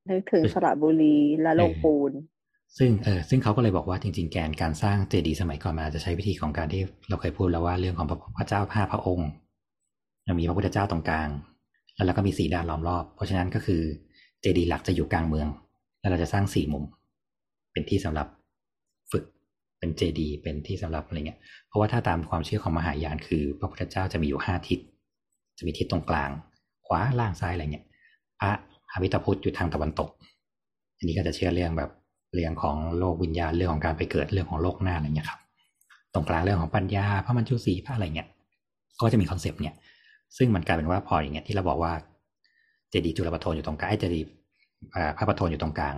[0.09, 2.11] นึกถึงสระบุรีและโลงปูน
[2.78, 8.07] ซึ่งเออซึ่งเขาก็เลยบอกว่าจริง ๆ แกนการสร้างเจดีย์สมัยก่อนมันอาจจะใช้วิธีของการที่เราเคยพูดแล้วว่าเรื่องของ
[8.38, 9.47] พระเจ้าห้าพระองค์เรา
[10.39, 11.30] มีพระพุทธเจ้าตรงกลาง
[11.95, 13.82] แล้วเราก็มีสี่ด้านล้อมรอบ เพราะฉะนั้นก็คือ
[14.41, 15.47] เจดีย์หลักจะอยู่กลางเมือง
[15.99, 16.84] แล้วเราจะสร้างสี่มุม
[17.71, 18.28] เป็นที่สำหรับ
[19.11, 19.23] ฝึก
[19.80, 24.80] เป็นเจดีย์เป็นที่สำหรับอะไรเงี้ย เพราะว่าถ้าตามความเชื่อของมหายานคือ พระพุทธเจ้าจะมีอยู่ห้าทิศ
[25.57, 26.30] จะมีทิศตรงกลาง
[26.88, 27.86] ขวาล่างซ้ายอะไรเงี้ย
[28.39, 28.51] พระ
[28.91, 30.09] อภิตพุทธอยู่ทางตะวันตก
[30.97, 31.91] อันนี้ก็จะเชื่อเรื่องแบบ
[32.36, 35.39] เรื่องของโลกวิญญาณเรื่องของการไปเกิดเรื่องของโลกหน้าอะไรเงี้ยครับ
[36.13, 38.30] ตรงกลางเรื่องของปัญญาพระมัญชุศรีพระอะไรเงี้ย
[38.99, 39.75] ก็จะมี concept เนี่ย
[40.38, 41.93] ซึ่งมันกลายเป็นว่าพออย่างเงี้ยที่เราบอกว่า
[42.89, 44.28] เจดีย์จุลประโทนอยู่ตรงกลางเจดีย์
[45.17, 45.95] พระประโทนอยู่ตรงกลาง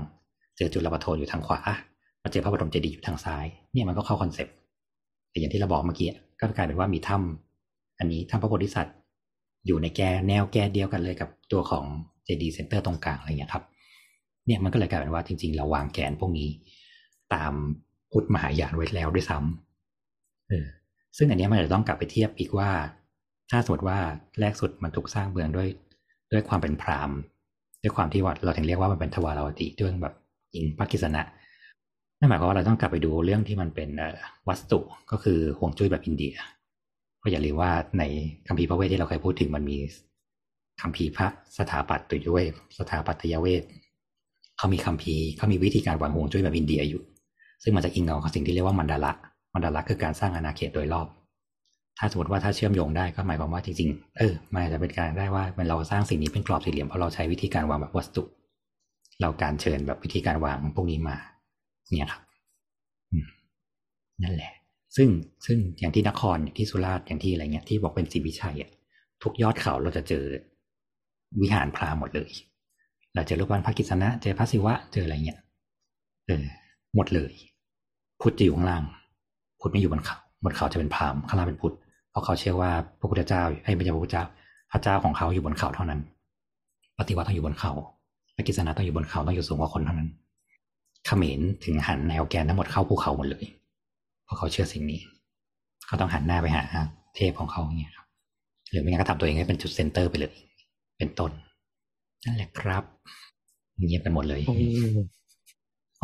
[0.57, 1.59] เจอจุลประโทนอยู่ทางขวา
[2.23, 4.53] มาเจอพระบรมเจดีย์อยู่ทางซ้าย เนี่ยมันก็เข้า concept
[5.29, 6.09] แต่อย่างที่เราบอกเมื่อกี้
[6.39, 8.95] ก็กลายเป็นว่ามีถ้ำอันนี้ถ้ำพระโพธิสัตว์
[9.65, 11.85] อยู่ในแกนแนวแกนเดียวกันเลยกับตัวของ
[12.25, 13.63] เจดีย์เซ็นเตอร์ตรงกลางอะไรเงี้ยครับ
[14.45, 16.49] เนี่ยมันก็เลยกลายเป็นว่าจริง ๆ เราวางแกนพวกนี้
[17.33, 17.53] ตาม
[18.11, 20.65] พุทธมหายานไว้แล้วด้วยซ้ำเออ
[21.17, 22.69] ซึ่งอันนี้มันจะต้องกลับไปเทียบอีกว่า
[23.51, 23.97] ถ้าสมมติว่า
[24.39, 25.67] แรกสุดมันถูกสร้างเมืองด้วย
[26.31, 27.17] ด้วยความเป็นพราหมณ์
[27.81, 30.15] ด้วยความที่ว่าเราถึงเรียกว่ามันเป็นทวารวดีด้วยแบบ
[30.53, 31.23] อิงปักกิสนะ
[32.19, 33.89] นั่นหมายความว่าเราต้องกลับไปดูเรื่องที่มันเป็น
[34.47, 34.79] วัสตุ
[35.11, 36.33] ก็คือห่วงจุ้ยแบบอินเดีย
[37.21, 38.03] ก็อย่าลืมว่าใน
[38.47, 39.77] คัมภีร์พระเวทที่เราเคยพูดถึงมันมี
[40.81, 41.27] คัมภีร์พระ
[41.57, 43.63] สถาปัตตยเวทสถาปัตยเวท
[44.57, 47.01] เขามีคัมภีร์เขามีวิธีการวางห่วงจุ้ยแบบอินเดียอยู่
[47.63, 49.11] ซึ่งมันจะอิงเอาสิ่งที่เรียกว่ามันดาระ
[49.53, 51.07] มันดาระคือการสร้างอาณาเขตโดยรอบ
[51.99, 58.23] ถ้าสมมติว่าถ้าเชื่อมโยงได้ก็หมายความว่าจริงๆ เออมันจะเป็นการได้ว่ามันเราสร้างสิ่งนี้เป็นกรอบสี่เหลี่ยมเพราะเราใช้วิธีการวางแบบวัสตุ
[59.21, 61.17] เราการเชิญแบบวิธีการวางพวกนี้มา
[61.97, 62.21] เนี่ยครับ
[64.23, 64.51] นั่นแหละ
[64.95, 65.09] ซึ่ง
[65.45, 68.71] ซึ่งอย่างที่นครอย่างที่สุราษฎร์อย่างที่อะไรเงี้ยที่บอกเป็นศรีวิชัยอะ
[69.23, 70.23] ทุกยอดเขาเราจะเจอ
[71.41, 72.31] วิหารพราหมดเลย
[73.13, 75.39] เราเจอรูปปั้นพระกิษณะเจอพระศิวะเจออะไรเงี้ย
[76.27, 76.45] เออ
[76.95, 77.31] หมดเลย
[78.21, 78.83] พุทธจะอยู่ข้างล่าง
[79.59, 81.75] พุทธไม่อยู่บนเขาบนเขาจะเป็นพราหมณ์ข้างล่างเป็นพุทธ
[82.19, 84.23] ราะเขาเชื่อว่าพระพุทธเจ้าไอ้ไม่ใช่พระพุทธเจ้า
[84.71, 85.99] พระเจ้าของเขาอยู่บนเขาเท่านั้น
[86.99, 87.71] ปฏิวัติต้องอยู่บนเขา
[88.35, 90.09] พระกิษณะต้องอยู่บนเขาต้องอยู่สูงกว่าคนเท่านั้น
[91.05, 93.45] เขมรถึงหันแนวแกนทั้งหมดเข้าภูเขาหมดเลย
[94.23, 94.99] เพราะเขาเชื่อสิ่งนี้
[95.87, 96.63] เขาต้องหันหน้าไปหา
[97.15, 98.07] เทพของเขาเนี่ยครับ
[98.69, 100.33] หรือไม่งั้นก็ทำตัวเองให้เป็นจุด center ไปเลย
[100.97, 101.31] เป็นต้น
[102.25, 102.83] นั่นแหละครับ
[103.85, 104.41] เงียบกันหมดเลย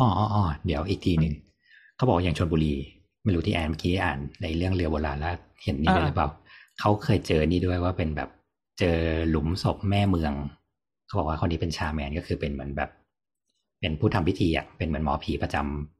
[0.00, 1.34] อ๋ออ๋อเดี๋ยวอีกทีหนึ่ง
[1.96, 2.74] เขาบอกอย่างชลบุรี
[3.26, 6.28] ไม่รู้ที่แอนเมื่อกี้อ่านในเรื่องเรือโบราณแล้วเห็นนี่ด้วยหรือเปล่า
[6.80, 8.30] เขาเคยเจอนี่ด้วยว่าเป็นแบบ
[8.78, 8.98] เจอ
[9.30, 10.32] หลุมศพแม่เมือง
[11.06, 12.90] เขาบอกว่าคนนี้เป็นชาแมนก็คือเป็นเหมือนแบบ
[13.80, 15.56] เป็นผู้ทำพิธีอะเป็นเหมือนหมอผีประจ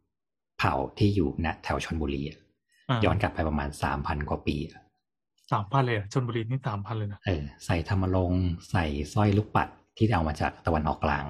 [0.06, 2.38] ำเผ่าที่อยู่ณแถวชนบุรีอะ
[3.04, 4.82] ย้อนกลับไปประมาณสามพันกว่าปีอะ
[5.52, 11.24] สามพันเลยอะชนบุรีนี่สามพันเลยนะเออใส่ธรรมลงค์ใส่สร้อยลูกปัดที่เอามาจากตะวันออกกลาง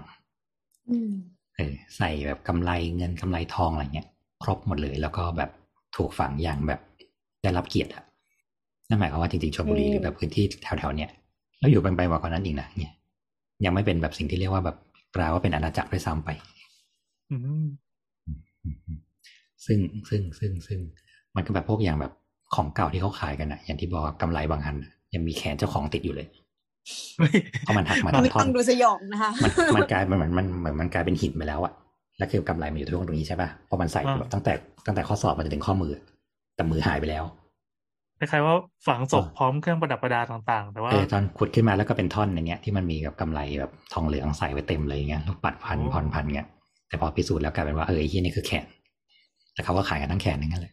[0.90, 1.12] อืม
[1.56, 4.08] เออใส่แบบกำไรเงินกำไรทองอะไรเงี้ย
[4.42, 5.50] ครบหมดเลยแล้วก็แบบ
[5.96, 6.80] ถูกฝังอย่างแบบ
[7.42, 8.04] ได้รับเกียรติอะ
[8.88, 11.10] นั่นหมายความว่าจริงๆชลบุรีอืมหรือแบบพื้นที่แถวๆเนี้ย
[11.58, 12.92] แล้วอยู่เป็นไปกว่านั้นอีกนะเนี่ย
[13.64, 14.76] ยังไม่เป็นแบบสิ่งที่เรียกว่าแบบ
[15.16, 16.28] กล่าวว่าเป็นอาณาจักรด้วยซ้ำไป
[17.30, 17.66] อืม
[19.66, 19.78] ซึ่ง
[20.08, 20.78] ซึ่งซึ่งซึ่ง
[21.36, 22.12] มันก็แบบพวกอย่างแบบ
[22.54, 26.26] ของเก่าที่เขาขายกันอะอย่างที่บอกกำไรบางอันอะยังมีแขนเจ้าของติดอยู่เลย
[27.18, 31.72] เฮ้ยเพราะมันหักมาไม่ท่อต้อนงดูสยองนะคะมันมันกลายเป็นเหมือนมันเหมือนมันกลายเป็นหินไปแล้วอะ
[32.18, 34.52] แล้วคือกำไรมันอยู่ตรงตรงนี้ใช่ป่ะพอมันใส่แบบตั้งแต่
[34.86, 35.92] ตั้งแต่ข้อศอกมันจะถึงข้อมือ
[36.56, 37.24] แต่มือหายไปแล้ว
[38.18, 38.54] คล้ายๆว่า
[38.86, 46.48] ฝังศพอ่าพร้อมเครื่องประดับประดาต่างๆ แต่ว่าเออตอนขุดขึ้นมาแล้วก็เป็นท่อนอย่างเงี้ยที่มันมีกับกำไรแบบทองเหลืองใส่ไว้เต็มเลยอย่างเงี้ยลูกปัดพันโอ้พันพันเงี้ย
[46.88, 48.66] แต่พอพิสูจน์แล้วกลายเป็นว่าเออไอ้ที่นี่คือแขน
[49.54, 50.72] แต่เขาก็ขายกันทั้งแขนอย่างนั้นเลย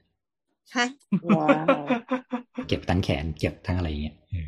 [0.76, 0.88] ฮะ
[1.38, 1.84] ว้าว
[2.68, 4.48] เก็บทั้งแขนเก็บทั้งอะไรอย่างเงี้ยเออ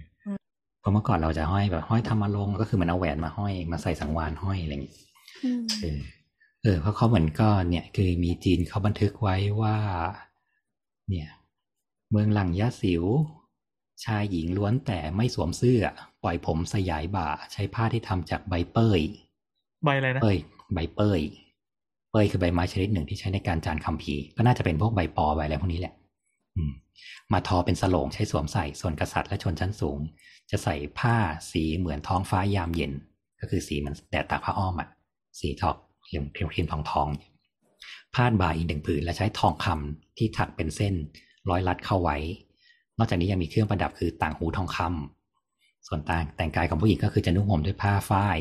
[0.80, 4.96] เพราะเมื่อก่อนเราจะห้อยแบบห้อยทำมาลงก็คือมันเอาแหวนมาห้อยมาใส่สังวานห้อยอะไรอย่างเงี้ย
[5.84, 6.00] อืม
[6.66, 9.78] เออเออเพราะเขาเหมือนก็เนี่ย คือมีจีนเขาบันทึกไว้ว่า
[11.10, 11.30] เนี่ย
[12.12, 13.04] เมืองหลังยะสิว
[14.04, 15.82] ชายหญิงล้วนแต่ไม่สวมเสื้อ
[16.24, 19.00] ปล่อยผมสยายบ่า ใช้ผ้าที่ทำจากใบเป้ย
[19.84, 20.38] ใบอะไรนะเป้ย
[20.74, 21.22] ใบเป้ย
[22.12, 25.94] เป้ยคือใบไม้ชนิดหนึ่งที่ใช้ในการจานคำพีร์ก็น่าจะเป็นพวกใบปอใบอะไรพวกนี้แหละ
[26.56, 26.72] อืม
[27.34, 30.00] มาทอเป็นสโลงใช้สวมใส่ส่วนกษัตริย์และชนชั้นสูง
[30.52, 31.18] จะใส่ผ้า
[31.52, 32.92] สีเหมือนท้องฟ้ายามเย็น
[33.40, 34.90] ก็คือสีเหมันแดดตากผ้าอ้อมอะ
[35.40, 35.78] สีทอก
[36.08, 37.10] เหลืองครีมทองทอง
[38.14, 40.94] พาดบ่าอีกหนึ่งผืนและใช้ทองคำที่ถักเป็นเส้น
[41.50, 42.18] ร้อยลัดเข้าไว้
[42.98, 48.38] นอกจากนี้ยังมีเครื่องประดับคือต่างหูทองคำส่วนต่างแต่งกายของผู้หญิงก็คือจะนุ่งห่มด้วยผ้าฝ้าย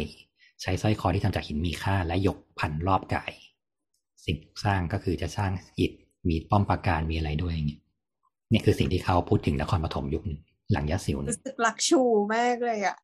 [0.63, 3.33] ใช้สร้อยคอที่ทำจากหินมีค่าและยกพันรอบกาย
[4.25, 5.93] สิ่งสร้างก็คือจะสร้างอิฐ
[6.29, 7.81] มีป้อมปราการมีอะไรด้วยอย่างเงี้ย
[8.53, 10.41] นี่คือสิ่งที่เขาพูดถึงนครปฐมยุคหนึ่ง
[10.75, 12.01] หลังยะสิวเนี่รู้ยสึกรักชู
[12.35, 12.97] มากเลยอะ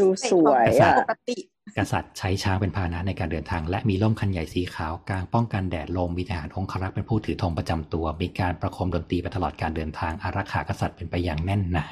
[0.00, 1.36] ดูสวยอะปกติ
[1.78, 11.86] กษัตริย์ใช้ช้างเป็นพาหนะในการเดินทาง และมีร่มคันใหญ่สีขาวกลางป้องกันแดดลมมีทหารองครักษ์เป็นผู้ถือธงประจำตัว มีการประโคมดนตรีไปตลอดการเดินทางอารักขากษัตริย์เป็นไปอย่างแน่นหนา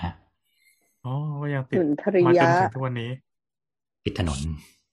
[1.05, 3.11] อ๋อก็ยังติดสุนทรีมาจยะนถึงทุกวันนี้
[4.05, 4.41] ปิดถนน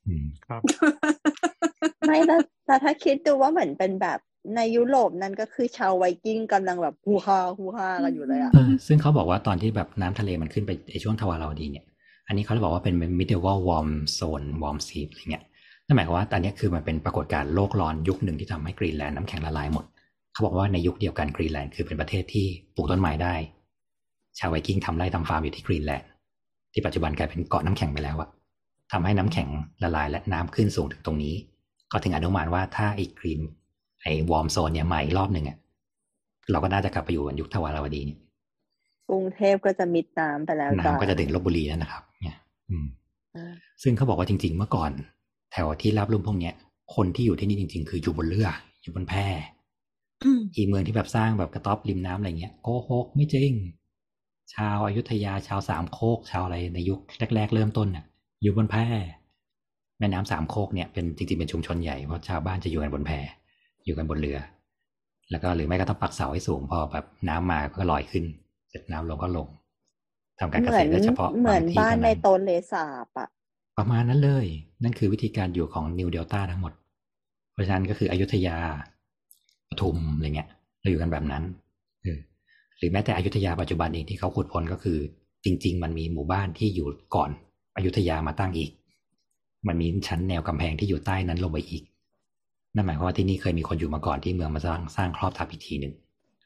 [0.07, 0.61] อืมครับ
[2.07, 4.19] ไม่แล้วแต่ถ้าคิดดูว่าเหมือนเป็นแบบ
[4.55, 11.85] ในยุโรปนั้นก็คือชาวไวกิ้งกำลังแบบฮูฮาฮูฮากันอยู่เลยอะเออซึ่งเขาบอกว่าตอนที่แบบน้ำทะเลมันขึ้นไปในช่วงทวารวดีเนี่ย
[12.27, 13.89] อันนี้เขาบอกว่าเป็น medieval warm
[14.19, 15.43] zone warm sea อะไรเงี้ย
[15.85, 19.85] นั่นหมายความว่าตอนนี้คือมันเป็นปรากฏการณ์โลกร้อนยุคหนึ่งที่ทำให้กรีนแลนด์น้ำแข็งละลายหมด
[20.33, 23.35] เขาบอกว่าในยุคเดียวกันกรีนแลนด์คือเป็นประเทศที่ปลูกต้นไม้ได้
[24.39, 26.09] ชาวไวกิ้งทำไร่ทำฟาร์มอยู่ที่กรีนแลนด์
[26.73, 28.29] ที่ปัจจุบันกลายเป็นเกาะน้ำแข็งไปแล้วอะ
[28.91, 29.47] ทำให้น้ำแข็ง
[29.83, 31.35] ละลายและน้ำขึ้นสูงถึงตรงนี้
[31.91, 33.41] ก็ถึงอนุมานว่าถ้าไอ้กรีน
[34.03, 35.57] ไอ้วอร์มโซนเนี่ยมาอีกรอบหนึ่งอะ
[36.51, 38.19] เราก็น่าจะกลับไปอยู่กันยุคทวาราวดีเนี่ย
[39.09, 42.37] กรุงเทพก็จะมิดน้ำไปแล้วจ้ะน้ำก็จะถึงลบบุรีแล้วนะครับ เนี่ย
[42.69, 42.85] อืม
[43.35, 44.91] อ่าซึ่งเขาบอกว่าจริง ๆ เมื่อก่อน
[45.51, 46.53] แถวที่รับรุ่มพวกเนี้ย
[46.95, 48.47] คนที่อยู่ที่นี่จริง ๆ คืออยู่บนเรือ
[48.81, 49.13] อยู่บนแพ
[50.23, 53.51] อืมอีเมืองที่แบบสร้างแบบกระต๊อบริมน้ำอะไรเงี้ยโกหกไม่จริง
[54.53, 56.99] ชาวอายุทยาชาวสามโคก ชาวอะไรในยุค
[57.35, 58.05] แรก ๆ เริ่มต้นน่ะ
[58.41, 58.75] อยู่บนแพ
[59.99, 63.11] แม่น้ำสามโคกเนี่ยเป็นจริงๆเป็นชุมชนใหญ่เพราะชาวบ้านจะอยู่กันบนแพ
[63.86, 64.39] อยู่กันบนเรือ
[65.31, 68.25] แล้วก็หรือไม่ก็ต้องปักเสาให้สูงพอแบบน้ำมาก็ลอยขึ้น
[68.69, 69.47] เสร็จน้ำลงก็ลง
[70.39, 73.27] ทำการเหเกมืษอนตรโดยเฉพาะเหมือนงที่บ้านเท่ในโตนเลสาบอะ
[73.77, 74.45] ประมาณนั้นเลย
[74.84, 76.73] นั่นคือวิธีการอยู่ของนิวเดลต้าทั้งหมด
[77.53, 78.57] เพราะฉะนั้นก็คืออยุธยา
[79.69, 80.49] ปทุมอะไรเงี้ย
[80.81, 81.43] เราอยู่กันแบบนั้น
[82.03, 82.19] เออ
[82.77, 84.97] หรือแม้แต่อยุธยาปัจจุบันเองที่เขาขุดพ้นก็คือ
[85.45, 87.29] จริง ๆ มันมีหมู่บ้านที่อยู่ก่อน
[87.77, 88.71] อยุธยามาตั้งอีก
[89.67, 91.84] มันมีชั้นแนวกำแพงที่อยู่ใต้นั้นลงไปอีก
[92.76, 95.93] นั่นหมายความว่าที่นี่เคยมีคนอยู่มาก่อนที่เมืองมาสร้างสร้างครอบทับอีกทีหนึ่ง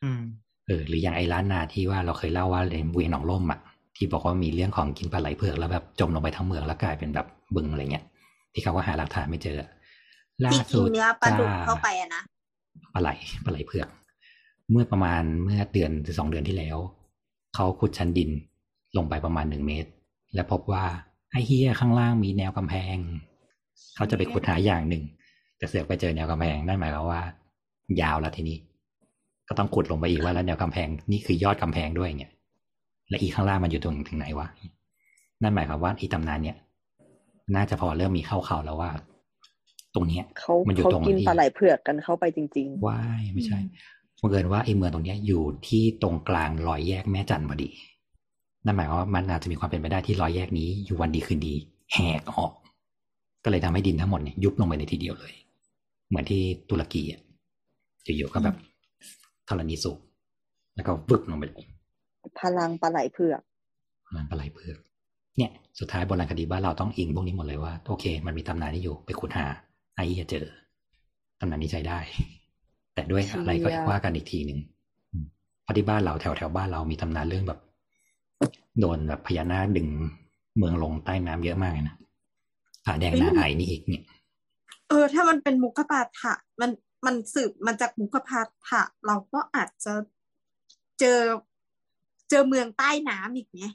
[0.04, 0.22] อืม
[0.68, 3.60] เออหรืออย่างไอ้ร้านนาที่ว่าเราเคยเล่าว่าในเวียงหนองล่มอะ
[3.96, 8.06] ที่บอกว่ามีเรื่องของกินปลาไหลเผือกแล้วแบบจมลงไปทั้งเมืองแล้วกลายเป็นแบบบึงอะไรเงี้ย
[8.54, 9.58] ที่เขาก็หาหลักฐานไม่เจอ
[10.44, 12.22] ล่าที่กิสุนดเนื้อปลาดุกจ้เข้าไปอะนะ
[12.94, 13.10] ปลาไหล
[13.46, 13.88] ปลาไหลเผือก
[14.72, 16.78] เมื่อประมาณเมื่อเดือนหรือสองเดือนที่แล้ว
[17.56, 18.30] เขาขุดชั้นดิน
[18.98, 19.90] ลงไปประมาณหนึ่งเมตร
[20.36, 20.86] และพบว่า
[21.32, 22.98] ไอ้เฮียข้างล่างมีแนวกำแพง
[23.96, 25.04] เขาจะไปขุดหาอย่างหนึ่ง
[25.58, 27.22] แต่เสือกไปเจอแนวกำแพงนั่นหมายความว่า
[28.02, 28.58] ยาวแล้วทีนี้
[29.48, 32.32] ก็ต้องขุดลงไปอีกว่าแล้วแนวกำแพงนี่คือยอดกำแพงด้วยเนี่ย
[33.10, 34.48] และอีกข้างล่างมันอยู่ตรงถึงไหนวะ
[35.42, 36.58] นั่นหมายความว่าอีตำนานเนี่ย
[37.56, 38.92] น่าจะพอเริ่มมีเข้าเขาแล้วว่า
[39.96, 43.60] ตรงเนี้ยเขามันอยู่เขาตรงกินที่ปลาไหลเผือกกันเข้าไปจริงว่ายไม่ใช่
[44.22, 47.70] บังเอิญว่าไอ้เมืองตรงเนี้ยอยู่ที่ตรงกลางรอยแยกแม่จันทร์พอดี
[48.66, 51.54] นั่นหมายความว่ามันอาจจะมีความเป็นไปได้ที่รอยแยกนี้อยู่วันดีคืนดี
[51.94, 52.52] แหกออก
[53.44, 55.34] ก็เลยทำให้ดินทั้งหมดเนี่ยยุบลงไปในทีเดียวเลย
[56.08, 57.22] เหมือนที่ตุรกีอะ
[58.18, 58.56] อยู่ๆก็แบบ
[59.50, 59.98] ธรณีสูบ
[60.76, 61.68] แล้วก็วึบลงไปเลย
[62.40, 63.42] พลังปลาไหลเผือก
[64.16, 64.78] มันปลาไหลเผือก
[65.38, 69.48] เนี่ย สุดท้ายโบราณคดีบ้านเราต้องอิงพวกนี้หมดเลยว่าโอเค มันมีตำนานนี้อยู่ไปขุดหา
[69.96, 70.46] ไอ้จะเจอ
[71.40, 72.00] ตำนานนี้ใช้ได้
[72.94, 74.60] แต่ด้วยอะไรก็เชี่ยว่ากันอีกทีหนึ่ง
[75.12, 75.26] อืม
[75.64, 77.60] เพราะที่บ้านเราแถวแถวบ้านเรามีตำนานเรื่องแบบ
[78.80, 79.88] โดนแบบพญานาคดึง
[80.58, 81.96] เมืองลงใต้น้ำเยอะมากเลยนะ
[82.86, 84.04] ผาแดงนาไอนี่อีกเนี่ย
[84.90, 86.72] เออ ถ้ามันเป็นมุกปาฐะมัน
[87.06, 89.94] มันสืบมันจากมุกปาฐะเราก็อาจจะ
[91.00, 91.20] เจอ
[92.30, 93.66] เจอเมืองใต้น้ำอีกไง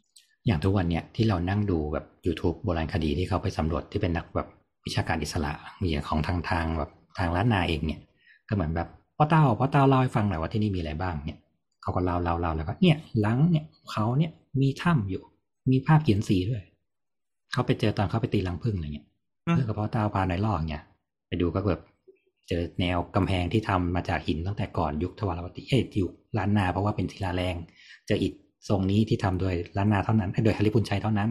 [0.46, 4.48] อย่างทุกวันเนี่ยที่เรานั่งดูแบบ YouTube โบราณคดีที่เขาไปสำรวจที่เป็นนักแบบ
[4.86, 5.52] วิชาการอิสระ
[5.82, 8.00] มีของทางทางแบบทางล้านนาเองเนี่ย
[8.48, 11.38] ก็เหมือนแบบพ่อเต้าพ่อเต้าเล่าให้ฟังหน่อยว่าที่นี่มีอะไรบ้างเนี่ย
[11.82, 15.22] เขาก็เล่าเล่าเล่าแล้วก็เนี่ยหลังเนี่ยเขาเนี่ยมีถ้ำอยู่
[15.70, 16.62] มีภาพเขียนสีด้วย
[17.52, 19.06] เขาไปเจอตอนเขาไปตีลังพึ่งอะไรเงี้ย
[19.46, 20.91] อืมเพื่อนกับพ่อเต้าพาในลอกเนี่ยไป
[21.42, 21.82] ดูก็แบบ
[22.48, 27.54] เจอแนวกำแพงที่ทำมาจากหินตั้งแต่ก่อนยุคทวารวดีเอ้ยยุคล้านนาเพราะว่าเป็นศิลาแรง
[28.06, 28.32] เจออิฐ
[28.68, 31.30] ทรงนี้ที่ทำโดยล้านนาเท่านั้นโดยฮาริพุนชัยเท่านั้น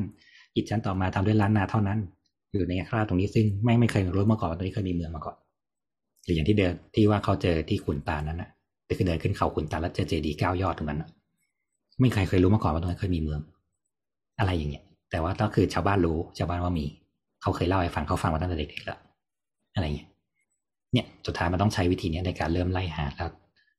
[0.56, 2.00] อิฐชั้นต่อมาทำด้วยล้านนาเท่านั้น
[2.54, 5.36] อยู่ในคราตรงนี้ซึ่งไม่ไม่เคยรู้มาก่อนตรงนี้เคยมีเมืองมาก่อน
[6.24, 8.50] หรืออย่างที่เดินที่ว่าเขาเจอที่ขุนตาลนั้นนะ
[8.86, 11.10] แต่คือเดินขึ้นเขาขุนตาลแล้วเจอเจดีย์เก้ายอดตรงนั้นนะ
[12.00, 13.42] ไม่ใครเคยรู้มาก่อนว่าตรงนั้นเคยมีเมือง
[14.40, 16.86] อะไรอย่างเงี้ย แต่ว่าก็คือชาวบ้านรู้ชาวบ้านว่ามี
[17.42, 19.00] เขาเคยเล่าให้ฟังเขาฟังมาตั้งแต่เด็กๆแล้ว
[19.74, 20.10] อะไรเงี้ย
[20.94, 23.30] เนี่ยสุดท้ายมันต้องใช้วิธีเนี้ยในการเริ่มไล่หาแล้ว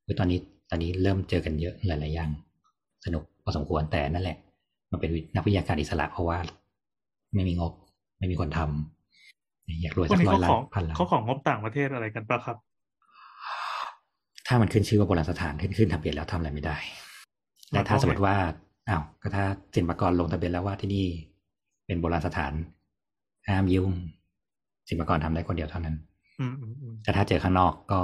[0.05, 0.39] คือตอนนี้
[0.71, 2.31] ตอนนี้เริ่มเจอกันเยอะหลายๆอย่าง
[3.05, 4.37] สนุกพอสมควรแต่นั่นแหละ
[4.91, 6.39] มันเป็นนักวิทยาการอิสระเพราะว่า
[7.35, 7.73] ไม่มีงบ
[8.19, 12.57] ไม่มีคนทำอยากรวยพวสักกนี้ร้อยเขาล้าขอนพันล้านเขาของงบต่างประเทศอะไรกันปะครับ
[14.47, 16.77] ถ้ามันขึ้นชื่อว่าโบราณสถานขึ้นขึ้นทะเบียนแล้วทำอะไรไม่ได้
[17.71, 18.37] และถ้าสมมติว่า
[18.89, 21.07] อ้าวก็ถ้าศิลปากรลงทะเบียนแล้วว่าที่นี่
[21.87, 22.53] เป็นโบราณสถาน
[23.49, 23.91] ห้ามยุ่ง
[24.89, 25.97] ศิลปากรทำได้คนเดียวเท่านั้น
[26.41, 28.01] อืมอืมอืมแต่ถ้าเจอข้างนอกก็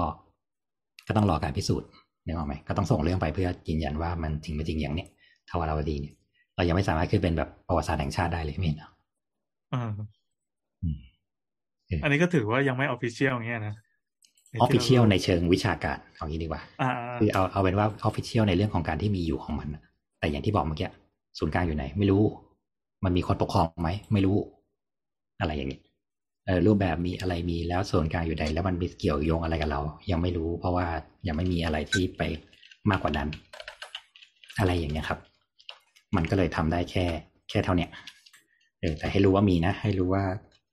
[1.06, 1.88] ก็ต้องรอการพิสูจน์
[2.26, 5.08] นึกออกไหมก็ต้องส่งเรื่องไปเพื่อยืนยันว่ามันจริงไม่จริงอย่างเนี้ย
[5.50, 6.14] ทวารวดีเนี่ย
[6.56, 8.90] เรายังไม่สามารถขึ้นเป็นแบบประวัติศาสตร์แห่งชาติได้เลยไม่เห็นเหรอ
[9.72, 9.90] อ่า
[10.82, 10.98] อืม
[12.02, 13.74] อันนี้ก็ถือว่ายังไม่ official อย่างเงี้ยนะ
[14.60, 19.82] officialในเชิงวิชาการเอางี้ดีกว่าอ่าคือเอาเอาเป็นว่าออฟฟิเชียลในเรื่องของการที่มีอยู่ของมันน่ะ
[20.18, 20.88] แต่อย่างที่บอกเมื่อกี้
[21.38, 22.22] ศูนย์กลางอยู่ไหน ไม่รู้
[23.04, 24.36] มันมีคนปกครองไหมไม่รู้
[25.40, 25.87] อะไรอย่างนี้เออ
[26.66, 29.80] รูปแบบมีอะไรมีแล้วส่วนกลางอยู่ใด แล้วมันมีเกี่ยวโยงอะไรกับเรา
[30.10, 30.86] ยังไม่รู้เพราะว่า
[31.26, 32.22] ยังไม่มีอะไรที่ไป
[32.90, 33.28] มากกว่านั้น
[34.58, 35.18] อะไรอย่างเงี้ยครับ
[36.16, 37.06] มันก็เลยทำได้แค่
[37.50, 37.90] แค่เท่าเนี้ย
[38.80, 40.22] เออแต่ให้รู้ว่ามีนะ ให้รู้ว่า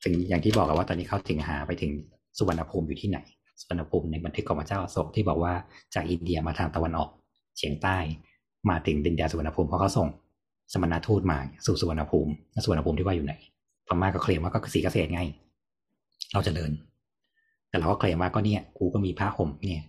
[0.03, 1.91] ถึงอย่างที่บอกว่าตอนนี้เขาถึงหาไปถึง
[2.37, 3.19] สุวรรณภูมิอยู่ที่ไหน
[3.59, 5.53] สุวรรณภูมิในบันทึกของพระเจ้าโศกที่บอกว่า
[5.93, 7.09] จากอินเดียมาทางตะวันออก
[7.57, 7.97] เฉียงใต้
[8.69, 10.07] มาถึงดินแดนสุวรรณภูมิเพราะเขาส่ง
[10.73, 12.31] สมณทูตมาสู่สุวรรณภูมิ
[12.63, 13.33] สุวรรณภูมิที่ว่าอยู่ไหน
[13.87, 15.21] พม่าก็เคลมว่าก็สีเกษตรไง
[16.33, 16.71] เราจะเดิน
[17.69, 19.83] แต่เราก็เคลมว่าก็เนี่ยกูก็มีผ้าห่มเนี่ย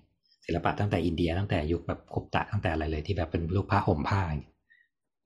[0.44, 4.20] ศิลปะตั้งแต่อินเดียตั้งแต่ยุคแบบคุปตะตั้งแต่อะไรเลย ที่แบบเป็นรูปผ้าห่มผ้า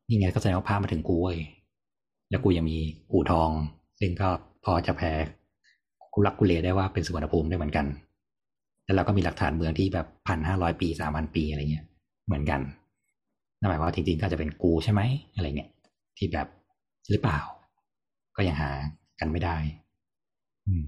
[0.09, 1.39] นี่ไงก็แสดงว่าผ้ามาถึงกูเว้ย
[2.31, 2.79] แล้วกูยังมี
[3.13, 3.51] อู่ทอง
[4.01, 4.29] ซึ่งก็
[4.65, 5.13] พอจะแพ้
[6.13, 7.87] กูรักกูเลได้ว่าเป็นสุวรรณภูมิได้เหมือนกัน
[8.85, 11.85] แล้วเราก็มีหลักฐานเมืองที่แบบพันห้าร้อยปีสามพันปีอะไรเงี้ย
[12.27, 12.61] เหมือนกัน
[13.59, 15.01] นั่นหมายความว่าจริงๆก็จะเป็นกูใช่ไหม
[15.35, 15.71] อะไรเงี้ย
[16.17, 16.49] ที่แบบ
[17.11, 17.41] หรือเปล่า
[18.37, 18.71] ก็ยังหา
[19.21, 19.57] กันไม่ได้
[20.67, 20.85] อืม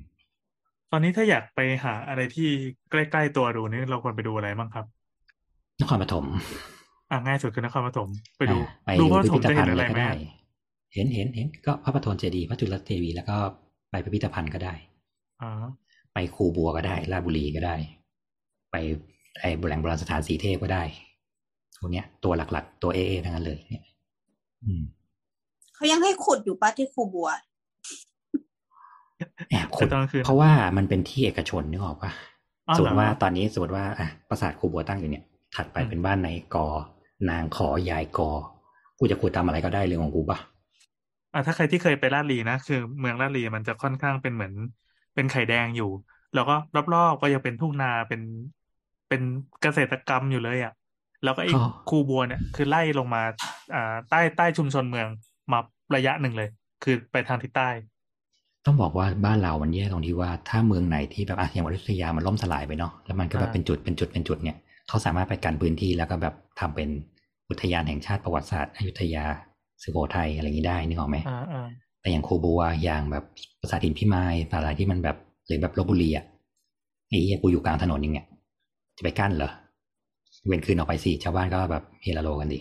[0.93, 2.49] ตอนนี้ถ้าอยากไปหาอะไรที่
[2.90, 4.86] ใกล้ๆตัวดูนี่เราควรไปดูอะไรบ้างครับ
[5.80, 6.24] นครปฐม
[7.11, 10.11] อะง่ายสุดคือนครปฐมไปดูอ่าไปดูดูพระปพิฐพิมธจะภัเห็ณนฑ์อะเลไรยก็ไหมได้
[10.95, 13.36] เห็นเห็นเห็นก็พระประธนเจดีย์พระจุลเทวีแล้วก็
[13.90, 14.74] ไปพิพิธภัณฑ์ก็ได้
[15.43, 15.51] อ๋อ
[16.14, 17.76] ไปคูบัวก็ได้ราชบุรีก็ได้
[18.70, 18.76] ไป
[19.40, 20.82] ไอ้โบราณโบราณสถานสีเทพก็ได้
[21.80, 23.84] พวกเนี้ย ตัวหลักๆ ตัวเอเอทั้งนั้นเลย เนี่ย
[24.64, 24.82] อืม
[25.74, 27.28] เขายังให้ขุดอยู่ปะที่ครูบัว
[29.51, 32.12] แอบขุแต่ดตอนกลางคืนเพราะว่ามันเป็นที่เอกชนนึกออกปะ
[32.66, 35.25] อ๋อสมมเหรอติว่าตอนนี้สมมติว่าอะปราสาทคูบัวตั้งอยู่เนี่ย
[35.57, 36.66] ถัดไปอืมเป็นบ้านในกอ
[37.31, 38.31] นางขอยายกอ
[38.99, 40.39] กูจะขุดทำอะไรก็ได้เรื่องของกูปะ
[41.33, 44.55] อะถ้าใครที่เคยไปลาดลีนะคือเมืองลาดลีมันจะค่อนข้างเป็นเหมือน
[45.14, 45.87] เป็นไข่แดงอยู่
[46.33, 48.20] แล้วก็รอบๆก็ยังเป็นทุ่งนาเป็น
[49.09, 49.23] เป็น
[49.61, 50.73] เกษตรกรรมอยู่เลยอะ
[51.23, 51.53] แล้วก็ไอ้
[51.85, 53.20] คูบัวเนี่ยคือไล่ลงมา
[53.73, 55.09] อ่าใต้ใต้ชุมชนเมือง
[55.53, 55.59] มา
[55.95, 56.49] ระยะหนึ่งเลย
[56.81, 57.64] คือไปทางทิศใต้
[58.67, 64.57] ต้องบอกว่าบ้านเรามันแย่ตรงที่ว่าถ้าเมืองไหนที่แบบอะอย่างอยุธยามันล่มสลายไปเนาะแล้วมันก็แบบอ่าเป็นจุดเป็นจุดเป็นจุดเนี่ย
[64.89, 66.89] เขาสามารถไปกันพื้นที่แล้วก็แบบทำเป็น
[67.49, 69.25] อุทยานแห่งชาติประวัติศาสตร์อยุธยา
[69.83, 71.69] สุโขทัยอะไรอย่างนี้ได้นึกออกไหมอ่าอ่า
[72.01, 73.25] แต่อย่างโคบัวอย่างแบบ
[73.61, 76.25] ปราสาทหินพิมายอะไรที่มันแบบหรือแบบลบบุรีอะ
[77.09, 78.27] ไอ้เหี้ยกูอยู่กลางถนนอย่างเงี้ย
[78.97, 79.51] จะไปกั้นเหรอ
[80.47, 82.61] เว้นคืนออกไปสิชาวบ้านก็แบบเฮลาโลกันดิ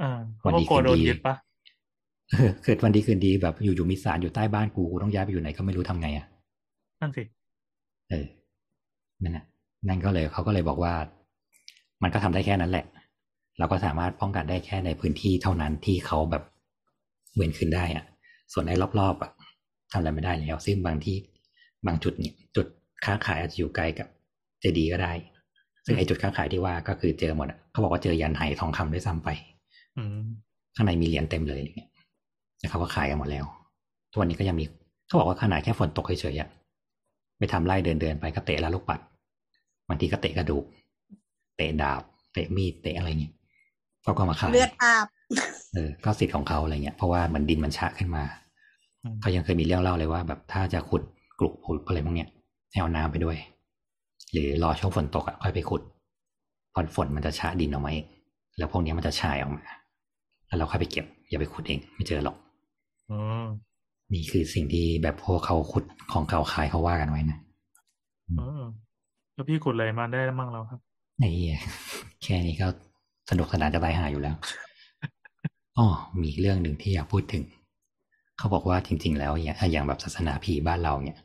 [0.00, 0.10] อ่า
[0.44, 1.34] วันเขาดีก็กลัวคืนโดนดียึดปะ
[2.30, 6.26] เออเกิดวันดีคืนดีแบบอยู่ๆมีสารอยู่ใต้บ้านกูกูต้องย้ายไปอยู่ไหนก็ไม่รู้ทำไงอะ
[7.00, 7.22] นั่นสิ
[8.10, 8.26] เออ
[9.22, 9.44] นั่นน่ะ
[9.88, 10.94] นั่นก็เลยเขาก็เลยบอกว่า
[12.02, 12.84] มันก็ทำได้แค่นั้นแหละ
[13.58, 16.42] เราก็สามารถป้องกันได้แค่ในพื้นที่เท่านั้นที่เขาแบบ
[17.34, 18.04] เวนขึ้นได้อะ
[18.52, 19.30] ส่วนไอ้รอบๆอะ
[19.90, 21.16] ทำอะไรไม่ได้แล้ว ซึ่งบางที่
[21.86, 22.66] บางจุดเนี่ยจุด
[23.04, 24.08] ค้าขายอาจจะอยู่ไกลกับ
[24.60, 25.12] เจดีย์ก็ได้
[25.86, 29.28] ซึ่งไอ้จุดค้าขายที่ว่าก็คือเจอหมดอะเขาบอกว่าเจอยันไหทองคำด้วยซ้ำไป
[29.98, 30.18] อืม
[30.76, 31.90] ข้างในมีเหรียญเต็มเลยอย่างเงี้ย
[32.58, 33.44] แต่เขาก็ขายกันหมดแล้ว
[34.10, 34.64] ทุกวันนี้ก็ยังมี
[35.06, 36.48] เขาบอกว่าขนาดแค่ฝนตกเฉยๆอะ
[37.38, 39.00] ไปทำไร่เดินเดินๆไปก็เตะแล้วลูกปัด
[39.88, 40.64] บางทีก็เตะกระดูก
[41.56, 42.02] เตะดาบ
[42.32, 43.34] เตะมีดเตะอะไรเงี้ย
[44.02, 45.06] เขาก็มาขายเลือดอาบ
[45.74, 48.24] เออก็สิทธิ์ของเขาอะไรเงี้ยเพราะว่ามันดินมันชะขึ้นมา
[49.02, 51.02] อืมเขายังเคยมีเรื่องเล่าเลยว่า แบบถ้าจะขุด
[51.40, 52.28] กลุกผุดอะไรพวกเนี้ย
[52.70, 53.36] ให้เอาน้ำไปด้วย
[54.32, 55.82] หรือรอช่วงฝนตกอะค่อยไปขุด
[56.72, 58.04] เพอฝนมันจะชะดินออกมาเอง
[58.58, 59.62] แล้วพวกเนี้ยมันจะชายออกมา
[60.46, 62.45] แล้วเราค่อยไปเก็บ อย่าไปขุดเอง ไม่เจอหรอกอืม
[64.12, 67.38] นี่คือสิ่งที่แบบพวกเขาขุดของเก่าขายเขาว่ากันไว้นะ
[68.38, 68.62] เออ
[69.34, 70.80] แล้วพี่ขุดอะไรมาได้มั่งแล้วครับ
[71.18, 71.58] ไอ้เหี้ย
[72.22, 72.68] แค่นี้ก็
[73.30, 74.36] สนุกสนานจะตายหาอยู่แล้ว
[75.78, 75.86] อ๋อ
[76.22, 77.44] มีเรื่องหนึ่งที่อยากพูดถึง
[78.38, 81.18] เขาบอกว่าจริง ๆ แล้วอย่างอย่างแบบศาสนาผีบ้านเราเนี่ย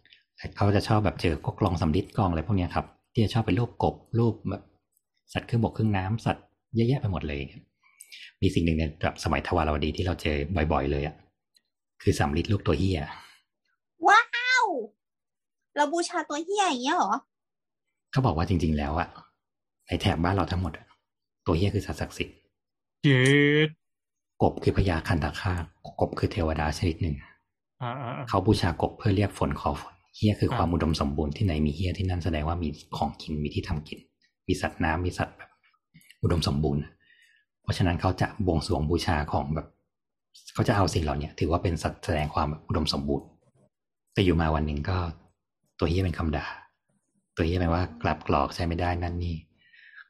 [0.58, 4.64] เขาจะชอบแบบเจอก็กลองสำลิดกลองอะไรพวกเนี้ยครับ ที่จะชอบเป็นรูปกบรูปแบบ
[5.34, 7.40] สัตว์ครึ่งบกครึ่งน้ำสัตว์เยอะแยะไปหมดเลย
[8.42, 10.38] มีสิ่งหนึ่งในแบบสมัยทวารวดีที่เราเจอ
[10.72, 11.16] บ่อย ๆ เลยอะ
[12.02, 13.02] คือสำลิดลูกตัวเฮีย
[14.08, 14.22] ว้า
[14.64, 14.66] ว
[15.76, 17.14] เราบูชาตัวเฮียอย่างเงี้ยเหรอ
[18.12, 19.08] เขาบอกว่าจริง ๆ แล้วอะ
[19.88, 20.86] ในแถบบ้านเราทั้งหมดอะ
[21.46, 22.36] ตัวเฮียคือสัตว์ศักดิ์สิทธิ์
[23.04, 23.22] เจ็
[23.68, 23.70] ด
[24.42, 25.64] กบคือพญาคันตาคาบ
[26.02, 27.16] กบคือเทวดาชนิดหนึ่ง
[27.82, 34.00] อ่าอ่าอ่าเขาบูชากบเพื่อเรียกฝนขอฝนเฮียคืออ่าความอุดมสมบูรณ์ที่ไหนมีเฮียที่นั่นแสดงว่ามีของกินมีที่ทำกิน
[34.48, 35.50] มีสัตว์น้ำมีสัตว์แบบ
[36.22, 36.84] อุดมสมบูรณ์
[37.62, 39.68] เพราะฉะนั้นเขาจะบวงสรวงบูชาของแบบ
[40.54, 43.28] เขาจะเอาสิ่งเหล่านี้ถือว่าเป็นสัตว์แสดงความอุดมสมบูรณ์
[44.14, 44.98] แต่อยู่มาวันหนึ่งก็
[45.80, 46.46] ตัวเฮียเป็นคำด่า
[47.36, 49.36] ตัวเฮียแปลว่ากลับกรอกใช้ไม่ได้นั่นนี่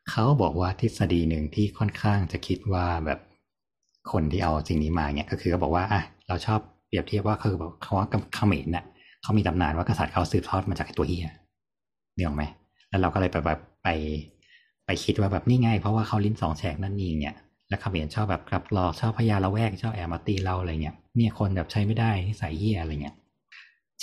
[0.09, 3.19] เขาบอกว่าทฤษฎีหนึ่งที่ค่อนข้างจะคิดว่าแบบ
[4.11, 8.85] คนที่เอาสิ่งนี้มาเนี่ยก็คือเขาบอกว่าอะเราชอบเปรียบเทียบว่าคือแบบเขาว่าเขมรน่ะ
[9.21, 11.27] เขามีตำนานว่ากษัตริย์เขาสืบทอดมาจากตัวเฮีย
[12.15, 12.43] เนี่ยหรอกไหม
[12.89, 13.87] แล้วเราก็เลยไปแบบไป
[14.85, 17.35] ไปคิดว่าแบบนี่ไงเพราะว่าเขาลิ้นสองแฉกนั่นนี่เนี่ย
[17.71, 23.15] แล้วเขมรชอบแบบกลับหลอกชอบพยาละแวกชอบแอบมาตีเราอะไรเงี้ยเนี่ยคนแบบใช้ไม่ได้นิสัยเฮียอะไรเงี้ย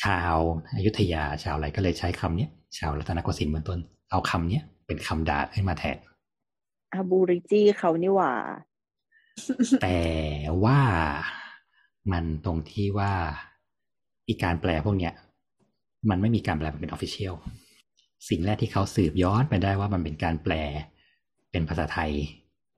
[0.02, 0.36] ชาว
[0.76, 3.78] อยุธยาชาวอะไรก็เลยใช้คำเนี้ยชาวรัตนโกสินทร์เบื้องต้น
[4.10, 5.96] เอาคำเนี้ยเป็นคำด่าขึ้นมาแทน
[6.92, 8.32] อาบูริจีเขานี่หว่า
[9.82, 10.00] แต่
[10.64, 10.80] ว่า
[12.12, 13.12] มันตรงที่ว่า
[14.28, 15.12] อีกการแปลพวกเนี้ย
[16.10, 17.34] มันไม่มีการแปลเป็นออฟฟิเชียล
[18.28, 20.54] สิ่งแรกที่เขาสืบย้อนไปได้ว่ามันเป็นการแปล
[21.50, 22.12] เป็นภาษาไทย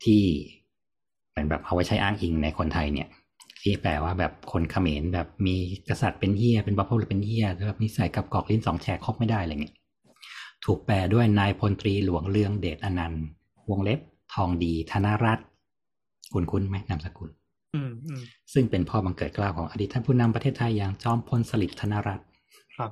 [0.05, 0.23] ที่
[1.31, 3.09] เหมือนแบบเอาไว้ใช้อ้างอิงในคนไทยเนี่ย
[3.63, 5.57] ที่แปลว่าแบบคนเขมรแบบมี
[5.89, 9.75] กษัตริย์เป็นเฮียเป็นบัพพลเป็นเฮียแล้วแบบนิสัยกับกอกลิ้นสองแฉกครบไม่ได้อะไรเงี้ย
[10.65, 13.25] ถูกแปลด้วยนายพลตรีหลวงเรืองเดชอนันต์
[13.71, 14.01] วงเล็บ
[14.35, 15.47] ทองดีธนรัตน์
[16.33, 17.31] คุณคุณไหมนามสกุล
[17.75, 18.21] อืมอืม
[18.53, 22.27] ซึ่งเป็นพ่อบังเกิดเกล้าของอดีตท่านผู้นำประเทศไทยอย่างจอมพลสฤษดิ์ธนรัตน์
[22.75, 22.91] ครับ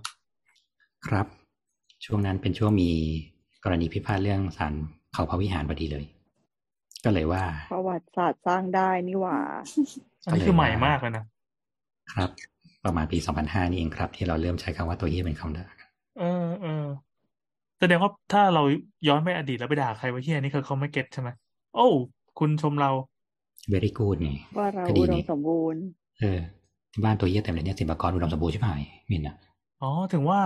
[1.07, 1.27] ครับ
[2.05, 2.91] ช่วงนั้นเป็นช่วงมี
[3.65, 4.75] กรณีพิพาทเรื่องศาล
[5.13, 6.05] เขาพระวิหารพอดีเลย
[7.05, 9.39] ก็เลยว่า ประวัติศาสตร์สร้างได้นี่หว่า
[10.25, 11.25] อันนี้คือใหม่มากเลยนะ
[12.15, 12.31] ครับ
[12.85, 15.67] ประมาณปี2005นี่เองครับ ที่เราเริ่มใช้คำว่าตัวเฮียเป็นคำด่า
[16.19, 16.87] เออเออ
[17.81, 18.63] แสดงว่าถ้าเรา
[19.09, 21.29] ย้อนไปอดีตแล้วไปด่าใครว่าเฮียนี่คือเขาไม่เก็ตใช่ไหม
[21.75, 21.89] โอ้
[22.39, 22.91] คุณชมเรา
[23.73, 25.83] very good ไงว่าเราคดีอุดนี้มสมบูรณ์
[26.21, 26.39] เออ
[26.93, 28.69] ที่บ้านตัวเฮียเต็มเลยเนี่ยสิบกรอุดมสมบูรณ์ใช่ไหม
[29.11, 29.37] มินอะ
[29.83, 30.41] อ๋อ ถึงว่า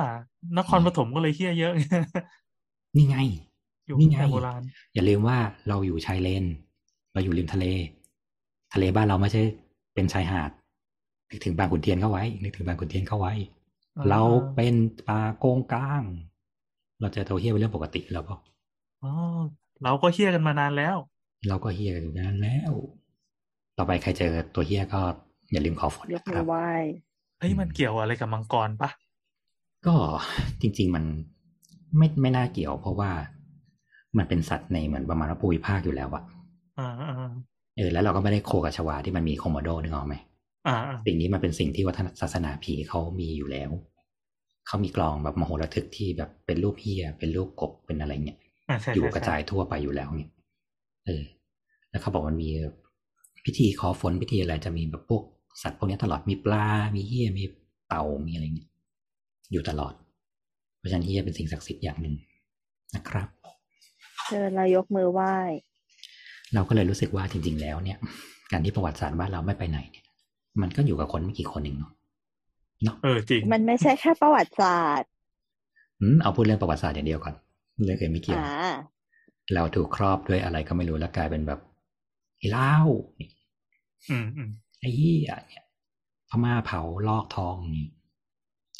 [0.59, 1.73] นครปฐมก็เลยเฮียเยอะ
[2.97, 3.16] นี่ไง
[3.87, 4.63] อยู่นี่ตั้งไงแต่โบราณ
[4.95, 5.39] อย่าลืมว่า
[5.69, 6.45] เราอยู่ชายเลน
[7.13, 7.67] เราอยู่ริมทะเล
[8.73, 9.43] ทะเลบ้านเราไม่ใช่
[9.95, 10.51] เป็นชายหาด
[11.31, 13.33] นึกถึงบางขุนเทียนเข้าไว้ นึกถึงบางขุนเทียนเข้าไว้
[13.97, 14.21] อ่าเรา
[14.55, 14.75] เป็น
[15.09, 16.03] ปลาโกงกลาง
[17.01, 18.41] เราเจอตัวเฮียเป็นเรื่องปกติแล้วบอก
[19.03, 19.11] อ๋อ
[19.83, 20.97] เราก็เฮียกันมานานแล้ว
[21.49, 22.73] เราก็เฮียกันอยู่นานแล้ว
[23.77, 25.01] ต่อไปใครเจอตัวเฮียก็
[25.53, 26.69] อย่าลืมขอฝนยกนะคมืรัอบไหว้
[27.39, 28.91] เฮ้ยมันเกี่ยวอะไรกับมังกรปะ
[29.87, 29.95] ก็
[30.61, 31.05] จริง ๆ มัน
[31.97, 33.11] ไม่ไม่น่าเกี่ยว เพราะว่า
[34.18, 36.22] มันเป็นสัตว์ในเหมือนประมาณว่าภูมิภาคอยู่แล้วอะ
[36.78, 37.30] อ่าอ่า
[37.76, 40.14] เออแล้วเราก็ไม่ได้โคกับชวาที่มันมีโคโมโดนึกออกไหม
[40.66, 43.70] อ่าอ่าสิ่งนี้มันเป็นสิ่งที่วัฒนศาสนาผีเขามีอยู่แล้ว
[44.66, 50.30] เขามีกลองแบบมโหระทึกที่แบบเป็นรูปเฮียเป็นรูปกบเป็นอะไรเงี้ยอ่าใช่อยู่ใช่กระใช่จายทั่วไปอยู่แล้วเนี่ย
[51.06, 51.22] เออ
[51.90, 52.51] แล้วเขาบอกมันมี
[53.44, 55.22] พิธีขอฝนพิธีอะไรจะมีแบบพวก
[55.62, 57.44] สัตว์พวกนี้ตลอดมีปลา มีเฮียมี
[57.89, 58.70] เต่ามีอะไรเงี้ย
[59.52, 59.94] อยู่ตลอด
[60.78, 62.14] เพราะฉะนั้นเฮียเป็นสิ่งศักดิ์สิทธิ์อย่างหนึ่ง
[62.94, 65.35] นะครับเชิญเรายกมือไหว้
[66.55, 67.99] เราก็เลยรู้สึกว่าจริง ๆ แล้วเนี่ย
[68.53, 70.05] การที่ประวัติศาสตร์บ้านเราไม่ไปไหนเนี่ย
[70.61, 71.93] มันก็อยู่กับคนไม่กี่คนเองเนาะ
[72.85, 75.09] เนาะเออจริง มันไม่ใช่แค่ประวัติศาสตร์
[76.01, 77.35] อืมเอาพูดเรื่องประวัติศาสตร์อย่างเดียวก่อน
[77.85, 78.73] เรื่องอื่นไม่เกี่ยวอ่า
[79.55, 81.61] เราถูกครอบด้วยอะไรก็ไม่รู้แล้วกลายเป็นแบบ
[82.39, 82.75] ไอ้เล่า
[84.11, 84.51] อืมอืม
[84.81, 85.65] ไอ้เหี้ยเนี่ย
[86.31, 87.87] พม่าเผาลอกทองนี่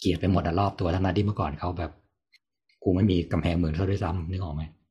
[0.01, 1.93] เกลียดไปหมดอะรอบตัวทั้งนั้นที่เมื่อก่อนเขาแบบ
[2.83, 4.81] กูไม่มีกำแพงเมืองเขาด้วยซ้ำนึกออกไหมอืม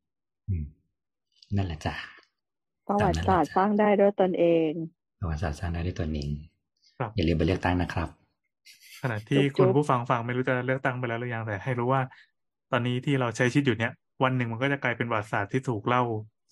[1.56, 1.94] นั่นแหละจ้ะ
[2.88, 4.72] ประวัติศาสตร์สร้างได้ด้วยตนเอง
[5.20, 6.30] ประวัติศาสตร์สร้างได้ด้วยตัวเอง
[6.98, 8.10] ครับอย่าลืมไปเลือกตั้งนะครับ
[9.02, 12.02] ขณะที่จุ๊บคุณๆผู้ฟังฟังไม่รู้จะเลือกตั้งไปแล้วหรือยังแต่ให้รู้ว่า
[12.72, 13.94] ตอนนี้ที่เราใช้ชีวิตอยู่เนี้ย
[14.24, 16.04] วันหนึ่งมันก็จะกลายเป็นประวัติศาสตร์ที่ถูกเล่า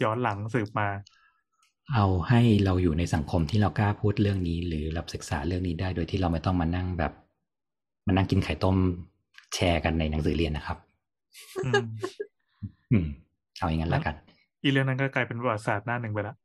[0.03, 0.87] ย้อนหลังสืบมา
[1.93, 7.13] เอาให้เราอยู่ในสังคมที่เรากล้าพูดเรื่องนี้ หรือรับศึกษาเรื่องนี้ได้โดยที่เราไม่ต้องมานั่งแบบ
[8.07, 8.77] มานั่งกินไข่ต้ม
[9.53, 10.77] แชร์กันในหนังสือเรียนนะครับ
[11.65, 11.85] อืม
[12.91, 13.05] อืม
[13.59, 14.15] เอาอย่างนั้นละกัน
[14.61, 16.35] อีเรื่องนั้นก็กลายเป็นประวัติศาสตร์หน้าหนึ่งไปละ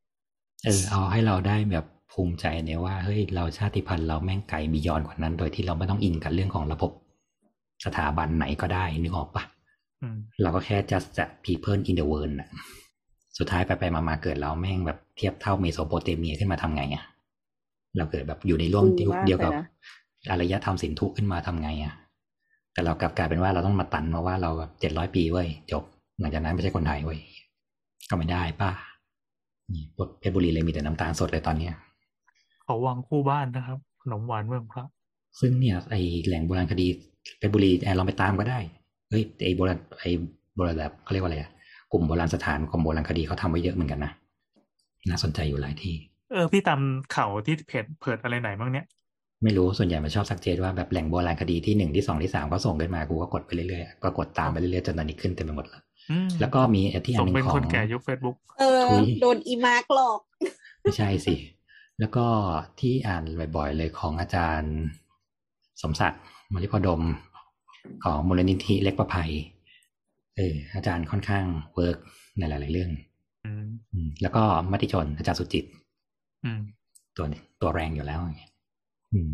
[0.65, 6.93] เออเอาให้เราได้แบบภูมิใจเนี่ยว่าเฮ้ยเราชาติพันธุ์เราแม่งไกลบียอนกว่านั้น โดยที่เราไม่ต้องอินกับเรื่องของระบบ
[7.85, 9.45] สถาบันไหนก็ได้นึกออกปะ
[10.03, 12.49] อืมเราก็แค่ just a people in the world น่ะ
[13.39, 17.05] สุดท้ายไปไปมามาเกิดเราแม่งแบบเทียบเท่าเมโสโปเตเมียขึ้นมาทำไงอะ
[17.97, 19.66] เราเกิดแบบอยู่ในร่วมดีมากเดียวกับเลยนะ
[20.31, 21.95] อารยธรรมสินธุขึ้นมาทำไงอะ
[22.73, 25.85] แต่เรากลับกลายเป็นว่าเราต้องมาตันมาว่าเราแบบเจ็ดร้อยปีเว้ยจบ
[26.20, 27.19] หลังจากนั้นไม่ใช่คนไทยเว้ย
[28.11, 28.70] ก็ไม่ได้ป้า
[29.73, 29.85] นี่
[30.19, 31.74] เพชรบุรีเลยมีแต่น้ำตาลสดเลยตอนเนี้ย
[32.65, 34.85] เขาวังคู่บ้านนะครับ ขนมหวานเมืองพระ
[35.41, 35.95] ซึ่งเนี่ยไอ
[36.27, 36.86] แหล่งโบราณคดี
[37.39, 38.59] เพชรบุรีแอนลองไปตามก็ได้
[39.11, 40.05] เฮ้ยไอโบราณไอ
[40.55, 41.51] โบราณแบบเขาเรียกว่าอะไรอะ
[41.93, 44.12] กลุ่มโบราณสถานกรมโบราณคดีเขาทำไว้เยอะเหมือนกันนะ
[45.09, 45.95] น่าสนใจอยู่หลายที่
[46.32, 46.81] เออพี่ตาม
[47.16, 48.86] ข่าวที่เพจเผิดอะไรไหนบ้างเนี้ย
[49.43, 55.84] ไม่รู้ส่วนใหญ่มันชอบสักเจตว่าแบบแหล่งโบราณคดีที่หนึ่งที่สองที่สามก็ส่งขึ้นมากูก็กดไปเรื่อยๆก็กดตามไปเรื่อยๆจนตอนนี้ขึ้นเต็มไปหมดแล้วอืม
[56.40, 60.20] แล้วก็มีไอ้ที่อัส่นงหนึ่เป็นงขอคงนแก่ยุคเฟซบุ๊กเออทุยโดนอีมาร์กหลอก
[60.82, 61.35] ไม่ใช่สิ
[62.01, 62.26] แล้วก็
[62.81, 63.22] ที่อ่าน
[63.56, 64.74] บ่อยๆเลยของอาจารย์
[65.82, 67.02] ศรีศักร วัลลิโภดม
[68.05, 69.31] ของมูลนิธิเล็ก-ประไพ
[70.36, 71.44] เอออาจารย์ค่อนข้าง
[71.74, 71.98] work
[72.39, 72.90] ในหลาย ๆ เรื่อง
[73.44, 75.64] อืมอืมแล้วก็มติชนอาจารย์สุจิตต์
[76.44, 76.60] อืม
[77.16, 77.26] ตัว
[77.60, 78.52] ตัวแรงอยู่แล้วอย่างเงี้ย
[79.12, 79.31] อืม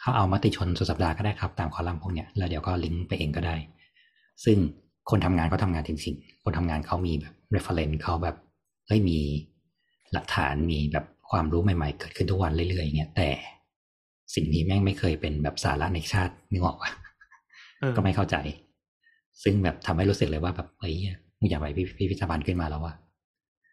[0.00, 3.56] เขาเอามติชนสุดสัปดาห์ก็ได้ครับ ตามคอลัมน์พวกเนี้ยแล้วเดี๋ยวก็ลิงก์ไปเองก็ได้
[4.44, 4.56] ซึ่ง
[5.10, 8.36] คนทำงานเขาทำงานจริงๆ คนทำงานเขามีแบบ reference เขาแบบ
[8.86, 9.18] เฮ้ยมี
[10.12, 13.28] หลักฐานมีแบบความรู้ใหม่ๆ เกิดขึ้นทุกวันเรื่อยๆอย่างเงี้ยแต่
[14.34, 16.90] สิ่งนี้แม่งไม่เคยเป็นแบบสาระในชาตินึกออกปะ
[17.80, 18.36] เออก็ไม่เข้าใจ
[19.42, 20.94] ซึ่งแบบทำให้รู้สึกเลยว่าแบบเฮ้ย
[21.38, 22.94] มึงอย่าไปพิพิธภัณฑ์ขึ้นมาแล้วว่า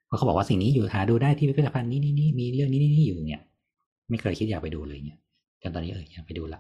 [0.07, 3.41] เพราะเขาบอกว่าสิ่งนี้อยู่หาดูได้ที่พิพิธภัณฑ์นี้นี่นี่มีเรื่องนี้นี่นี่อยู่เนี่ย
[4.09, 5.19] ไม่เคยคิดอยากไปดูเลยเนี่ย
[5.61, 6.59] จนตอนนี้เอออยากไปดูละ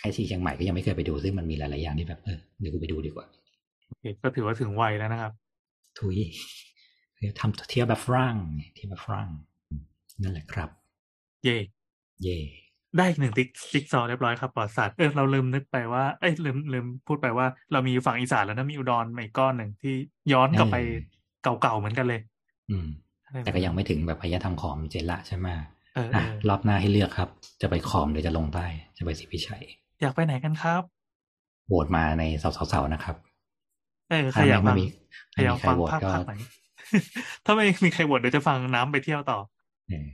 [0.00, 3.49] ไอซีเชียงใหม่ก็ยังไม่เคยไปดูซึ่งมันมีหลายๆอย่างที่แบบเออเดี๋ยวกูไปดูดีกว่าโอ
[3.98, 5.32] เคก็ถือว่าถึงวัยแล้วนะครับ
[5.98, 6.18] ทุย
[7.40, 8.36] ทำเที่ยวแบบฝรั่ง
[8.74, 9.30] เที่ยวแบบฝรั่ง
[10.22, 10.68] นั่นแหละครับ
[11.44, 11.56] เย่
[12.22, 12.38] เย่
[12.96, 19.94] ได้อีกหนึ่งติ๊กติ๊กซอว์เรียบร้อยครับปลอดศาสตร์เออเราลืมนึกไปว่าเอ้ยลืมลืมพูดไปว่า เรามีฝั่งอีสานแล้วนะมีอุดรมาอีกก้อนหนึ่งที่
[20.32, 20.76] ย้อนกลับไป
[21.42, 22.20] เก่าๆเหมือนกันเลย
[22.70, 22.88] อืม
[23.44, 25.46] แต่ก็ยังไม่ถึงแบบพยธรรมขอมเจนละใช่ไหม
[25.94, 27.28] เออเออะอรอบหน้าให้เลือกครับ
[27.62, 28.66] จะไปขอมหรือจะลงใต้
[28.98, 29.64] จะไปสิพิชัย
[30.00, 30.82] อยากไปไหนกันครับ
[31.66, 33.16] โหวตมาในเสาๆๆนะครับ
[34.10, 34.86] เออใครอยากไม่ฟังมี
[35.32, 36.32] ใครอยากไม่มีใครฟังโหวตภาคก็ภาคไหน
[37.44, 39.38] ถ้าไม่มีใครโหวตเดี๋ยวจะฟังน้ำไปเที่ยวต่อ
[39.88, 40.06] เออ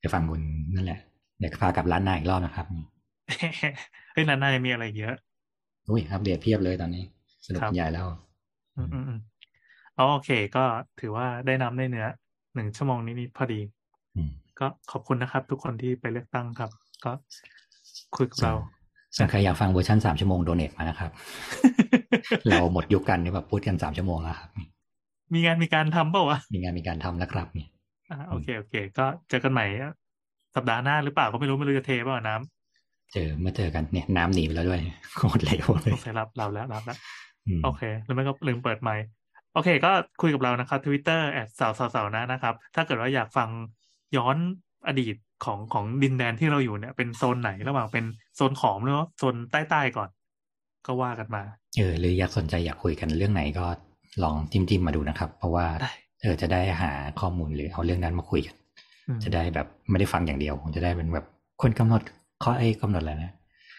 [0.00, 0.40] ไปฟังคุณ
[0.74, 1.00] นั่นแหละ
[1.38, 2.66] เดี๋ยวพากลับร้านหน้าอีกรอบนะครับ
[4.12, 5.14] เฮ้ยนานๆจะมีอะไรเยอะ
[5.90, 7.04] อุ้ยอัปเดตเพียบเลยตอนนี้
[7.46, 8.06] สนุกครับใหญ่แล้ว
[8.76, 9.20] อืมอืมอืม
[9.98, 10.64] อ๋อโอเค ก็
[11.00, 12.06] ถือว่าได้น้ำได้เนื้อ
[12.54, 13.60] หนึ่งชั่วโมงนี้นี่พอดี
[14.16, 16.70] อืมก็ขอบคุณนะครับ ทุกคนที่ไปเลือกตั้งครับ
[17.04, 17.12] ก็
[18.16, 18.54] คุยกับเรา
[19.16, 21.10] ส่วนใครอยากฟังเวอร์ชันสามชั่วโมง donate มานะครับ
[22.48, 24.48] เราหมดยุคกันนี่แบบพูดกันสามชั่วโมงแล้วครับ
[25.34, 27.68] มีงานมีการทำเปล่าวะ มีงานมีการทำแล้วครับเนี่ย
[28.10, 29.66] อ่าโอเคโอเค ก็เจอกันใหม่
[30.56, 34.80] สัปดาห์หน้าหรือเปล่าก็ไม่รู้ไม่รู้จะเทเปล่าน้ำเจอเมื่อเจอกันเนี่ยน้ำหนีไปแล้วด้วย
[35.16, 36.98] โคตรเร็วเลย โอเคครับเราแล้วรับแล้ว
[37.46, 39.04] อืมโอเค แล้วไม่ก็ลืมเปิดไมค์
[39.54, 39.90] โอเค ก็
[40.22, 43.48] คุยกับเรานะครับทวิตเตอร์แอดสาวสาวนะนะครับ ถ้าเกิดว่าอยากฟัง
[44.16, 44.36] ย้อน
[44.88, 45.14] อดีต
[45.44, 48.04] ของของดินแดนที่เราอยู่เนี่ยเป็นโซนไหนระหว่างเป็น
[48.36, 50.08] โซนขอมหรือว่าโซนใต้ๆก่อน
[50.86, 51.42] ก็ว่ากันมา
[51.76, 53.66] เออหรืออยากสนใจอยากคุยกันเรื่องไหนก็
[54.22, 55.92] ลองจิ้มจิ้มๆมาดูนะครับ เพราะว่าได้
[56.22, 58.54] เออจะได้หาข้อมูลหรือเอาเรื่องนั้นมาคุยกัน
[59.08, 61.26] อืมจะได้แบบไม่ได้ฟังอย่างเดียวจะได้เป็นแบบ
[61.62, 62.02] คนกำหนด
[62.44, 63.32] ข้อเอกำหนดอะไรนะ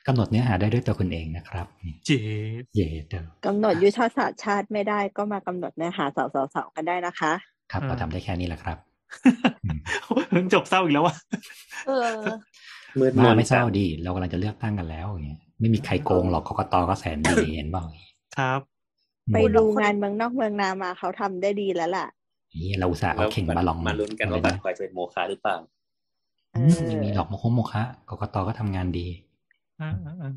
[0.08, 2.20] กำหนดเนื้อหาได้ด้วยตัวคุณเองนะครับนี่เจ๊
[2.76, 7.34] เย่เด้อกำหนดยุทธศาสตร์ชาติไม่ได้ก็มากำหนดเนื้อหาสาวๆๆกันได้นะคะ
[7.72, 8.91] ครับเราทำได้แค่นี้แหละครับอืมเพิ่ง
[10.54, 11.16] จบเศร้าอีกแล้ววะ
[11.88, 12.20] เออ
[13.00, 17.84] มืดมมานไม่เศร้าดี เรากำลังจะเลือกตั้งกันแล้วอย่างเงี้ยไม่มีใครโกงหรอกกกตก็แสนดีเห็นเปล่า
[18.38, 18.62] ครับ
[19.34, 22.08] ไปดูงานเมืองนอกเมืองนามาเขาทำได้ดีแล้วล่ะ
[22.62, 25.56] นี่เราอุตส่าห์เอาเข่งมาลองมาลุ้นกันว่าบัตรควายจะเป็นโมฆะหรือเปล่า
[26.54, 29.08] เออืมอไม่มีหรอกโมคงโมคะกกตก็ทำงานดี
[29.82, 30.32] อ่าอ่าอ่า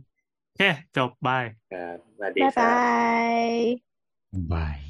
[0.44, 0.62] โอเค
[0.96, 2.82] จบบายครับสวัสดีบ๊ายครับบา
[3.40, 3.44] ย
[4.52, 4.80] บาย